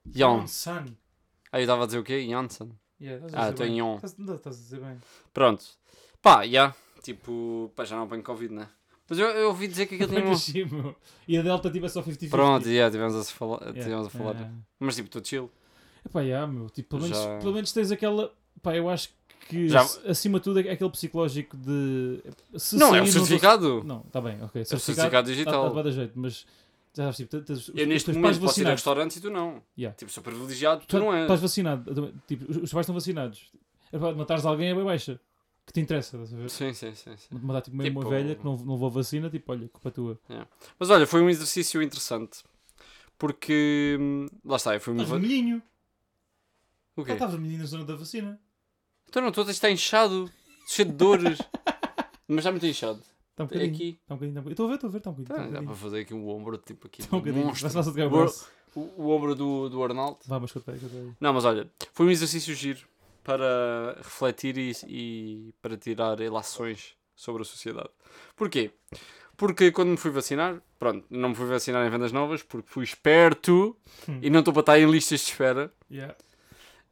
Johnson. 0.05 0.85
Ah, 1.51 1.59
eu 1.59 1.61
estava 1.63 1.83
a 1.83 1.85
dizer 1.85 1.99
o 1.99 2.03
quê? 2.03 2.25
Johnson. 2.27 2.71
Yeah, 2.99 3.25
estás 3.25 3.45
a 3.45 3.47
Ah, 3.47 3.51
bem. 3.51 3.77
Yon. 3.77 3.95
Estás, 3.95 4.15
a 4.47 4.49
dizer 4.49 4.79
bem. 4.79 4.99
Pronto. 5.33 5.65
Pá, 6.21 6.45
já. 6.47 6.73
Tipo, 7.01 7.71
pá, 7.75 7.83
já 7.85 7.95
não 7.95 8.03
apanho 8.03 8.23
Covid, 8.23 8.53
né? 8.53 8.69
Mas 9.15 9.19
eu, 9.19 9.27
eu 9.27 9.47
ouvi 9.49 9.67
dizer 9.67 9.85
que 9.85 9.95
aquilo 9.95 10.09
tinha. 10.35 10.65
Um-. 10.65 10.95
E 11.27 11.37
a 11.37 11.41
Delta 11.41 11.69
tipo 11.69 11.85
é 11.85 11.89
só 11.89 12.01
50-50. 12.01 12.29
Pronto, 12.29 12.67
já, 12.73 12.89
tivemos 12.89 13.15
a, 13.15 13.23
falar, 13.23 13.59
Yeah. 13.61 13.83
tivemos 13.83 14.07
a 14.07 14.09
falar. 14.09 14.31
Yeah. 14.33 14.51
Mas 14.79 14.95
tipo, 14.95 15.07
estou 15.07 15.23
chill. 15.23 15.51
Epá, 16.05 16.21
yeah, 16.21 16.51
meu. 16.51 16.69
Tipo, 16.69 16.89
pelo, 16.89 17.03
menos, 17.03 17.17
Já- 17.17 17.37
pelo 17.39 17.53
menos 17.53 17.71
tens 17.71 17.91
aquela. 17.91 18.33
Pá, 18.61 18.75
eu 18.75 18.89
acho 18.89 19.09
que 19.47 19.67
Já- 19.69 19.81
ac- 19.81 19.99
acima 20.07 20.39
de 20.39 20.43
tudo 20.43 20.59
é 20.59 20.71
aquele 20.71 20.89
psicológico 20.89 21.55
de. 21.55 22.21
Se 22.57 22.75
Não, 22.75 22.95
é 22.95 22.99
tô- 23.01 23.07
certificado. 23.07 23.83
Não, 23.83 24.01
está 24.07 24.19
bem, 24.19 24.41
ok. 24.41 24.61
É 24.61 24.75
o 24.75 24.79
certificado 24.79 25.27
digital. 25.29 25.67
Está, 25.67 25.79
está, 25.79 25.91
jeito, 25.91 26.13
mas 26.15 26.45
já 26.95 27.03
sabes, 27.03 27.17
tipo, 27.17 27.41
tens, 27.41 27.71
Eu 27.75 27.87
neste 27.87 28.11
momento 28.11 28.39
posso 28.39 28.59
ir 28.61 28.67
a 28.67 28.71
restaurantes 28.71 29.17
e 29.17 29.21
tu 29.21 29.29
não. 29.29 29.61
Yeah. 29.77 29.95
Tipo, 29.95 30.11
sou 30.11 30.23
privilegiado, 30.23 30.81
tu 30.81 30.87
Tu 30.87 30.99
não 30.99 31.13
és. 31.13 31.21
estás 31.23 31.39
vacinado. 31.39 32.13
Tipo, 32.27 32.51
os 32.51 32.71
pais 32.71 32.83
estão 32.83 32.95
vacinados. 32.95 33.51
Para 33.91 34.13
matares 34.15 34.45
alguém 34.45 34.69
é 34.69 34.75
bem 34.75 34.83
baixa. 34.83 35.19
Que 35.65 35.71
te 35.73 35.79
interessa, 35.81 36.17
estás 36.17 36.33
a 36.33 36.37
ver? 36.37 36.49
Sim, 36.49 36.73
sim, 36.73 36.93
sim, 36.93 37.15
sim. 37.15 37.27
Tipo, 37.29 37.39
meio 37.75 37.91
uma 37.91 38.01
Tipo- 38.01 38.09
velha 38.09 38.35
que 38.35 38.43
não, 38.43 38.57
não 38.57 38.73
levou 38.73 38.89
vacina, 38.91 39.29
tipo, 39.29 39.51
olha, 39.51 39.69
culpa 39.69 39.91
tua. 39.91 40.19
Mas 40.77 40.89
olha, 40.89 41.07
foi 41.07 41.21
um 41.21 41.29
exercício 41.29 41.81
interessante. 41.81 42.43
Porque. 43.17 43.97
hum, 43.99 44.27
Lá 44.43 44.57
está, 44.57 44.73
eu 44.73 44.81
fui 44.81 44.93
uma. 44.93 45.03
Estás 45.03 45.19
vermelhinho. 45.21 45.61
O 46.95 47.01
Ah, 47.01 47.05
quê? 47.05 47.11
Estás 47.13 47.31
vermelhinho 47.31 47.59
na 47.59 47.65
zona 47.65 47.85
da 47.85 47.95
vacina. 47.95 48.39
Então 49.07 49.21
não, 49.21 49.29
estou 49.29 49.45
a 49.47 49.51
estar 49.51 49.69
inchado, 49.71 50.29
cheio 50.67 50.89
de 50.89 50.93
dores. 50.95 51.39
Mas 52.27 52.45
me 52.45 52.59
tem 52.59 52.71
inchado. 52.71 52.99
Está 53.31 53.43
um 53.43 53.45
É 53.45 53.47
bocadinho. 53.47 53.73
aqui. 53.75 53.99
Está 54.01 54.13
um 54.13 54.17
bocadinho. 54.17 54.35
tá 54.41 54.47
um. 54.47 54.51
Estou 54.51 54.65
a 54.65 54.69
ver, 54.69 54.75
estou 54.75 54.87
a 54.87 54.91
ver, 54.91 54.97
está 54.97 55.09
um 55.09 55.13
bocadinho. 55.13 55.37
Tá, 55.37 55.45
Está 55.47 55.59
um 55.59 55.63
dá 55.63 55.67
para 55.71 55.75
fazer 55.79 55.99
aqui 56.01 56.13
o 56.13 56.27
ombro, 56.27 56.57
tipo 56.57 56.87
aqui. 56.87 57.01
Está 57.01 57.15
um 57.15 57.19
bocadinho. 57.19 57.45
monstro. 57.45 58.51
O. 58.75 58.79
O, 58.79 59.03
o 59.03 59.09
ombro 59.15 59.35
do, 59.35 59.69
do 59.69 59.83
Arnaldo. 59.83 60.17
Vá, 60.25 60.39
mas 60.39 60.51
conta 60.51 60.71
aí. 60.71 60.79
Não, 61.19 61.31
mas 61.33 61.45
olha, 61.45 61.69
foi 61.93 62.07
um 62.07 62.09
exercício 62.09 62.53
giro 62.55 62.79
para 63.23 63.95
refletir 63.97 64.57
e, 64.57 64.71
e 64.87 65.53
para 65.61 65.77
tirar 65.77 66.19
ilações 66.19 66.95
sobre 67.15 67.41
a 67.41 67.45
sociedade. 67.45 67.89
Porquê? 68.35 68.71
Porque 69.37 69.71
quando 69.71 69.89
me 69.89 69.97
fui 69.97 70.11
vacinar, 70.11 70.61
pronto, 70.77 71.05
não 71.09 71.29
me 71.29 71.35
fui 71.35 71.45
vacinar 71.47 71.85
em 71.85 71.89
vendas 71.89 72.11
novas 72.11 72.43
porque 72.43 72.69
fui 72.69 72.83
esperto 72.83 73.75
Hum. 74.07 74.19
e 74.21 74.29
não 74.29 74.39
estou 74.39 74.53
para 74.53 74.61
estar 74.61 74.79
em 74.79 74.89
listas 74.89 75.21
de 75.21 75.31
espera. 75.31 75.73
Yeah. 75.89 76.15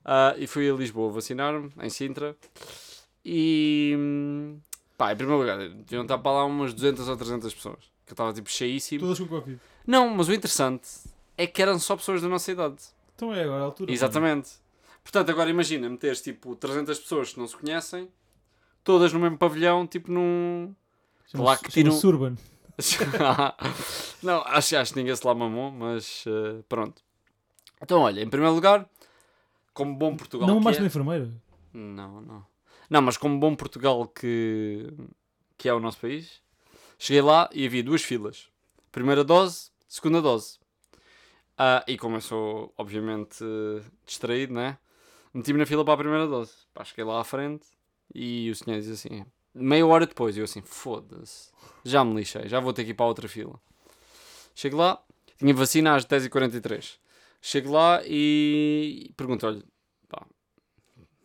Ah, 0.03 0.33
e 0.37 0.47
fui 0.47 0.69
a 0.69 0.73
Lisboa 0.73 1.11
vacinar-me, 1.11 1.71
em 1.79 1.89
Sintra. 1.89 2.35
E 3.23 3.95
pá, 4.97 5.13
em 5.13 5.15
primeiro 5.15 5.39
lugar, 5.41 5.57
deviam 5.69 6.01
estar 6.03 6.17
para 6.17 6.31
lá 6.31 6.45
umas 6.45 6.73
200 6.73 7.07
ou 7.07 7.15
300 7.17 7.53
pessoas. 7.53 7.79
Que 8.05 8.11
eu 8.11 8.13
estava 8.13 8.33
tipo 8.33 8.49
cheíssimo. 8.49 9.01
Todas 9.01 9.19
com 9.19 9.27
Covid. 9.27 9.59
Não, 9.85 10.09
mas 10.09 10.27
o 10.27 10.33
interessante 10.33 10.87
é 11.37 11.45
que 11.47 11.61
eram 11.61 11.77
só 11.79 11.95
pessoas 11.95 12.21
da 12.21 12.27
nossa 12.27 12.51
idade. 12.51 12.77
Então 13.15 13.33
é 13.33 13.43
agora 13.43 13.61
a 13.61 13.65
altura. 13.65 13.91
Exatamente. 13.91 14.49
Portanto, 15.03 15.29
agora 15.31 15.49
imagina 15.49 15.89
meteres 15.89 16.21
tipo 16.21 16.55
300 16.55 16.99
pessoas 16.99 17.33
que 17.33 17.39
não 17.39 17.47
se 17.47 17.57
conhecem, 17.57 18.09
todas 18.83 19.11
no 19.13 19.19
mesmo 19.19 19.37
pavilhão, 19.37 19.85
tipo 19.87 20.11
num. 20.11 20.73
Claro 21.31 21.59
que 21.61 21.71
tiram- 21.71 21.91
Surban. 21.93 22.35
não, 24.23 24.41
acho, 24.45 24.75
acho 24.77 24.93
que 24.93 24.99
ninguém 24.99 25.15
se 25.15 25.25
lá 25.25 25.33
mamou, 25.35 25.71
mas 25.71 26.23
eh, 26.27 26.63
pronto. 26.67 27.01
Então, 27.81 28.01
olha, 28.01 28.21
em 28.21 28.29
primeiro 28.29 28.53
lugar, 28.55 28.87
como 29.73 29.95
bom 29.95 30.15
Portugal. 30.15 30.47
Não 30.47 30.59
mais 30.59 30.77
é- 30.77 30.83
enfermeira. 30.85 31.31
Não, 31.73 32.21
não. 32.21 32.45
Não, 32.89 33.01
mas 33.01 33.17
como 33.17 33.39
bom 33.39 33.55
Portugal 33.55 34.07
que, 34.07 34.91
que 35.57 35.69
é 35.69 35.73
o 35.73 35.79
nosso 35.79 35.99
país, 35.99 36.41
cheguei 36.99 37.21
lá 37.21 37.49
e 37.53 37.65
havia 37.65 37.83
duas 37.83 38.01
filas. 38.03 38.49
Primeira 38.91 39.23
dose, 39.23 39.71
segunda 39.87 40.21
dose. 40.21 40.59
Ah, 41.57 41.83
e 41.87 41.97
como 41.97 42.17
eu 42.17 42.21
sou, 42.21 42.73
obviamente, 42.77 43.43
distraído, 44.05 44.53
né? 44.53 44.77
Meti-me 45.33 45.59
na 45.59 45.65
fila 45.65 45.85
para 45.85 45.93
a 45.93 45.97
primeira 45.97 46.27
dose. 46.27 46.51
Pá, 46.73 46.83
cheguei 46.83 47.03
lá 47.05 47.21
à 47.21 47.23
frente 47.23 47.65
e 48.13 48.49
o 48.49 48.55
senhor 48.55 48.79
diz 48.79 48.89
assim, 48.89 49.25
meia 49.53 49.85
hora 49.85 50.05
depois, 50.05 50.37
eu 50.37 50.43
assim, 50.43 50.61
foda-se, 50.61 51.51
já 51.83 52.03
me 52.03 52.15
lixei, 52.15 52.47
já 52.47 52.59
vou 52.59 52.73
ter 52.73 52.83
que 52.83 52.91
ir 52.91 52.93
para 52.93 53.05
a 53.05 53.09
outra 53.09 53.27
fila. 53.27 53.59
Chego 54.53 54.77
lá, 54.77 55.01
tinha 55.37 55.53
vacina 55.53 55.95
às 55.95 56.05
10h43. 56.05 56.97
Chego 57.41 57.71
lá 57.71 58.01
e 58.05 59.11
pergunto, 59.15 59.47
olha, 59.47 59.63
pá, 60.07 60.25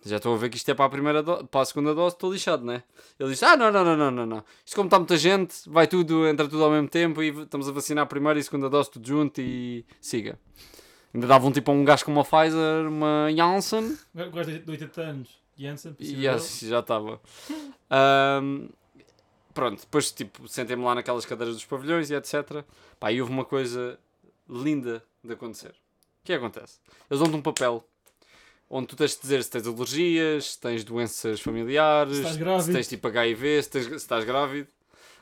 já 0.05 0.17
estou 0.17 0.35
a 0.35 0.39
ver 0.39 0.49
que 0.49 0.57
isto 0.57 0.69
é 0.71 0.75
para 0.75 0.85
a 0.85 0.89
primeira 0.89 1.23
para 1.23 1.61
a 1.61 1.65
segunda 1.65 1.95
dose, 1.95 2.15
estou 2.15 2.33
lixado, 2.33 2.65
né? 2.65 2.85
Ele 3.19 3.31
diz: 3.31 3.43
Ah, 3.43 3.57
não, 3.57 3.73
não, 3.73 3.85
não, 3.85 3.97
não, 3.97 4.11
não, 4.11 4.27
não. 4.27 4.45
Isto 4.65 4.77
como 4.77 4.87
está 4.87 4.99
muita 4.99 5.17
gente, 5.17 5.69
vai 5.69 5.87
tudo, 5.87 6.27
entra 6.29 6.49
tudo 6.49 6.65
ao 6.65 6.71
mesmo 6.71 6.89
tempo 6.89 7.23
e 7.23 7.29
estamos 7.29 7.69
a 7.69 7.73
vacinar 7.73 8.05
a 8.05 8.07
primeira 8.07 8.39
e 8.39 8.41
a 8.41 8.45
segunda 8.45 8.71
dose 8.71 8.91
tudo 8.91 9.07
junto 9.07 9.41
e 9.41 9.85
siga. 10.01 10.39
Ainda 11.15 11.27
davam 11.27 11.51
tipo 11.53 11.71
a 11.71 11.75
um 11.75 11.85
gajo 11.85 12.05
com 12.05 12.13
uma 12.13 12.25
Pfizer, 12.25 12.87
uma 12.89 13.29
Janssen 13.35 13.97
Gosto 14.31 14.53
de 14.59 14.71
80 14.71 15.01
anos. 15.01 15.29
Janssen, 15.59 15.97
assim, 16.35 16.69
já 16.69 16.81
estava. 16.81 17.21
Ahm, 17.91 18.69
pronto, 19.55 19.81
depois 19.81 20.13
tipo, 20.13 20.47
sentei-me 20.49 20.85
lá 20.85 20.95
naquelas 20.95 21.25
cadeiras 21.25 21.55
dos 21.57 21.65
pavilhões 21.65 22.11
e 22.11 22.15
etc. 22.15 22.63
Pá, 23.01 23.11
e 23.13 23.21
houve 23.21 23.33
uma 23.33 23.45
coisa 23.45 23.99
linda 24.49 25.03
de 25.25 25.33
acontecer. 25.33 25.71
O 25.71 26.25
que 26.27 26.33
é 26.33 26.39
que 26.39 26.45
acontece? 26.45 26.79
Eles 27.11 27.21
dão-te 27.23 27.37
um 27.37 27.43
papel 27.43 27.83
onde 28.69 28.89
tu 28.89 28.97
tens 28.97 29.15
de 29.15 29.21
dizer 29.23 29.43
se 29.45 29.51
tens 29.51 29.67
alergias, 29.67 30.53
se 30.53 30.61
tens 30.61 30.85
doenças 30.85 31.41
familiares, 31.41 32.17
Se 32.19 32.23
se 32.67 32.73
tens 32.75 32.89
tipo 32.89 33.07
HIV, 33.09 33.63
se, 33.63 33.71
tens- 33.71 33.87
se 33.87 33.95
estás 33.95 34.25
grávido, 34.25 34.69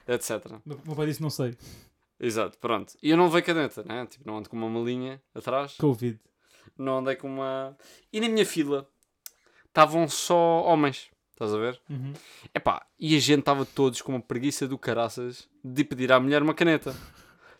etc. 0.08 0.30
Meu 0.64 0.80
meu 0.84 0.96
pai 0.96 1.06
disse 1.06 1.22
não 1.22 1.30
sei. 1.30 1.56
Exato, 2.24 2.56
pronto. 2.58 2.94
E 3.02 3.10
eu 3.10 3.16
não 3.18 3.26
levei 3.26 3.42
caneta, 3.42 3.82
né? 3.84 4.06
Tipo, 4.06 4.26
não 4.26 4.38
ando 4.38 4.48
com 4.48 4.56
uma 4.56 4.68
malinha 4.68 5.20
atrás 5.34 5.76
Covid. 5.76 6.18
não 6.78 6.98
andei 6.98 7.16
com 7.16 7.28
uma. 7.28 7.76
E 8.10 8.18
na 8.18 8.28
minha 8.28 8.46
fila 8.46 8.88
estavam 9.66 10.08
só 10.08 10.62
homens, 10.62 11.10
estás 11.32 11.52
a 11.52 11.58
ver? 11.58 11.78
Uhum. 11.90 12.14
Epá, 12.54 12.86
e 12.98 13.14
a 13.14 13.20
gente 13.20 13.40
estava 13.40 13.66
todos 13.66 14.00
com 14.00 14.12
uma 14.12 14.20
preguiça 14.20 14.66
do 14.66 14.78
caraças 14.78 15.46
de 15.62 15.84
pedir 15.84 16.10
à 16.12 16.18
mulher 16.18 16.42
uma 16.42 16.54
caneta. 16.54 16.92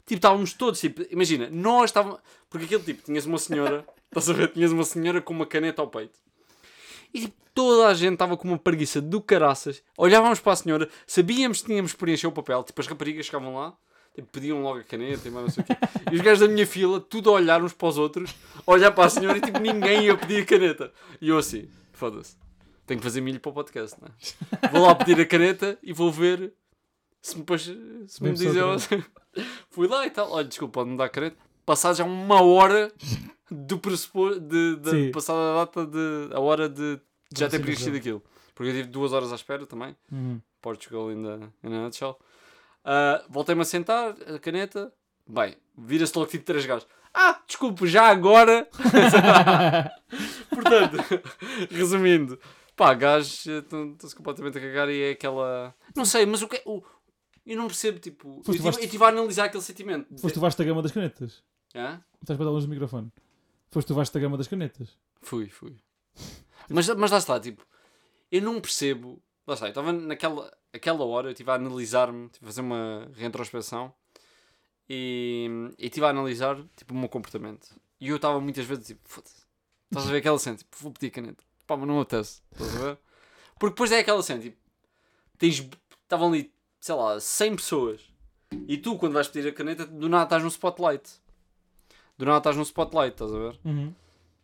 Tipo, 0.07 0.19
estávamos 0.19 0.55
todos, 0.55 0.81
tipo, 0.81 1.03
imagina, 1.11 1.49
nós 1.51 1.91
estávamos. 1.91 2.21
Porque 2.49 2.65
aquele 2.65 2.83
tipo, 2.85 3.03
tinhas 3.03 3.27
uma 3.27 3.39
senhora, 3.39 3.85
estás 4.09 4.31
a 4.31 4.33
ver? 4.33 4.49
Tinhas 4.53 4.73
uma 4.73 4.85
senhora 4.85 5.21
com 5.21 5.35
uma 5.35 5.47
caneta 5.47 5.83
ao 5.83 5.89
peito. 5.89 6.19
E 7.13 7.21
tipo, 7.21 7.35
toda 7.53 7.89
a 7.89 7.95
gente 7.95 8.15
estava 8.15 8.35
com 8.37 8.49
uma 8.49 8.59
preguiça 8.59 8.99
do 9.01 9.21
caraças. 9.21 9.83
Olhávamos 9.99 10.41
para 10.41 10.53
a 10.55 10.57
senhora, 10.57 10.89
sabíamos 11.07 11.61
que 11.61 11.67
tínhamos 11.67 11.93
que 11.93 11.99
preencher 11.99 12.27
o 12.27 12.33
papel, 12.33 12.65
tipo, 12.65 12.81
as 12.81 12.87
raparigas 12.87 13.27
chegavam 13.27 13.55
lá. 13.57 13.77
Tipo, 14.15 14.29
pediam 14.29 14.63
logo 14.63 14.79
a 14.79 14.85
caneta 14.85 15.27
e 15.27 15.31
mais 15.31 15.47
não 15.47 15.53
sei 15.53 15.65
o 15.65 15.67
quê. 15.67 15.73
E 16.13 16.15
os 16.15 16.21
gajos 16.21 16.41
da 16.41 16.49
minha 16.49 16.67
fila, 16.67 17.01
tudo 17.01 17.31
a 17.31 17.33
olhar 17.33 17.63
uns 17.63 17.73
para 17.73 17.89
os 17.89 17.99
outros, 17.99 18.35
a 18.65 18.71
olhar 18.71 18.93
para 18.93 19.07
a 19.07 19.11
senhora 19.11 19.39
e 19.39 19.41
tipo, 19.41 19.59
ninguém 19.59 20.05
ia 20.05 20.17
pedir 20.17 20.43
a 20.43 20.47
caneta. 20.47 20.93
E 21.21 21.29
eu 21.29 21.39
assim, 21.39 21.69
foda-se. 21.93 22.37
Tenho 22.87 23.01
que 23.01 23.05
fazer 23.05 23.21
milho 23.21 23.41
para 23.41 23.51
o 23.51 23.53
podcast, 23.53 23.97
não 24.01 24.09
é? 24.09 24.69
Vou 24.69 24.87
lá 24.87 24.95
pedir 24.95 25.21
a 25.21 25.27
caneta 25.27 25.79
e 25.83 25.93
vou 25.93 26.13
ver 26.13 26.53
se 27.21 27.39
me, 27.39 27.45
se 27.59 28.23
me 28.23 28.29
Bem 28.29 28.35
dizem. 28.35 28.63
Fui 29.71 29.89
lá 29.89 30.07
e 30.07 30.11
tal. 30.11 30.31
Olha, 30.31 30.47
desculpa, 30.47 30.75
pode-me 30.75 30.97
dar 30.97 31.07
a 31.07 31.09
caneta. 31.09 31.37
Passado 31.65 31.97
já 31.97 32.05
uma 32.05 32.43
hora 32.43 32.93
do 33.51 33.79
pressuposto, 33.79 34.41
de, 34.41 34.77
de, 34.77 35.11
passada 35.11 35.39
a 35.39 35.65
data 35.65 35.87
de. 35.87 36.35
a 36.35 36.41
hora 36.41 36.69
de 36.69 37.01
já 37.35 37.49
ter 37.49 37.61
preenchido 37.61 37.97
aquilo. 37.97 38.23
Porque 38.55 38.71
eu 38.71 38.75
tive 38.75 38.89
duas 38.89 39.13
horas 39.13 39.33
à 39.33 39.35
espera 39.35 39.67
também. 39.67 39.97
Uhum. 40.13 40.41
Portugal 40.61 41.11
in 41.11 41.23
the, 41.23 41.69
in 41.69 41.75
a 41.75 41.85
nutshell. 41.85 42.19
Ah, 42.85 43.25
Voltei-me 43.29 43.63
a 43.63 43.65
sentar, 43.65 44.15
a 44.35 44.39
caneta. 44.39 44.93
Bem, 45.27 45.57
vira-se 45.77 46.17
logo 46.17 46.31
tipo 46.31 46.45
três 46.45 46.67
gajos. 46.67 46.87
Ah, 47.13 47.41
desculpe, 47.47 47.87
já 47.87 48.09
agora. 48.09 48.69
Portanto, 50.51 50.97
resumindo, 51.71 52.39
pá, 52.77 52.93
gajos 52.95 53.47
eh, 53.47 53.59
estão-se 53.59 54.15
completamente 54.15 54.59
a 54.59 54.61
cagar 54.61 54.89
e 54.91 55.01
é 55.03 55.11
aquela. 55.13 55.75
Não 55.95 56.05
sei, 56.05 56.27
mas 56.27 56.43
o 56.43 56.49
que 56.49 56.57
é. 56.57 56.63
O... 56.67 56.83
Eu 57.47 57.57
não 57.57 57.67
percebo, 57.67 57.99
tipo. 57.99 58.29
Eu 58.39 58.45
Foste 58.45 58.61
estive 58.81 58.99
vasto- 58.99 59.05
a 59.05 59.09
analisar 59.09 59.45
aquele 59.45 59.63
sentimento. 59.63 60.09
Foste 60.11 60.23
dizer- 60.27 60.39
o 60.39 60.41
vasta 60.41 60.65
gama 60.65 60.83
das 60.83 60.93
canetas. 60.93 61.43
Hã? 61.75 62.01
Estás 62.23 62.37
para 62.37 62.47
dar 62.47 62.53
longe 62.53 62.67
do 62.67 62.71
microfone. 62.71 63.13
Foste 63.71 63.93
o 63.93 63.95
vasta 63.95 64.19
gama 64.21 64.37
das 64.39 64.49
canetas. 64.49 64.97
Fui, 65.23 65.49
fui. 65.49 65.77
Mas, 66.71 66.89
mas 66.89 67.11
lá 67.11 67.19
está, 67.19 67.39
tipo, 67.41 67.67
eu 68.31 68.41
não 68.43 68.61
percebo. 68.61 69.23
Lá 69.47 69.55
está, 69.55 69.67
eu 69.67 69.71
estava 69.71 69.93
naquela 69.93 70.51
aquela 70.73 71.05
hora, 71.05 71.29
eu 71.29 71.33
estive 71.33 71.51
a 71.51 71.55
analisar-me, 71.55 72.27
estive 72.27 72.45
a 72.45 72.49
fazer 72.49 72.61
uma 72.61 73.09
retrospecção 73.15 73.95
e, 74.89 75.49
e 75.79 75.87
estive 75.87 76.05
a 76.07 76.11
analisar 76.11 76.57
tipo, 76.77 76.95
o 76.95 76.97
meu 76.97 77.09
comportamento. 77.09 77.69
E 78.01 78.09
eu 78.09 78.17
estava 78.17 78.41
muitas 78.41 78.65
vezes 78.65 78.89
tipo, 78.89 79.01
foda-se. 79.05 79.45
Estás 79.91 80.09
a 80.09 80.11
ver 80.11 80.19
aquela 80.19 80.39
cena, 80.39 80.57
tipo, 80.57 80.77
vou 80.79 80.93
pedir 80.93 81.11
caneta. 81.11 81.45
Pá, 81.67 81.77
mas 81.77 81.87
não 81.87 82.01
apetece. 82.01 82.43
Estás 82.53 82.77
a 82.77 82.79
ver? 82.79 82.99
Porque 83.59 83.75
depois 83.75 83.93
é 83.93 84.01
aquela 84.01 84.23
cena, 84.23 84.41
tipo, 84.41 84.57
tens. 85.39 85.69
Estavam 86.03 86.29
ali, 86.29 86.53
sei 86.81 86.95
lá, 86.95 87.19
100 87.21 87.57
pessoas. 87.57 88.01
E 88.69 88.77
tu, 88.77 88.99
quando 88.99 89.15
vais 89.15 89.29
pedir 89.29 89.49
a 89.49 89.53
caneta, 89.53 89.87
do 89.87 90.09
nada 90.09 90.25
estás 90.25 90.43
no 90.43 90.49
spotlight. 90.49 91.09
Do 92.19 92.25
nada 92.25 92.39
estás 92.39 92.57
no 92.57 92.63
spotlight, 92.63 93.13
estás 93.13 93.33
a 93.33 93.39
ver? 93.39 93.61
Uhum. 93.65 93.95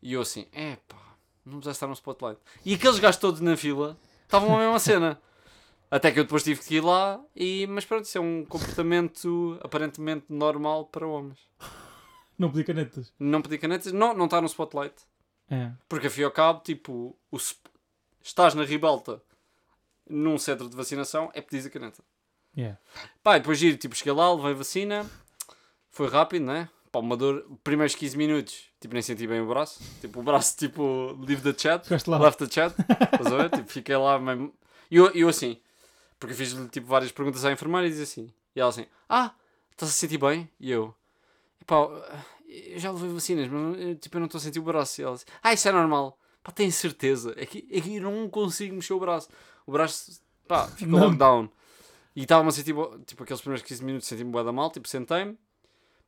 E 0.03 0.13
eu 0.15 0.23
assim, 0.23 0.47
é 0.53 0.77
pá, 0.89 1.17
não 1.45 1.55
precisa 1.59 1.73
estar 1.73 1.87
no 1.87 1.93
spotlight. 1.93 2.41
E 2.65 2.75
aqueles 2.75 2.99
gajos 2.99 3.21
todos 3.21 3.41
na 3.41 3.57
fila 3.57 3.99
estavam 4.31 4.55
a 4.55 4.59
mesma 4.61 4.79
cena. 4.79 5.21
Até 5.91 6.13
que 6.13 6.21
eu 6.21 6.25
depois 6.25 6.45
tive 6.45 6.61
que 6.61 6.77
ir 6.77 6.81
lá, 6.81 7.21
e, 7.35 7.67
mas 7.67 7.85
pronto, 7.85 8.05
isso 8.05 8.17
é 8.17 8.21
um 8.21 8.45
comportamento 8.45 9.59
aparentemente 9.61 10.27
normal 10.29 10.87
para 10.87 11.05
homens. 11.05 11.41
Não 12.39 12.49
pedi 12.49 12.63
canetas. 12.63 13.13
Não 13.19 13.43
pedir 13.43 13.59
canetas, 13.59 13.93
não, 13.93 14.15
não 14.15 14.27
está 14.27 14.41
no 14.41 14.47
spotlight. 14.47 14.95
É. 15.51 15.73
Porque 15.89 16.07
a 16.07 16.11
fio 16.11 16.27
ao 16.27 16.33
cabo, 16.33 16.61
tipo, 16.61 17.19
o 17.29 17.39
estás 18.23 18.55
na 18.55 18.65
ribalta 18.65 19.21
num 20.09 20.39
centro 20.39 20.69
de 20.69 20.77
vacinação, 20.77 21.31
é 21.35 21.41
pedir 21.41 21.67
a 21.67 21.71
caneta. 21.71 22.03
Yeah. 22.57 22.79
Pá, 23.23 23.39
depois 23.39 23.59
giro, 23.59 23.77
tipo, 23.77 23.97
cheguei 23.97 24.13
lá, 24.13 24.33
levei 24.33 24.55
vacina, 24.55 25.05
foi 25.91 26.09
rápido, 26.09 26.45
né? 26.45 26.69
Pá, 26.93 26.99
uma 26.99 27.17
dor, 27.17 27.47
primeiros 27.63 27.95
15 27.95 28.17
minutos, 28.17 28.65
tipo, 28.81 28.95
nem 28.95 29.03
senti 29.03 29.27
bem 29.27 29.41
o 29.41 29.47
braço. 29.47 29.81
Tipo, 30.01 30.21
o 30.21 30.23
braço, 30.23 30.57
tipo, 30.57 31.17
leave 31.21 31.41
the 31.41 31.57
chat, 31.57 31.89
left 31.91 32.45
the 32.45 32.51
chat, 32.51 32.75
estás 32.81 33.27
a 33.33 33.37
ver? 33.37 33.51
Tipo, 33.51 33.71
fiquei 33.71 33.97
lá 33.97 34.19
mesmo. 34.19 34.53
E 34.91 34.97
eu, 34.97 35.09
eu 35.13 35.29
assim, 35.29 35.57
porque 36.19 36.33
eu 36.33 36.37
fiz, 36.37 36.57
tipo, 36.71 36.87
várias 36.89 37.13
perguntas 37.13 37.45
à 37.45 37.53
enfermeira 37.53 37.87
e 37.87 37.91
disse 37.91 38.03
assim, 38.03 38.33
e 38.55 38.61
ela 38.61 38.71
assim, 38.71 38.87
ah, 39.09 39.33
estás 39.71 39.91
a 39.91 39.95
sentir 39.95 40.19
bem? 40.19 40.51
E 40.59 40.71
eu, 40.71 40.93
pá, 41.65 41.77
eu 42.49 42.79
já 42.79 42.91
levei 42.91 43.11
vacinas, 43.11 43.49
mas, 43.49 43.81
eh, 43.81 43.95
tipo, 43.95 44.17
eu 44.17 44.21
não 44.21 44.27
estou 44.27 44.39
a 44.39 44.43
sentir 44.43 44.59
o 44.59 44.65
braço. 44.65 45.01
E 45.01 45.05
ela 45.05 45.15
assim, 45.15 45.25
ah, 45.43 45.53
isso 45.53 45.69
é 45.69 45.73
normal. 45.73 46.19
Pá, 46.43 46.51
tenho 46.51 46.73
certeza, 46.73 47.33
é 47.37 47.47
que, 47.47 47.69
é 47.71 47.81
que 47.81 47.97
eu 47.97 48.03
não 48.03 48.29
consigo 48.29 48.75
mexer 48.75 48.95
o 48.95 48.99
braço. 48.99 49.29
O 49.65 49.71
braço, 49.73 50.21
pá, 50.49 50.67
ficou 50.67 50.99
lockdown. 50.99 51.49
E 52.17 52.23
estava-me 52.23 52.49
a 52.49 52.53
sentir, 52.53 52.75
tipo, 53.07 53.23
aqueles 53.23 53.41
primeiros 53.41 53.67
15 53.67 53.85
minutos 53.85 54.09
senti-me 54.09 54.33
bué 54.33 54.43
da 54.43 54.51
mal, 54.51 54.71
tipo, 54.71 54.89
sentei-me. 54.89 55.39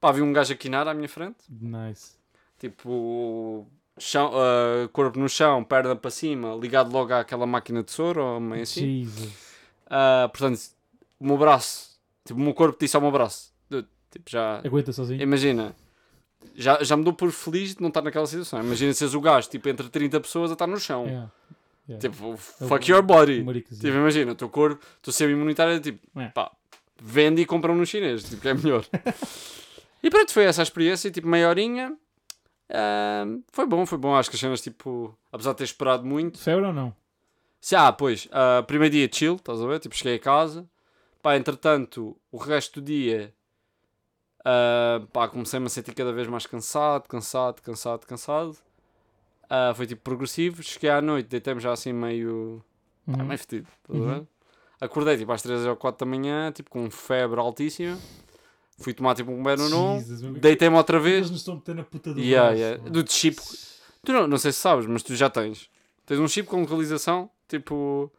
Pá, 0.03 0.11
vi 0.11 0.21
um 0.21 0.33
gajo 0.33 0.53
a 0.53 0.57
quinar 0.57 0.89
à 0.89 0.93
minha 0.93 1.09
frente. 1.09 1.39
Nice. 1.49 2.15
Tipo, 2.59 3.65
chão, 3.97 4.33
ah, 4.35 4.89
corpo 4.93 5.17
no 5.17 5.29
chão, 5.29 5.63
perna 5.63 5.95
para 5.95 6.11
cima, 6.11 6.57
ligado 6.61 6.93
logo 6.93 7.15
àquela 7.15 7.47
máquina 7.47 7.85
de 7.85 7.93
soro, 7.93 8.21
ou 8.21 8.41
meio 8.41 8.65
assim. 8.65 9.09
Ah, 9.89 10.29
portanto, 10.33 10.61
o 11.21 11.25
meu 11.27 11.39
braço, 11.39 12.01
tipo, 12.25 12.41
o 12.41 12.43
meu 12.43 12.53
corpo 12.53 12.77
disse 12.81 12.97
ao 12.97 13.03
meu 13.03 13.13
braço. 13.13 13.53
Dude, 13.71 13.87
Tipo, 14.11 14.29
já... 14.29 14.59
Aguenta 14.65 14.93
sozinho. 14.93 15.23
Imagina, 15.23 15.75
já, 16.57 16.83
já 16.83 16.97
me 16.97 17.05
dou 17.05 17.13
por 17.13 17.31
feliz 17.31 17.77
de 17.77 17.81
não 17.81 17.89
estar 17.89 18.03
naquela 18.03 18.27
situação. 18.27 18.61
Imagina 18.61 18.93
seres 18.93 19.15
o 19.15 19.21
gajo, 19.21 19.49
tipo, 19.49 19.69
entre 19.69 19.89
30 19.89 20.21
pessoas 20.21 20.51
a 20.51 20.55
estar 20.55 20.67
no 20.67 20.79
chão. 20.81 21.05
Yeah. 21.07 21.31
Yeah. 21.89 22.09
Tipo, 22.11 22.35
É 22.35 22.67
fuck 22.67 22.91
your 22.91 23.03
body. 23.03 23.45
Tipo, 23.63 23.87
imagina, 23.87 24.33
o 24.33 24.35
teu 24.35 24.49
corpo, 24.49 24.85
o 24.85 25.01
teu 25.01 25.13
sistema 25.13 25.31
imunitário 25.33 25.75
é 25.75 25.81
tipo, 25.81 26.01
É. 26.21 26.27
pá, 26.29 26.51
vende 27.01 27.41
e 27.41 27.47
compra 27.47 27.73
no 27.73 27.87
chinês, 27.87 28.25
tipo, 28.25 28.43
que 28.43 28.49
é 28.49 28.55
melhor. 28.55 28.85
e 30.03 30.11
pronto, 30.11 30.33
foi 30.33 30.45
essa 30.45 30.63
a 30.63 30.65
experiência, 30.65 31.11
tipo, 31.11 31.29
meia 31.29 31.49
horinha. 31.49 31.97
Ahm, 32.71 33.43
foi 33.53 33.67
bom, 33.67 33.85
foi 33.87 33.99
bom. 33.99 34.15
Acho 34.15 34.31
que 34.31 34.37
as 34.37 34.41
cenas, 34.41 34.61
tipo, 34.61 35.17
apesar 35.31 35.53
de 35.53 35.59
ter 35.59 35.65
esperado 35.65 36.05
muito. 36.05 36.39
Febre 36.39 36.67
ou 36.67 36.73
não? 36.73 36.95
Se, 37.61 37.77
ah, 37.77 37.93
pois, 37.93 38.29
ah, 38.33 38.63
primeiro 38.67 38.93
dia 38.93 39.09
chill, 39.13 39.37
estás 39.37 39.61
a 39.63 39.67
ver? 39.67 39.79
Tipo, 39.79 39.95
cheguei 39.95 40.17
a 40.17 40.19
casa. 40.19 40.69
Pá, 41.23 41.37
entretanto, 41.37 42.17
o 42.33 42.37
resto 42.37 42.81
do 42.81 42.87
dia, 42.87 43.33
ah, 44.45 45.01
pá, 45.13 45.29
comecei-me 45.29 45.67
a 45.67 45.69
sentir 45.69 45.95
cada 45.95 46.13
vez 46.13 46.27
mais 46.27 46.47
cansado, 46.47 47.07
cansado, 47.09 47.61
cansado, 47.63 48.07
cansado. 48.07 48.57
Ah, 49.49 49.73
foi 49.75 49.87
tipo 49.87 50.03
progressivo. 50.03 50.63
Cheguei 50.63 50.91
à 50.91 51.01
noite, 51.03 51.29
deitei-me 51.29 51.61
já 51.61 51.73
assim 51.73 51.93
meio. 51.93 52.65
Uhum. 53.07 53.15
Ah, 53.21 53.25
meio 53.25 53.39
fedido, 53.39 53.69
estás 53.83 54.01
a 54.01 54.03
Uhum. 54.03 54.19
ver? 54.21 54.27
Acordei 54.81 55.17
tipo 55.17 55.31
às 55.31 55.43
3 55.43 55.65
ou 55.67 55.77
4 55.77 56.05
da 56.05 56.11
manhã, 56.11 56.51
tipo 56.51 56.69
com 56.71 56.91
febre 56.91 57.39
altíssima. 57.39 57.97
Fui 58.83 58.93
tomar 58.93 59.15
tipo 59.15 59.31
um 59.31 59.43
banho 59.43 59.59
meu- 59.69 60.33
Deitei-me 60.35 60.77
outra 60.77 60.99
Eles 60.99 61.11
vez. 61.11 61.31
nos 61.31 61.41
estão 61.41 61.55
a 61.55 61.57
meter 61.59 61.75
na 61.75 61.85
puta 61.85 62.13
do 62.13 62.21
Yeah, 62.21 62.49
braço, 62.51 62.61
yeah. 62.63 62.91
Do 62.91 63.11
chip. 63.11 63.41
Tu 64.05 64.13
não, 64.13 64.27
não 64.27 64.39
sei 64.39 64.53
se 64.53 64.59
sabes, 64.59 64.87
mas 64.87 65.03
tu 65.03 65.15
já 65.15 65.31
tens. 65.31 65.69
Tens 66.05 66.19
um 66.19 66.27
chip 66.29 66.49
com 66.49 66.61
localização, 66.61 67.31
tipo, 67.49 68.11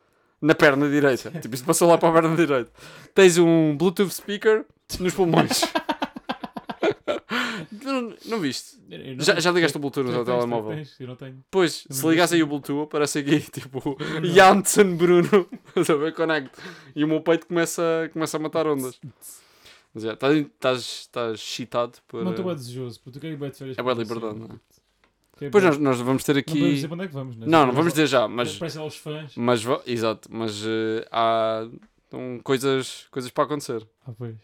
na 0.41 0.55
perna 0.55 0.89
direita. 0.89 1.30
tipo, 1.41 1.53
isso 1.53 1.66
passou 1.66 1.88
lá 1.89 1.97
para 1.97 2.09
a 2.09 2.14
perna 2.22 2.36
direita. 2.36 2.72
Tens 3.14 3.38
um 3.38 3.76
Bluetooth 3.78 4.09
speaker 4.14 4.66
nos 4.99 5.14
pulmões. 5.14 5.61
Não, 7.84 8.14
não 8.26 8.39
viste? 8.39 8.78
Não 8.88 9.24
Já, 9.24 9.39
já 9.39 9.51
ligaste 9.51 9.76
o 9.78 9.80
Bluetooth 9.80 10.05
no 10.05 10.14
teu 10.14 10.26
telemóvel? 10.26 10.76
tens, 10.76 10.95
Eu 10.99 11.07
não 11.07 11.16
tenho. 11.16 11.43
Pois, 11.49 11.86
Não 11.89 11.95
se 11.95 12.07
ligasse 12.07 12.36
aí 12.36 12.43
o 12.43 12.47
Bluetooth, 12.47 12.84
aparece 12.84 13.20
aqui, 13.20 13.39
tipo, 13.51 13.97
Não. 13.99 14.26
Janssen 14.26 14.95
Bruno, 14.95 15.47
estás 15.68 15.89
a 15.89 15.95
ver, 15.95 16.14
connect. 16.14 16.51
E 16.95 17.03
o 17.03 17.07
meu 17.07 17.22
peito 17.22 17.47
começa, 17.47 18.09
começa 18.14 18.38
a 18.38 18.39
matar 18.39 18.68
ondas. 18.68 18.99
Mas 19.94 20.04
já, 20.04 20.14
estás- 20.14 20.80
estás 21.02 21.39
excitado 21.39 22.00
por... 22.08 22.24
Não 22.24 22.32
estou 22.32 22.46
bem 22.46 22.56
desejoso, 22.56 23.00
porque 23.00 23.20
tu 23.20 23.22
queres 23.22 23.36
ir 23.38 23.39
bem 23.39 23.50
de 23.52 23.58
férias. 23.58 23.78
É 23.78 23.84
você, 23.84 24.02
liberdade, 24.02 24.39
não 24.39 24.46
é? 24.46 24.60
Quero 25.38 25.52
Pois 25.52 25.64
bué- 25.64 25.70
nós, 25.72 25.78
nós 25.80 26.00
vamos 26.02 26.24
ter 26.24 26.36
Não 26.36 26.44
podemos 26.44 26.64
aqui... 26.66 26.76
dizer 26.76 26.88
para 26.88 26.96
onde 26.96 27.04
é 27.04 27.08
que 27.08 27.14
vamos, 27.14 27.36
né? 27.38 27.46
Não, 27.48 27.66
não 27.68 27.74
vamos 27.74 27.94
dizer 27.94 28.08
já, 28.08 28.28
mas... 28.28 28.58
Parece 28.58 28.78
aos 28.78 28.96
fãs. 28.98 29.36
mas 29.36 29.62
exato, 29.86 30.30
mas 30.32 30.64
eh, 30.66 31.08
há 31.12 31.68
então, 32.08 32.39
coisas, 32.44 33.08
coisas 33.10 33.32
para 33.32 33.44
acontecer. 33.46 33.88
Ah, 34.06 34.12
pois. 34.18 34.36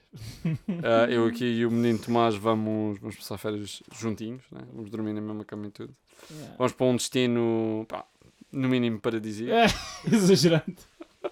Ah, 0.84 1.10
eu 1.12 1.26
aqui 1.26 1.46
e 1.46 1.66
o 1.66 1.72
menino 1.72 2.00
Tomás 2.00 2.36
vamos, 2.36 3.00
vamos 3.00 3.16
passar 3.16 3.38
férias 3.38 3.84
juntinhos, 3.96 4.42
né? 4.52 4.62
vamos 4.74 4.90
dormir 4.90 5.14
na 5.14 5.22
mesma 5.22 5.46
cama 5.46 5.68
e 5.68 5.72
tudo. 5.72 5.96
Yeah. 6.32 6.56
Vamos 6.58 6.74
para 6.74 6.86
um 6.88 6.96
destino, 6.96 7.86
pá, 7.88 8.06
no 8.52 8.68
mínimo 8.70 9.00
paradisíaco. 9.00 9.54
É, 9.54 9.68
exagerante. 10.16 10.78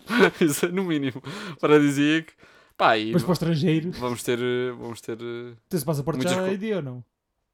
É 0.10 0.68
no 0.68 0.84
mínimo 0.84 1.22
paradisíaco. 1.62 2.32
Pá, 2.78 2.98
e 2.98 3.12
Mas 3.12 3.24
para 3.24 3.30
o 3.32 3.34
estrangeiro. 3.34 3.92
vamos 3.92 4.22
ter, 4.24 4.40
eh, 4.40 4.72
vamos 4.78 5.02
ter 5.02 5.18
eh, 5.20 5.56
Tens 5.68 5.84
passaporte 5.84 6.18
Muitas 6.18 6.36
já 6.36 6.48
co- 6.48 6.58
dia 6.58 6.76
ou 6.78 6.82
não? 6.82 7.04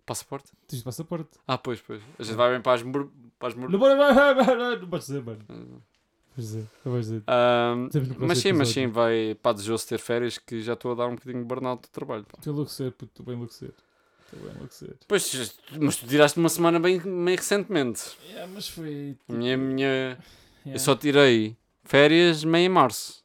passaporte. 0.06 0.52
Tens 0.68 0.84
passaporte. 0.84 1.30
Ah, 1.48 1.58
pois, 1.58 1.80
pois. 1.80 2.02
A 2.20 2.24
gente 2.24 2.36
vai 2.36 2.52
bem 2.52 2.62
para 2.62 2.74
as 2.74 2.84
mur... 2.84 3.10
para 3.40 3.48
as 3.48 3.54
mur... 3.56 3.70
Não 3.70 3.80
pode- 3.80 3.96
não 4.82 4.90
podes 4.90 5.08
dizer, 5.08 5.24
mano. 5.24 5.40
Ah, 5.48 5.80
Vais 6.36 6.48
dizer. 6.50 6.68
Não 6.84 7.00
dizer. 7.00 7.24
Ahm, 7.28 7.88
Temos 7.90 8.10
no 8.10 8.16
próximo 8.16 8.28
mas 8.28 8.38
sim, 8.40 8.54
mas 8.54 8.68
sim, 8.70 8.82
episódio. 8.82 8.94
vai 8.94 9.36
para 9.36 9.54
desejoso 9.54 9.88
ter 9.88 10.00
férias 10.00 10.38
que 10.40 10.62
já 10.62 10.74
estou 10.74 10.92
a 10.92 10.96
dar 10.96 11.08
um 11.08 11.16
bocadinho 11.16 11.40
de 11.42 11.46
burnout 11.48 11.84
do 11.84 11.90
trabalho. 11.92 12.24
Pá. 12.26 12.38
Estou 12.40 12.52
a 12.52 12.54
enlouquecer, 12.56 12.92
puto. 12.92 13.06
Estou 13.12 13.26
bem 13.26 13.34
a 13.36 13.38
enlouquecer. 13.38 13.72
Estou 14.26 14.40
bem 14.42 14.50
a 14.52 14.56
enlouquecer. 14.56 14.96
Pois, 15.08 15.60
mas 15.80 15.96
tu 15.96 16.08
tiraste 16.08 16.40
uma 16.40 16.50
semana 16.50 16.80
bem, 16.80 16.98
bem 17.00 17.36
recentemente. 17.36 18.18
Yeah, 18.28 18.52
mas 18.54 18.68
foi. 18.68 19.16
A 19.30 19.34
minha, 19.34 19.56
minha... 19.56 20.18
Eu 20.66 20.80
só 20.80 20.96
tirei 20.96 21.56
férias 21.84 22.44
meio 22.44 22.66
em 22.66 22.70
março. 22.70 23.24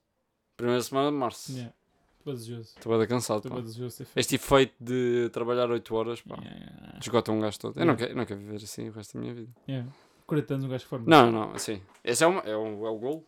Primeira 0.57 0.83
semana 0.83 1.11
de 1.11 1.17
março. 1.17 1.51
Yeah. 1.53 1.73
Estou 2.19 2.35
desejoso. 2.35 2.73
Estou 2.77 2.99
bem 2.99 3.07
cansado. 3.09 3.39
Estou 3.39 3.53
bem 3.53 3.63
desejoso. 3.63 4.07
Este 4.15 4.35
efeito 4.35 4.75
de 4.81 5.31
trabalhar 5.33 5.71
8 5.71 5.95
horas, 5.95 6.21
pá, 6.21 6.37
Yeah, 6.43 6.99
esgota 7.01 7.33
um 7.33 7.41
gajo 7.41 7.59
todo. 7.59 7.79
Eu 7.81 7.87
não, 7.87 7.95
Yeah. 7.95 7.99
quero, 7.99 8.13
eu 8.13 8.17
não 8.17 8.27
quero 8.27 8.41
viver 8.41 8.57
assim 8.57 8.89
o 8.89 8.93
resto 8.93 9.15
da 9.15 9.21
minha 9.21 9.35
vida. 9.35 9.51
yeah. 9.69 9.89
40 10.27 10.55
anos 10.55 10.67
um 10.67 10.69
gajo 10.69 10.87
forma. 10.87 11.07
Não, 11.09 11.33
não, 11.33 11.53
assim. 11.53 11.81
Esse 12.05 12.23
é, 12.23 12.27
uma, 12.27 12.41
é, 12.43 12.55
o, 12.55 12.87
é 12.87 12.91
o 12.91 12.99
gol. 12.99 13.27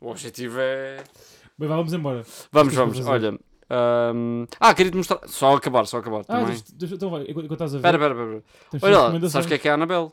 O 0.00 0.10
objetivo 0.10 0.58
é. 0.60 1.02
Bem, 1.58 1.68
vamos 1.68 1.92
embora. 1.94 2.22
Vamos, 2.50 2.74
é 2.74 2.76
vamos. 2.76 3.06
Olha. 3.06 3.38
ahm, 3.70 4.44
Ah, 4.60 4.74
queria-te 4.74 4.96
mostrar. 4.96 5.20
Só 5.26 5.54
acabar, 5.56 5.86
só 5.86 5.98
acabar. 5.98 6.20
Ah, 6.20 6.24
também. 6.24 6.46
deixa, 6.48 6.64
deixa, 6.74 6.94
então 6.96 7.08
vai. 7.08 7.22
Enquanto 7.22 7.52
estás 7.52 7.74
a 7.74 7.78
ver. 7.78 7.88
Espera, 7.88 7.96
espera, 7.96 8.12
espera. 8.36 8.44
temos 8.70 8.82
Olha 8.84 8.98
lá, 8.98 9.28
sabes 9.30 9.46
o 9.46 9.48
que 9.48 9.54
é 9.54 9.58
que 9.58 9.68
é 9.68 9.70
a 9.70 9.74
Anabel? 9.74 10.12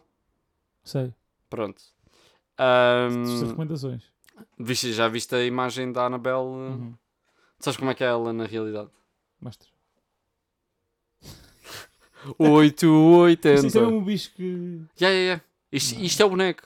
Sei. 0.86 1.14
Pronto. 1.50 1.82
Ahm, 2.58 3.48
recomendações. 3.48 4.04
viste, 4.58 4.94
já 4.94 5.08
viste 5.08 5.34
a 5.36 5.44
imagem 5.44 5.92
da 5.92 6.06
Anabel? 6.06 6.42
Uhum. 6.44 6.94
Sabes 7.60 7.78
como 7.78 7.92
é 7.92 7.94
que 7.94 8.04
é 8.04 8.08
ela 8.08 8.32
na 8.32 8.46
realidade? 8.46 8.90
Mostra. 9.42 9.68
880. 12.38 13.54
Isso, 13.54 13.68
isso 13.68 13.80
é 13.80 13.88
um 13.88 14.04
bicho 14.04 14.32
que. 14.34 14.82
Ya, 15.00 15.10
ya, 15.10 15.34
ya. 15.34 15.42
Isto, 15.72 16.00
isto 16.02 16.22
é 16.22 16.26
o 16.26 16.30
boneco. 16.30 16.64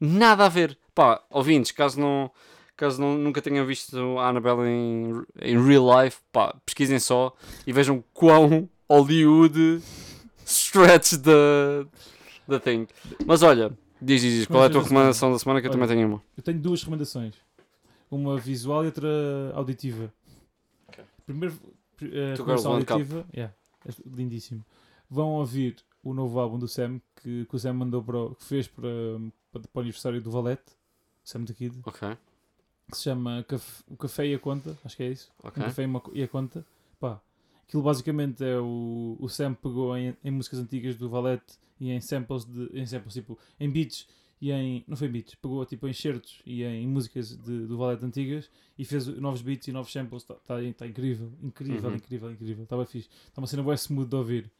Nada 0.00 0.46
a 0.46 0.48
ver. 0.48 0.78
Pá, 0.94 1.22
ouvintes, 1.30 1.72
caso, 1.72 2.00
não, 2.00 2.30
caso 2.76 3.00
não, 3.00 3.16
nunca 3.16 3.42
tenham 3.42 3.66
visto 3.66 4.18
a 4.18 4.28
Annabelle 4.28 4.68
em, 4.68 5.24
em 5.40 5.64
real 5.64 6.02
life, 6.02 6.18
pá, 6.32 6.54
pesquisem 6.64 6.98
só 6.98 7.34
e 7.66 7.72
vejam 7.72 8.02
quão 8.12 8.68
Hollywood 8.88 9.82
stretch 10.44 11.14
da 11.14 11.86
da 12.48 12.58
thing. 12.58 12.86
Mas 13.26 13.42
olha, 13.42 13.70
diz, 14.00 14.22
diz, 14.22 14.34
diz, 14.34 14.46
qual 14.46 14.64
é 14.64 14.66
a 14.66 14.70
tua 14.70 14.82
recomendação 14.82 15.30
da 15.30 15.38
semana 15.38 15.60
que 15.60 15.66
eu 15.66 15.70
Olha. 15.70 15.80
também 15.80 15.96
tenho 15.96 16.08
uma. 16.08 16.22
Eu 16.36 16.42
tenho 16.42 16.58
duas 16.58 16.80
recomendações. 16.80 17.34
Uma 18.10 18.38
visual 18.38 18.82
e 18.84 18.86
outra 18.86 19.08
auditiva. 19.54 20.12
Primeiro, 21.28 21.54
pri- 21.96 22.10
eh, 22.18 22.34
To 22.34 22.44
auditiva. 22.96 23.26
Yeah, 23.34 23.54
é 23.86 23.90
lindíssimo. 24.06 24.64
Vão 25.10 25.34
ouvir 25.34 25.76
o 26.02 26.14
novo 26.14 26.38
álbum 26.40 26.58
do 26.58 26.66
Sam 26.66 27.00
que, 27.22 27.44
que 27.44 27.56
o 27.56 27.58
Sam 27.58 27.74
mandou 27.74 28.02
para, 28.02 28.18
o- 28.18 28.34
que 28.34 28.44
fez 28.44 28.66
para, 28.66 28.88
para, 29.52 29.60
para 29.62 29.78
o 29.78 29.80
aniversário 29.80 30.20
do 30.22 30.30
Valete, 30.30 30.72
Sam 31.24 31.44
the 31.44 31.52
Kid, 31.52 31.78
Ok, 31.84 32.16
que 32.90 32.96
se 32.96 33.02
chama 33.04 33.44
Caf- 33.46 33.82
O 33.86 33.96
Café 33.96 34.26
e 34.26 34.34
a 34.34 34.38
Conta. 34.38 34.76
Acho 34.84 34.96
que 34.96 35.02
é 35.02 35.08
isso. 35.10 35.30
ok. 35.42 35.62
Um 35.62 35.66
café 35.66 35.84
e, 35.84 36.18
e 36.18 36.22
a 36.22 36.28
conta. 36.28 36.66
Pá, 36.98 37.20
aquilo 37.66 37.82
basicamente 37.82 38.42
é 38.42 38.58
o, 38.58 39.16
o 39.20 39.28
Sam 39.28 39.52
pegou 39.54 39.96
em, 39.96 40.16
em 40.24 40.30
músicas 40.30 40.58
antigas 40.60 40.96
do 40.96 41.08
Valete 41.10 41.58
e 41.78 41.90
em 41.90 42.00
samples, 42.00 42.44
de, 42.46 42.70
em 42.72 42.86
samples 42.86 43.12
tipo, 43.14 43.38
em 43.60 43.70
beats 43.70 44.06
e 44.40 44.52
em. 44.52 44.84
Não 44.86 44.96
foi 44.96 45.08
beats, 45.08 45.34
pegou 45.34 45.64
tipo 45.66 45.86
em 45.88 45.92
certos 45.92 46.40
e 46.46 46.62
em 46.64 46.86
músicas 46.86 47.36
de, 47.36 47.66
do 47.66 47.76
Valete 47.78 48.04
antigas 48.04 48.50
e 48.78 48.84
fez 48.84 49.06
novos 49.06 49.42
beats 49.42 49.68
e 49.68 49.72
novos 49.72 49.92
samples. 49.92 50.22
Está 50.22 50.34
tá, 50.34 50.54
tá 50.76 50.86
incrível, 50.86 51.32
incrível, 51.42 51.90
Uhum. 51.90 51.96
incrível, 51.96 52.30
incrível. 52.32 52.64
Estava 52.64 52.84
fixe. 52.86 53.08
Está 53.26 53.40
uma 53.40 53.46
cena 53.46 53.62
boa 53.62 53.74
smooth 53.74 54.08
de 54.08 54.16
ouvir. 54.16 54.50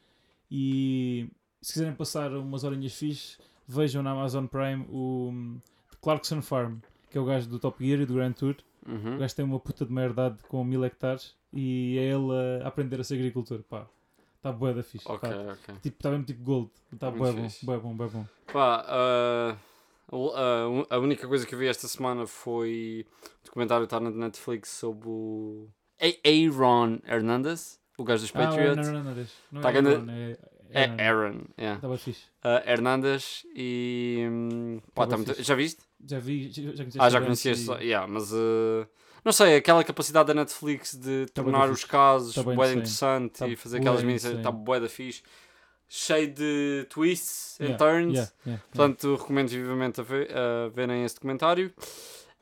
E 0.51 1.29
se 1.61 1.72
quiserem 1.74 1.95
passar 1.95 2.33
umas 2.35 2.64
horinhas 2.64 2.95
fixe, 2.95 3.39
vejam 3.66 4.03
na 4.03 4.12
Amazon 4.12 4.47
Prime 4.47 4.87
o 4.89 5.29
hum, 5.33 5.61
Clarkson 6.01 6.41
Farm, 6.43 6.79
que 7.11 7.18
é 7.18 7.20
o 7.20 7.24
gajo 7.24 7.49
do 7.49 7.59
Top 7.59 7.85
Gear 7.85 8.01
e 8.01 8.07
do 8.07 8.14
Grand 8.14 8.33
Tour. 8.33 8.57
O 8.87 8.91
Uhum. 8.91 9.18
gajo 9.18 9.35
tem 9.37 9.45
uma 9.45 9.61
puta 9.61 9.85
de 9.85 9.93
merdade 9.93 10.39
com 10.49 10.64
mil 10.64 10.83
hectares 10.85 11.35
e 11.53 11.99
é 11.99 12.05
ele 12.05 12.62
a 12.62 12.68
aprender 12.68 12.99
a 13.01 13.05
ser 13.05 13.16
agricultor. 13.16 13.62
Pá, 13.62 13.87
está 14.37 14.51
bué 14.51 14.72
da 14.72 14.83
fixe. 14.83 15.07
Ok, 15.07 15.29
Tá, 15.29 15.37
ok. 15.53 15.74
tipo, 15.83 15.97
está 15.99 16.11
mesmo 16.11 16.24
tipo 16.24 16.43
gold. 16.43 16.70
Está 16.93 17.11
bué 17.11 17.31
bom, 17.33 17.49
bué 17.62 17.79
bom, 17.79 17.95
bué 17.95 18.09
bom. 18.09 18.26
Pá, 18.51 18.85
ah, 18.89 19.57
ah, 20.13 20.67
a 20.91 20.99
única 20.99 21.27
coisa 21.29 21.47
que 21.47 21.55
eu 21.55 21.59
vi 21.59 21.67
esta 21.67 21.87
semana 21.89 22.27
foi 22.27 23.07
o 23.43 23.45
documentário 23.45 23.87
que 23.87 23.95
está 23.95 24.01
na 24.01 24.11
Netflix 24.11 24.71
sobre 24.71 25.09
o 25.09 25.69
A- 26.01 26.29
Aaron 26.29 26.99
Hernandez, 27.07 27.79
o 27.99 28.05
gajo 28.05 28.23
dos 28.23 28.31
Ah, 28.35 28.39
Patriots. 28.39 28.87
não, 28.89 28.95
não, 28.95 29.05
não, 29.05 29.15
não, 29.15 29.27
não 29.53 29.61
Tá 29.61 29.69
é 29.69 29.73
grande- 29.73 29.91
Aaron, 29.91 30.11
é 30.11 30.39
É 30.71 30.85
Aaron. 30.85 30.97
Aaron, 31.03 31.45
yeah. 31.59 31.77
Estava 31.77 31.99
fixe. 31.99 32.23
Ah, 32.43 32.63
Hernandez 32.67 33.47
e. 33.55 34.27
hum, 34.31 34.81
pá, 34.95 35.03
Tá 35.07 35.11
tá 35.11 35.17
bem 35.17 35.27
muito-. 35.27 35.43
Já 35.43 35.55
viste? 35.55 35.83
Já 36.07 36.19
vi, 36.19 36.51
já, 36.51 36.63
já 36.63 36.71
conheceste 36.73 36.99
Ah, 37.01 37.11
já 37.11 37.21
conhecias, 37.21 37.59
e- 37.61 37.65
só- 37.65 37.79
yeah, 37.79 38.07
mas. 38.07 38.33
ah, 38.33 38.87
não 39.25 39.33
sei, 39.33 39.57
aquela 39.57 39.83
capacidade 39.83 40.27
da 40.29 40.35
Netflix 40.35 40.95
de 40.95 41.27
Tá 41.27 41.43
tornar 41.43 41.69
os 41.71 41.85
casos 41.85 42.35
Tá 42.35 42.41
insane. 42.43 42.73
interessante 42.73 43.39
Tá 43.39 43.49
e 43.49 43.57
fazer 43.57 43.79
aquelas 43.79 44.03
minisséries, 44.03 44.39
está 44.39 44.51
bué 44.53 44.79
da 44.81 44.89
fixe. 44.89 45.23
Cheio 45.89 46.28
de 46.34 46.86
twists 46.91 47.59
and 47.61 47.64
Yeah, 47.68 47.78
turns. 47.78 48.12
yeah, 48.14 48.30
yeah, 48.47 48.62
Portanto, 48.70 49.16
recomendo 49.16 49.49
vivamente 49.49 50.01
a, 50.01 50.05
ver, 50.05 50.28
a 50.36 50.68
verem 50.68 51.03
esse 51.05 51.14
documentário. 51.14 51.72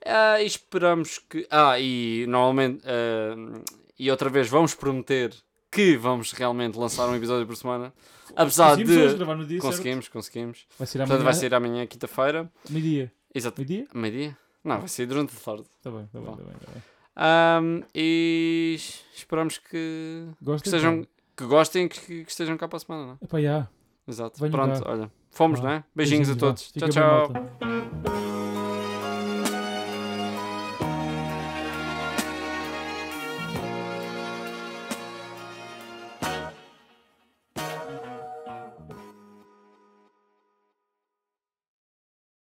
Ah, 0.04 0.40
e 0.42 0.46
esperamos 0.46 1.18
que. 1.18 1.46
Ah, 1.50 1.78
e 1.78 2.26
normalmente. 2.28 2.82
ah, 2.86 3.62
e 3.98 4.10
outra 4.10 4.28
vez, 4.28 4.48
vamos 4.48 4.74
prometer 4.74 5.32
que 5.70 5.96
vamos 5.96 6.32
realmente 6.32 6.76
lançar 6.78 7.08
um 7.08 7.14
episódio 7.14 7.46
por 7.46 7.56
semana. 7.56 7.92
Apesar 8.34 8.70
Conseguimos 8.76 9.10
de. 9.12 9.16
gravar 9.16 9.34
no 9.36 9.46
dia, 9.46 9.60
certo? 9.60 9.70
Conseguimos, 9.72 10.08
conseguimos. 10.08 10.66
Vai 10.78 10.86
ser 10.86 10.98
amanhã. 10.98 11.08
Portanto, 11.08 11.24
vai 11.24 11.34
ser 11.34 11.54
amanhã, 11.54 11.86
quinta-feira. 11.86 12.50
Meio-dia. 12.68 13.12
Exato. 13.34 13.60
Meio-dia? 13.60 13.86
Meio-dia? 13.94 14.36
Não, 14.64 14.78
vai 14.80 14.88
ser 14.88 15.06
durante 15.06 15.32
a 15.36 15.40
tarde. 15.40 15.64
Tá 15.82 15.90
bem, 15.90 16.06
tá 16.06 16.18
bem, 16.18 16.22
Bom. 16.28 16.36
tá 16.36 16.42
bem. 16.42 16.52
Tá 16.54 16.72
bem. 16.72 16.82
Ahm, 17.18 17.80
e 17.94 18.76
esperamos 19.14 19.56
que, 19.58 19.68
que, 19.70 20.28
Gostem? 20.42 20.68
estejam, 20.70 21.06
que 21.36 21.44
gostem 21.44 21.88
que, 21.88 22.24
que 22.24 22.30
estejam 22.30 22.56
cá 22.56 22.66
para 22.66 22.76
a 22.78 22.80
semana, 22.80 23.06
não 23.06 23.12
é? 23.12 23.24
Epá, 23.24 23.40
já. 23.40 23.68
Exato. 24.08 24.38
Venham 24.40 24.52
Pronto, 24.52 24.82
cá. 24.82 24.90
olha. 24.90 25.12
Fomos, 25.30 25.60
Vá. 25.60 25.66
não 25.66 25.74
é? 25.74 25.84
Beijinhos 25.94 26.30
a 26.30 26.34
vá. 26.34 26.38
todos. 26.40 26.72
Tchau, 26.72 26.88
tchau. 26.88 28.15